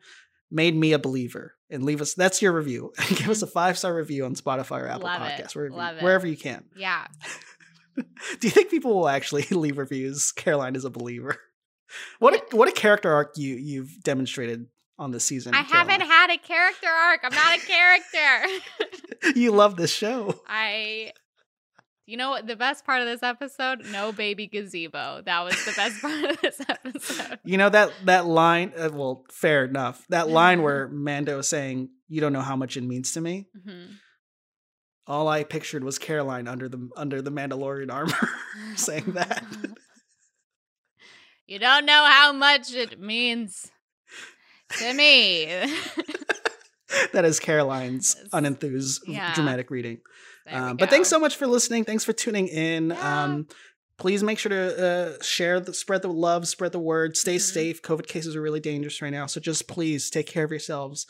made 0.49 0.75
me 0.75 0.91
a 0.93 0.99
believer, 0.99 1.53
and 1.69 1.83
leave 1.83 2.01
us 2.01 2.15
that's 2.15 2.41
your 2.41 2.51
review. 2.53 2.91
Give 3.09 3.29
us 3.29 3.43
a 3.43 3.47
five 3.59 3.77
star 3.77 3.93
review 3.95 4.25
on 4.25 4.33
Spotify 4.33 4.81
or 4.81 4.87
Apple 4.87 5.03
Love 5.03 5.21
it. 5.21 5.25
Podcasts, 5.25 5.55
wherever, 5.55 5.75
Love 5.75 5.97
it. 5.97 6.03
wherever 6.03 6.25
you 6.25 6.35
can. 6.37 6.63
yeah. 6.75 7.05
Do 7.95 8.47
you 8.47 8.49
think 8.51 8.71
people 8.71 8.95
will 8.95 9.09
actually 9.09 9.43
leave 9.51 9.77
reviews? 9.77 10.31
Caroline 10.31 10.75
is 10.75 10.85
a 10.85 10.89
believer. 10.89 11.37
What 12.19 12.33
a, 12.33 12.55
what 12.55 12.69
a 12.69 12.71
character 12.71 13.11
arc 13.11 13.33
you 13.37 13.57
you've 13.57 14.01
demonstrated 14.01 14.67
on 14.97 15.11
this 15.11 15.25
season. 15.25 15.53
I 15.53 15.61
haven't 15.61 16.01
had 16.01 16.31
a 16.31 16.37
character 16.37 16.87
arc. 16.87 17.19
I'm 17.23 17.35
not 17.35 17.57
a 17.57 17.59
character. 17.59 19.35
you 19.35 19.51
love 19.51 19.75
this 19.75 19.91
show. 19.91 20.39
I 20.47 21.11
you 22.11 22.17
know 22.17 22.29
what 22.29 22.45
the 22.45 22.55
best 22.57 22.85
part 22.85 22.99
of 23.01 23.07
this 23.07 23.23
episode? 23.23 23.85
No 23.91 24.11
baby 24.11 24.45
gazebo. 24.47 25.21
That 25.25 25.41
was 25.45 25.55
the 25.65 25.71
best 25.71 26.01
part 26.01 26.23
of 26.25 26.41
this 26.41 26.61
episode. 26.67 27.39
You 27.45 27.57
know 27.57 27.69
that 27.69 27.93
that 28.05 28.25
line. 28.25 28.73
Uh, 28.77 28.89
well, 28.93 29.23
fair 29.31 29.63
enough. 29.65 30.05
That 30.09 30.29
line 30.29 30.61
where 30.61 30.87
Mando 30.91 31.39
is 31.39 31.47
saying, 31.47 31.89
"You 32.09 32.19
don't 32.21 32.33
know 32.33 32.41
how 32.41 32.55
much 32.57 32.75
it 32.75 32.83
means 32.83 33.13
to 33.13 33.21
me." 33.21 33.47
Mhm. 33.57 33.95
All 35.07 35.27
I 35.27 35.43
pictured 35.43 35.83
was 35.83 35.97
Caroline 35.97 36.47
under 36.47 36.67
the 36.69 36.89
under 36.97 37.21
the 37.21 37.31
Mandalorian 37.31 37.91
armor 37.91 38.29
saying 38.75 39.13
that. 39.13 39.43
You 41.47 41.59
don't 41.59 41.85
know 41.85 42.05
how 42.09 42.31
much 42.33 42.73
it 42.73 42.99
means 42.99 43.71
to 44.79 44.93
me. 44.93 45.45
that 47.13 47.25
is 47.25 47.39
Caroline's 47.39 48.15
unenthused 48.31 48.99
Yeah. 49.07 49.33
dramatic 49.33 49.69
reading. 49.69 49.99
Um, 50.49 50.77
but 50.77 50.89
thanks 50.89 51.09
so 51.09 51.19
much 51.19 51.35
for 51.35 51.47
listening. 51.47 51.85
Thanks 51.85 52.03
for 52.03 52.13
tuning 52.13 52.47
in. 52.47 52.89
Yeah. 52.89 53.23
Um, 53.23 53.47
please 53.97 54.23
make 54.23 54.39
sure 54.39 54.49
to 54.49 54.85
uh, 55.19 55.23
share 55.23 55.59
the 55.59 55.73
spread 55.73 56.01
the 56.01 56.07
love, 56.07 56.47
spread 56.47 56.71
the 56.71 56.79
word. 56.79 57.15
Stay 57.15 57.35
Mhm. 57.35 57.41
safe. 57.41 57.81
COVID 57.81 58.07
cases 58.07 58.35
are 58.35 58.41
really 58.41 58.59
dangerous 58.59 59.01
right 59.01 59.11
now, 59.11 59.27
so 59.27 59.39
just 59.39 59.67
please 59.67 60.09
take 60.09 60.25
care 60.25 60.43
of 60.43 60.51
yourselves. 60.51 61.05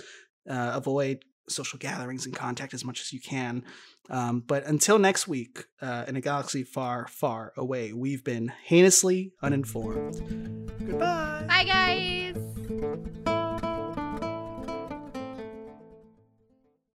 Uh, 0.49 0.71
avoid 0.73 1.23
social 1.47 1.79
gatherings 1.79 2.25
and 2.25 2.35
contact 2.35 2.73
as 2.73 2.83
much 2.85 3.01
as 3.01 3.11
you 3.13 3.19
can. 3.19 3.63
Um, 4.09 4.41
but 4.41 4.65
until 4.65 4.99
next 4.99 5.27
week, 5.27 5.65
uh, 5.81 6.05
in 6.07 6.15
a 6.15 6.21
galaxy 6.21 6.63
far, 6.63 7.07
far 7.07 7.53
away, 7.57 7.93
we've 7.93 8.23
been 8.23 8.51
heinously 8.65 9.33
uninformed. 9.41 10.15
Goodbye. 10.85 11.45
Bye 11.47 11.63
guys. 11.65 13.11